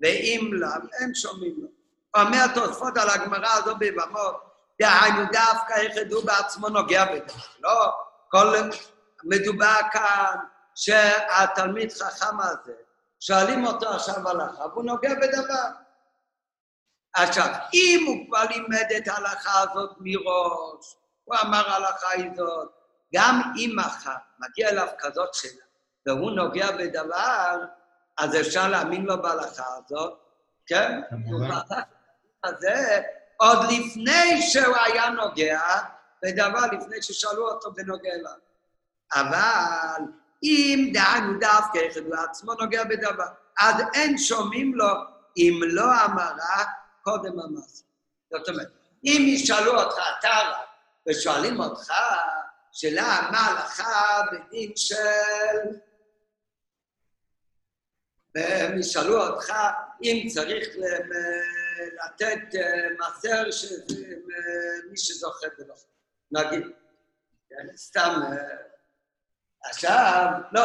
[0.00, 0.68] ואם לאו,
[1.00, 1.68] אין שומעים לו.
[2.22, 4.36] אומר תוספות על הגמרא הזו ביבמות,
[4.80, 5.74] דהיינו דווקא
[6.10, 7.38] הוא בעצמו נוגע בזה.
[7.60, 7.92] לא,
[8.28, 8.54] כל...
[9.24, 10.36] מדובר כאן
[10.74, 12.72] שהתלמיד חכם הזה,
[13.26, 15.68] שואלים אותו עכשיו הלכה, והוא נוגע בדבר.
[17.14, 22.70] עכשיו, אם הוא כבר לימד את ההלכה הזאת מראש, הוא אמר ההלכה היא זאת,
[23.14, 25.64] גם אם מחר מגיע אליו כזאת שאלה,
[26.06, 27.64] והוא נוגע בדבר,
[28.18, 30.18] אז אפשר להאמין לו בהלכה הזאת,
[30.66, 31.00] כן?
[32.44, 33.02] הזה,
[33.36, 35.60] עוד לפני שהוא היה נוגע
[36.22, 38.38] בדבר, לפני ששאלו אותו בנוגע אליו.
[39.14, 40.02] אבל
[40.42, 43.24] אם דהיינו דווקא אחד הוא עצמו נוגע בדבר,
[43.60, 44.86] אז אין שומעים לו
[45.36, 46.64] אם לא אמרה
[47.02, 47.84] קודם המעשה.
[48.30, 48.68] זאת אומרת,
[49.04, 50.54] אם ישאלו אותך, אתה רב,
[51.08, 51.92] ושואלים אותך,
[52.72, 54.96] שאלה מה הלכה בדין של...
[58.34, 59.52] והם ישאלו אותך
[60.02, 60.68] אם צריך
[62.04, 65.74] לתת אה, מעשר שמי שזוכה ולא.
[66.32, 66.66] נגיד,
[67.48, 68.20] כן, סתם...
[69.64, 70.62] עכשיו, לא,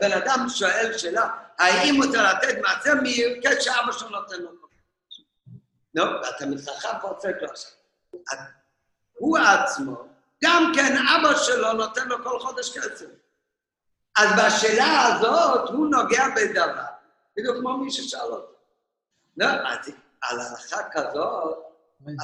[0.00, 1.28] בן אדם שואל שאלה,
[1.58, 4.50] האם צריך לתת מעשר מקץ שאבא שלו נותן לו?
[5.94, 6.46] נו, ואתה
[7.00, 7.70] פה עושה לו עכשיו.
[9.18, 9.96] הוא עצמו,
[10.44, 13.06] גם כן אבא שלו נותן לו כל חודש כסף.
[14.18, 16.84] אז בשאלה הזאת הוא נוגע בדבר,
[17.36, 18.54] בדיוק כמו מי ששאל אותו.
[19.36, 19.90] לא, אז
[20.22, 21.58] על הלכה כזאת,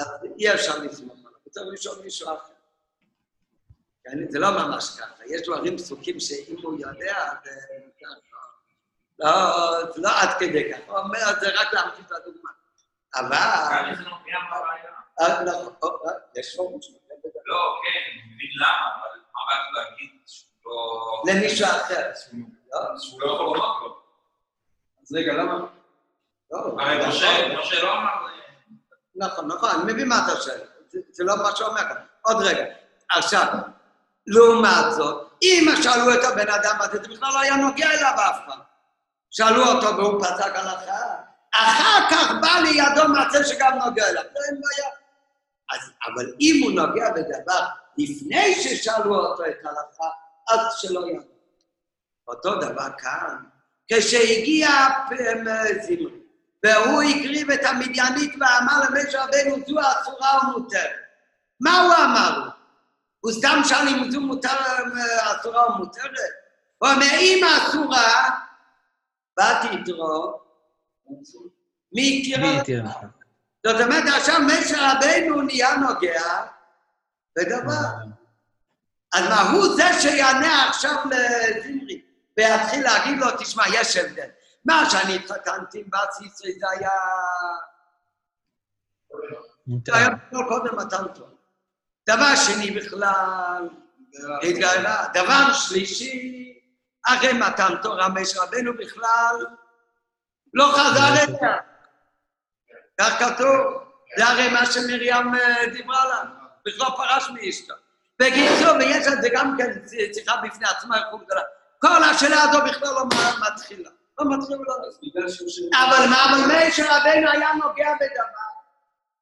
[0.00, 0.06] אז
[0.38, 2.52] אי אפשר לסמוך עליו, צריך לשאול מישהו אחר.
[4.10, 4.30] כן?
[4.30, 7.14] זה לא ממש ככה, יש דברים פסוקים שאם הוא יודע,
[7.44, 7.50] זה
[9.18, 9.30] לא,
[9.94, 12.50] זה לא עד כדי ככה, הוא אומר, זה רק להמשיך את הדוגמה.
[13.14, 13.36] אבל...
[15.20, 16.94] אה, נכון, אה, יש פה מישהו.
[17.46, 21.34] לא, כן, אני מבין למה, אבל בעיה להגיד שהוא לא...
[21.34, 22.10] למישהו אחר.
[22.98, 23.96] שהוא לא יכול לומר לו.
[25.02, 25.54] אז רגע, למה?
[26.50, 28.26] לא, הרי משה לא אמר...
[29.14, 30.60] נכון, נכון, אני מבין מה אתה שואל.
[31.10, 32.04] זה לא מה שאומר כאן.
[32.22, 32.64] עוד רגע.
[33.10, 33.46] עכשיו,
[34.26, 38.38] לעומת זאת, אם שאלו את הבן אדם הזה, זה בכלל לא היה נוגע אליו אף
[38.46, 38.60] פעם.
[39.30, 41.16] שאלו אותו והוא פסק הלכה,
[41.54, 44.90] אחר כך בא לידו מעשה שגם נוגע אליו, זה אין בעיה.
[45.72, 47.66] אז, אבל אם הוא נוגע בדבר
[47.98, 50.08] לפני ששאלו אותו את ההלכה,
[50.50, 51.22] אז שלא ידע.
[52.28, 53.36] אותו דבר כאן,
[53.92, 54.68] כשהגיע
[55.08, 56.20] זמרי,
[56.64, 60.90] והוא הקריב את המדיינית ואמר למשה רבנו, זו אסורה ומותרת.
[61.60, 62.59] מה הוא אמר לו?
[63.20, 64.48] הוא סתם שאל אם זו מותר,
[65.40, 66.12] אסורה או מותרת?
[66.78, 68.30] הוא אומר, אם אסורה,
[69.36, 70.40] באתי איתו,
[71.92, 72.24] מי
[72.60, 72.96] הכיר לך?
[73.66, 76.46] זאת אומרת, עכשיו משה רבנו נהיה נוגע
[77.36, 78.10] בדבר.
[79.14, 82.02] אז מה, הוא זה שיענה עכשיו לזמרי,
[82.36, 84.28] ויתחיל להגיד לו, תשמע, יש הבדל.
[84.64, 86.90] מה שאני התחתנתי עם בת ישראל זה היה...
[89.66, 89.92] מותר.
[89.92, 90.08] זה היה
[90.48, 91.30] קודם מתן תורה.
[92.16, 93.68] דבר שני בכלל,
[94.42, 95.06] התגלה.
[95.14, 96.54] דבר שלישי,
[97.06, 99.36] אחרי מתן תורה, משה רבנו בכלל
[100.54, 101.56] לא חזר אליה.
[103.00, 103.84] כך כתוב.
[104.16, 106.22] זה הרי מה שמרים אה, דיברה לה,
[106.66, 107.74] בכלל פרש מאשתו.
[108.18, 109.70] בקיצור, ויש על זה גם כן
[110.14, 110.96] שיחה בפני עצמה.
[111.78, 113.90] כל השאלה הזו בכלל לא מתחילה.
[114.18, 114.58] לא מתחילה.
[115.14, 115.60] לא שהוא ש...
[115.74, 118.50] אבל מה, אבל משה רבנו היה נוגע בדבר.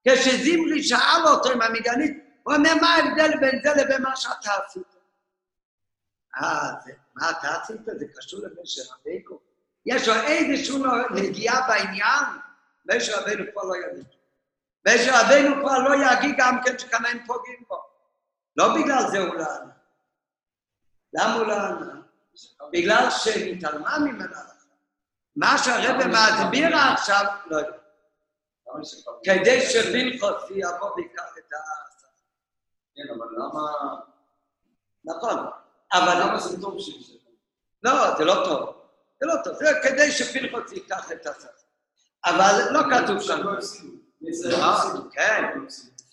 [0.08, 4.96] כשזמרי שאל אותו עם המגנית, הוא אומר, מה ההבדל בין זה לבין מה שאתה עשית?
[6.36, 6.72] אה,
[7.14, 7.80] מה אתה עשית?
[7.84, 9.38] זה קשור למשה רבנו.
[9.86, 10.82] יש לו איזושהי
[11.14, 12.24] נגיעה בעניין,
[12.84, 14.06] משה רבנו כבר לא יגיד.
[14.88, 17.76] משה רבנו כבר לא יגיד גם כן שכאן הם פוגעים בו.
[18.56, 19.72] לא בגלל זה הוא לא ענה.
[21.12, 22.00] למה הוא לא ענה?
[22.72, 24.42] בגלל שנתעלמה ממנה.
[25.36, 27.78] מה שהרבא מסביר עכשיו, לא יודע.
[29.24, 31.37] כדי שבנכוס יבוא האסה.
[32.98, 34.00] כן, אבל למה...
[35.04, 35.36] נכון.
[35.92, 37.22] אבל למה זה טוב שיש לך?
[37.82, 38.74] לא, זה לא טוב.
[39.20, 39.54] זה לא טוב.
[39.54, 41.48] זה כדי שפנחוס ייקח את האסה.
[42.24, 43.42] אבל לא כתוב שם.
[43.42, 43.60] לא.
[44.30, 45.10] זה לא, הפסידו.
[45.12, 45.44] כן.
[45.56, 45.66] לא.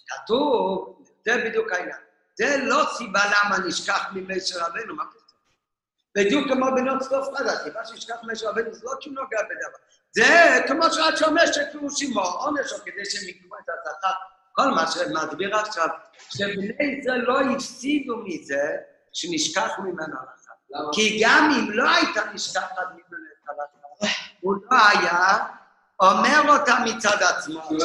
[0.08, 1.98] כתוב, זה בדיוק העניין.
[2.38, 5.26] זה לא סיבה למה נשכח ממשה רבנו, מה פתאום?
[6.16, 9.78] בדיוק כמו בנות צלופחד, הסיבה שנשכח ממשה רבנו זה לא כי הוא נוגע בדבר.
[10.12, 14.35] זה כמו שאת שאומר שפירושים או עונש, או כדי שהם יקבלו את השכר.
[14.56, 15.88] כל מה שמסביר עכשיו,
[16.30, 18.78] שבני ישראל לא הפסידו מזה
[19.14, 20.92] שנשכח ממנו הלכה.
[20.94, 25.38] כי גם אם לא הייתה נשכחת ממנו הלכה, הוא לא היה
[26.00, 27.62] אומר אותה מצד עצמו.
[27.62, 27.76] כי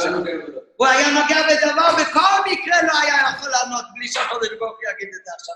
[0.76, 1.88] הוא היה נוגע בדבר.
[2.00, 5.54] בכל מקרה לא היה יכול לענות בלי שהקודש ברוך יגיד את זה עכשיו.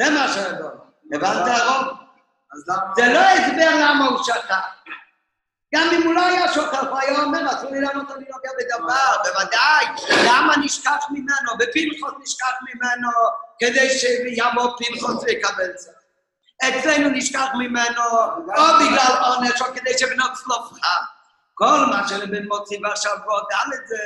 [0.00, 0.70] זה מה שהדבר.
[1.14, 1.98] הבנת הרוב?
[2.96, 4.64] זה לא הסבר למה הוא שכח.
[5.74, 9.16] גם אם הוא לא היה שוכח, הוא היה אומר, אסור לי לענות אני נוגע בדבר,
[9.24, 9.84] בוודאי.
[10.26, 11.50] למה נשכח ממנו?
[11.58, 13.08] בפנחוס נשכח ממנו,
[13.58, 15.90] כדי שיבוא פנחוס ויקבל זה.
[16.68, 18.02] אצלנו נשכח ממנו,
[18.56, 21.00] או בגלל עונש, או כדי שבנות צלופחד.
[21.54, 23.96] כל מה שלבן מוציא עכשיו ועוד ד' זה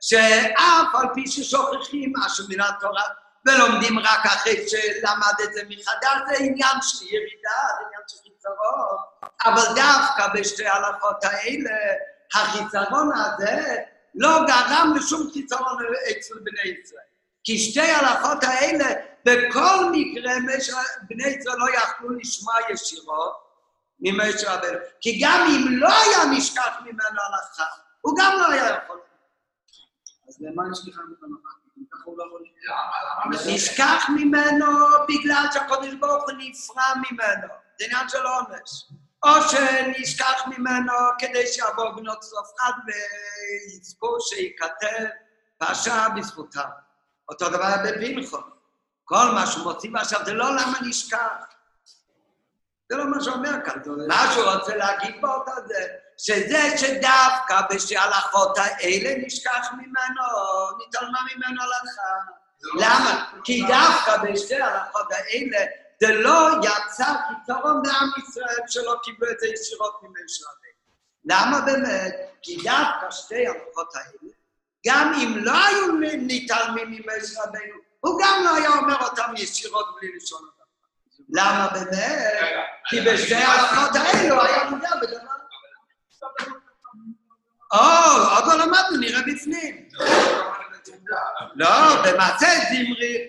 [0.00, 3.02] שאף על פי ששוכחים משהו מן התורה
[3.46, 8.96] ולומדים רק אחרי שלמד את זה מחדש, זה עניין של ירידה, זה עניין של חיסרון.
[9.44, 11.70] אבל דווקא בשתי ההלכות האלה,
[12.34, 13.76] החיסרון הזה
[14.14, 15.76] לא גרם לשום חיסרון
[16.10, 17.02] אצל בני ישראל.
[17.44, 18.84] כי שתי ההלכות האלה,
[19.24, 20.32] בכל מקרה,
[21.08, 23.46] בני ישראל לא יכלו לשמוע ישירות
[24.00, 24.78] ממשה רבנו.
[25.00, 27.64] כי גם אם לא היה נשכח ממנו הלכה,
[28.00, 29.00] הוא גם לא היה יכול.
[30.28, 31.36] אז למה נשכחה ממנו?
[31.36, 31.55] אם
[32.06, 32.42] הוא לא יכול...
[33.24, 33.54] למה?
[33.54, 34.66] נשכח ממנו
[35.08, 37.48] בגלל שהקדוש ברוך הוא נפרע ממנו.
[37.78, 38.84] זה עניין של עונש.
[39.24, 45.04] או שנשכח ממנו כדי שיבוא בנות צלופחד ויזכו שייכתב
[45.58, 46.68] פרשה בזכותם.
[47.28, 48.38] אותו דבר בפנחו.
[49.04, 51.44] כל מה שהוא מוציא עכשיו זה לא למה נשכח.
[52.90, 53.80] זה לא מה שאומר כאן.
[54.08, 55.86] מה שהוא רוצה להגיד באותה זה,
[56.18, 60.22] שזה שדווקא בשתי ההלכות האלה נשכח ממנו,
[60.88, 62.32] נתעלמה ממנו הלכה.
[62.62, 63.32] לא- למה?
[63.44, 65.66] כי דווקא בשתי ההלכות האלה
[66.00, 67.12] זה לא יצר
[67.44, 70.76] פתרון לעם ישראל שלא קיבלו את זה ישירות רבנו.
[71.24, 72.14] למה באמת?
[72.42, 74.32] כי דווקא שתי ההלכות האלה,
[74.86, 75.86] גם אם לא היו
[76.26, 80.52] מתעלמים ממשה רבנו, הוא גם לא היה אומר אותם ישירות בלי לשאול אותם.
[81.28, 82.32] למה באמת?
[82.88, 85.35] כי בשתי ההלכות האלו היה נוגע בדבר.
[87.72, 87.78] או,
[88.34, 89.88] עוד לא למדנו, נראה בפנים.
[91.54, 93.28] לא במעשה זמרי,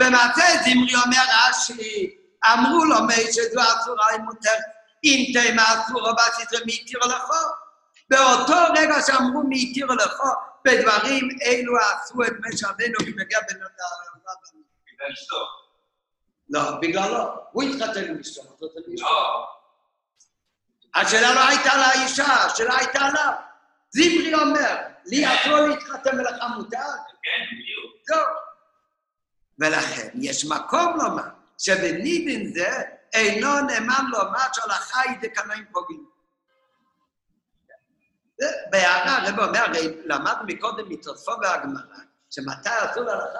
[0.00, 2.16] במעשה זמרי אומר רש"י,
[2.52, 4.58] אמרו לו מי שזו אסורה היא מותרת,
[5.04, 7.48] אם תימה אסורה ועשית מי התיר לכו.
[8.10, 10.28] באותו רגע שאמרו מי התיר לכו,
[10.64, 14.14] בדברים אלו עשו את מי שרבנו כמגיע בן אדם.
[14.86, 15.36] בגלל אשתו.
[16.50, 17.24] לא, בגללו.
[17.52, 18.42] הוא התחתן עם אשתו.
[19.00, 19.46] לא.
[20.94, 23.32] השאלה לא הייתה על האישה, השאלה הייתה עליו.
[23.90, 24.76] זמרי אומר,
[25.06, 26.78] לי אסור להתחתן ולך מותר?
[27.22, 27.94] כן, בדיוק.
[28.06, 28.26] זהו.
[29.58, 36.06] ולכן יש מקום לומר שבנידין זה אינו נאמן לומר שהלכה היא דקנאים פוגעים.
[38.70, 41.82] בהערה, הרב אומר, הרי למדנו מקודם מתוספו והגמרא,
[42.30, 43.38] שמתי אסור להלכה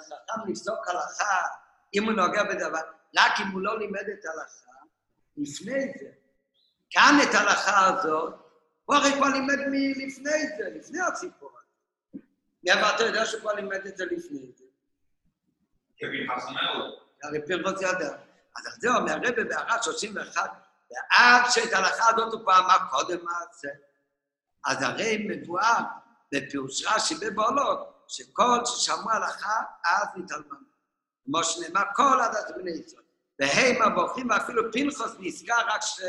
[0.00, 1.46] חכם לפסוק הלכה
[1.94, 2.80] אם הוא נוגע בדבר,
[3.16, 4.70] רק אם הוא לא לימד את ההלכה
[5.36, 6.23] לפני זה.
[6.94, 8.34] כאן את ההלכה הזאת,
[8.84, 12.20] הוא הרי כבר לימד מלפני זה, לפני הסיפור הזה.
[12.64, 14.64] מאיפה אתה יודע שהוא כבר לימד את זה לפני זה?
[16.52, 16.94] מאוד.
[17.22, 18.16] הרי פרחוס ידע.
[18.56, 20.50] אז זה אומר הרבי בהערה 31,
[20.90, 23.68] ואף שאת ההלכה הזאת הוא כבר אמר קודם מעשה.
[24.66, 25.78] אז הרי מבואר
[26.32, 30.56] בפירוש רש"י בבעולות, שכל ששמעו הלכה, אז נתעלמה.
[31.24, 33.03] כמו שנאמר, כל עדת בני ישראל.
[33.40, 36.00] והם הבורחים, ואפילו פנחוס נזכר רק ש...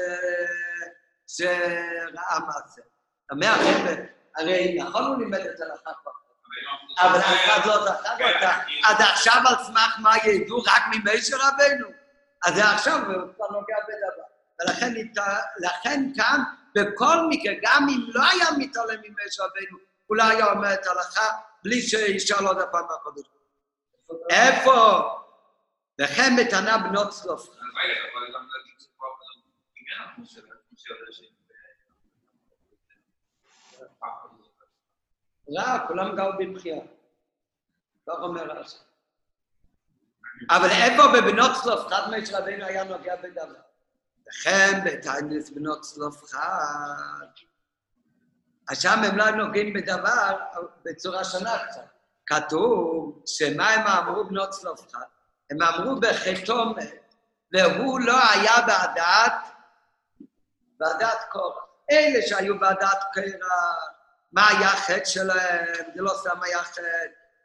[1.27, 2.81] שראה מעשה.
[3.31, 3.97] אומר הרב,
[4.37, 6.11] הרי נכון הוא לימד את הלכה כבר,
[6.99, 8.51] אבל אף אחד לא זכר אותה.
[8.83, 11.87] עד עכשיו על סמך מה ידעו רק ממשה רבנו?
[12.45, 14.23] אז זה עכשיו, הוא כבר נוגע בדבר.
[15.59, 16.41] ולכן כאן,
[16.75, 19.77] בכל מקרה, גם אם לא היה מתעלם ממשה רבנו,
[20.09, 21.29] לא היה אומר את ההלכה
[21.63, 23.23] בלי שישאל עוד הפעם הקודש.
[24.29, 25.01] איפה?
[26.01, 27.59] וכן בתנא בנות צלופחד.
[30.35, 31.21] זה ש-
[35.47, 36.81] לא, כולם גרו בבחייה.
[38.07, 38.77] כך אומר רש"י.
[40.49, 43.61] אבל איפה בבנות צלופחד משה רבינו היה נוגע בדבר?
[44.27, 47.25] וכן בתענית בנות צלופחד.
[48.69, 50.37] אז שם הם לא נוגעים בדבר
[50.85, 51.85] בצורה שונה קצת.
[52.25, 55.05] כתוב שמה הם אמרו בנות צלופחד?
[55.51, 55.95] הם אמרו
[56.77, 56.93] מת,
[57.53, 59.33] והוא לא היה בעדת,
[60.79, 61.63] בעדת קורח.
[61.91, 63.45] אלה שהיו בעדת קורח,
[64.31, 65.65] מה היה החטא שלהם?
[65.95, 66.81] זה לא סתם היה חטא,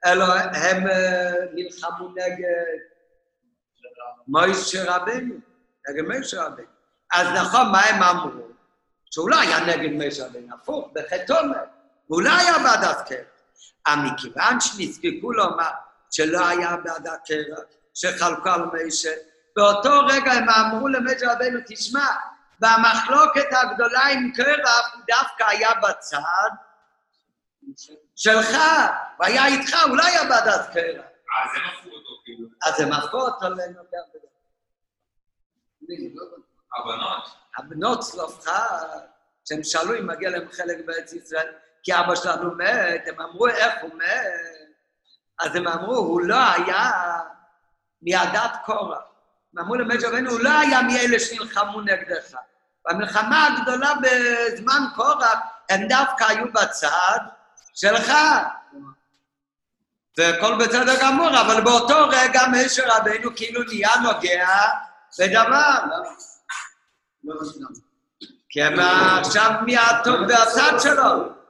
[0.07, 2.81] אלא הם אה, נלחמו נגד
[4.29, 5.35] מוישה רבנו,
[5.89, 6.67] נגד מוישה רבנו.
[7.13, 8.47] אז נכון, מה הם אמרו?
[9.11, 11.57] שהוא לא היה נגד מוישה רבנו, הפוך, בחטא מת.
[12.07, 13.27] הוא לא היה בעדת קרח.
[13.87, 15.71] אבל מכיוון שנזקקו לומר
[16.11, 17.59] שלא היה בעדת קרח,
[17.95, 19.11] שחלקו על מוישה,
[19.57, 22.07] באותו רגע הם אמרו למוישה רבנו, תשמע,
[22.61, 26.51] והמחלוקת הגדולה עם קרח הוא דווקא היה בצד
[28.17, 28.57] שלך,
[29.21, 31.05] והיה איתך, הוא לא היה בעדת קרח.
[31.05, 32.49] אה, זה מפו אותו, כאילו.
[32.67, 34.29] אז הם הפכו אותו לנוגע בדבר.
[36.79, 37.25] הבנות.
[37.57, 38.99] הבנות צלופחד,
[39.49, 41.53] שהם שאלו אם מגיע להם חלק בארץ ישראל,
[41.83, 44.71] כי אבא שלנו מת, הם אמרו איך הוא מת.
[45.41, 46.93] אז הם אמרו, הוא לא היה
[48.03, 48.99] מעדת קורח.
[49.57, 52.35] הם אמרו למשה רבנו, הוא לא היה מאלה שנלחמו נגדך.
[52.89, 55.39] במלחמה הגדולה בזמן קורח,
[55.71, 57.19] הם דווקא היו בצד
[57.75, 58.13] שלך.
[60.19, 64.49] והכל בסדר גמור, אבל באותו רגע משה רבנו כאילו נהיה נוגע
[65.19, 65.79] בדבר.
[68.49, 68.81] כי הם
[69.21, 71.41] עכשיו מהטוב והצד שלו.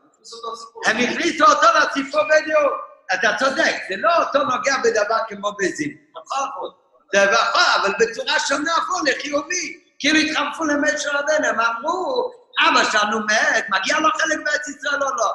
[0.87, 2.73] הם הכניסו אותו לסיפור בדיוק.
[3.15, 5.91] אתה צודק, זה לא אותו נוגע בדבר כמו בזיו.
[6.27, 6.71] נכון?
[7.13, 9.81] זה נכון, אבל בצורה שונה אפילו לחיובי.
[9.99, 12.33] כאילו התחנפו למשה רבנו, הם אמרו,
[12.69, 15.33] אבא שלנו מת, מגיע לו חלק בארץ ישראל או לא?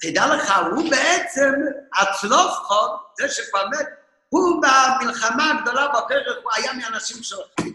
[0.00, 1.52] תדע לך, הוא בעצם,
[1.94, 3.86] הצלופחון, זה שכבר מת,
[4.28, 7.66] הוא במלחמה הגדולה בקרח, הוא היה מהאנשים שלך.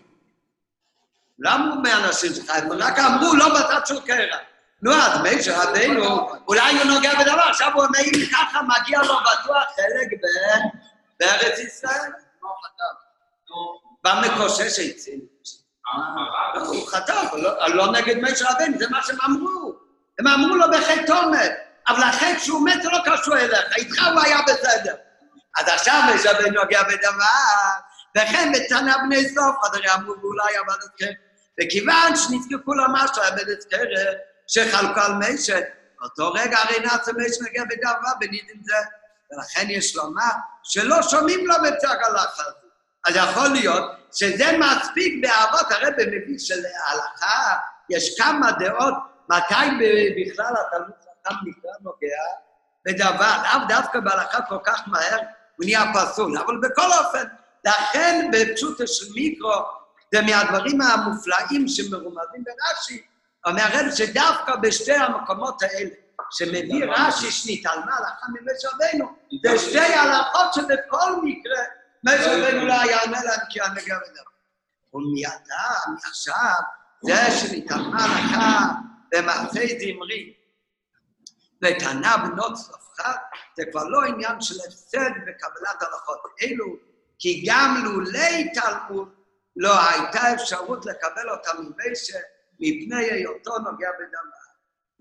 [1.39, 2.49] למה הוא מהאנשים שלך?
[2.49, 4.39] הם רק אמרו, לא בצד של קרח.
[4.81, 9.15] נו, אז משה רבנו, אולי הוא נוגע בדבר, עכשיו הוא אומר, אם ככה מגיע לו
[9.19, 10.86] בטוח חלק ב-
[11.19, 12.11] בארץ ישראל.
[14.03, 15.19] במקושש הציל.
[16.55, 19.75] לא, הוא חטא, אבל לא- לא נגד משה רבנו, זה מה שהם אמרו.
[20.19, 21.51] הם אמרו לו בחטא תומת,
[21.87, 24.95] אבל החטא שהוא מת לא קשור אליך, איתך הוא היה בסדר.
[25.57, 27.73] אז עכשיו משה רבנו נוגע בדבר,
[28.17, 31.09] וכן בתנא בני סוף, אז הרי אמרו, ואולי היה בעדת קרח.
[31.61, 32.73] וכיוון שנזקקו
[33.15, 34.15] שהיה בעדת קרח,
[34.47, 35.59] שחלקו על משה,
[35.99, 38.73] באותו רגע הרי נעשה משה נוגע בדבר בנידין זה,
[39.31, 40.31] ולכן יש לומר
[40.63, 42.67] שלא שומעים לו בפסק הלכה הזו.
[43.07, 47.57] אז יכול להיות שזה מספיק באהבות הרבי מביא שלהלכה
[47.89, 48.93] יש כמה דעות
[49.29, 49.65] מתי
[50.17, 52.23] בכלל התלמוד חכם נקרא נוגע
[52.85, 55.19] בדבר, לאו דווקא בהלכה כל כך מהר
[55.55, 57.23] הוא נהיה פסול, אבל בכל אופן,
[57.65, 59.53] לכן בפשוטו של מיקרו,
[60.13, 63.01] זה מהדברים המופלאים שמרומזים ברש"י,
[63.45, 65.89] אומר הרב שדווקא בשתי המקומות האלה,
[66.31, 71.63] שמביא רש"י שנתעלמה הלכה ממשה רבנו, זה שתי הלכות שבכל מקרה
[72.03, 74.21] משה רבנו לא היה עונה להם כי היה נגע בדבר.
[74.93, 76.61] ומעתה, מעכשיו,
[77.01, 78.59] זה שנתעלמה הלכה
[79.11, 80.33] במעשה זמרי,
[81.63, 83.17] וטענה בנות צלפחד,
[83.57, 86.75] זה כבר לא עניין של הפסד בקבלת הלכות אלו,
[87.19, 89.09] כי גם לולי תלמוד
[89.55, 92.19] לא הייתה אפשרות לקבל אותה ממשה
[92.59, 94.46] מפני היותו נוגע בדמה.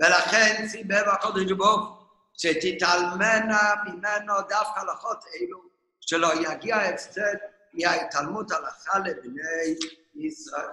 [0.00, 2.06] ולכן סיבב הקודש ברוך
[2.36, 5.62] שתתעלמנה ממנו דווקא הלכות אלו,
[6.00, 7.34] שלא יגיע הפסד
[7.72, 9.76] מההתעלמות הלכה לבני
[10.14, 10.66] ישראל.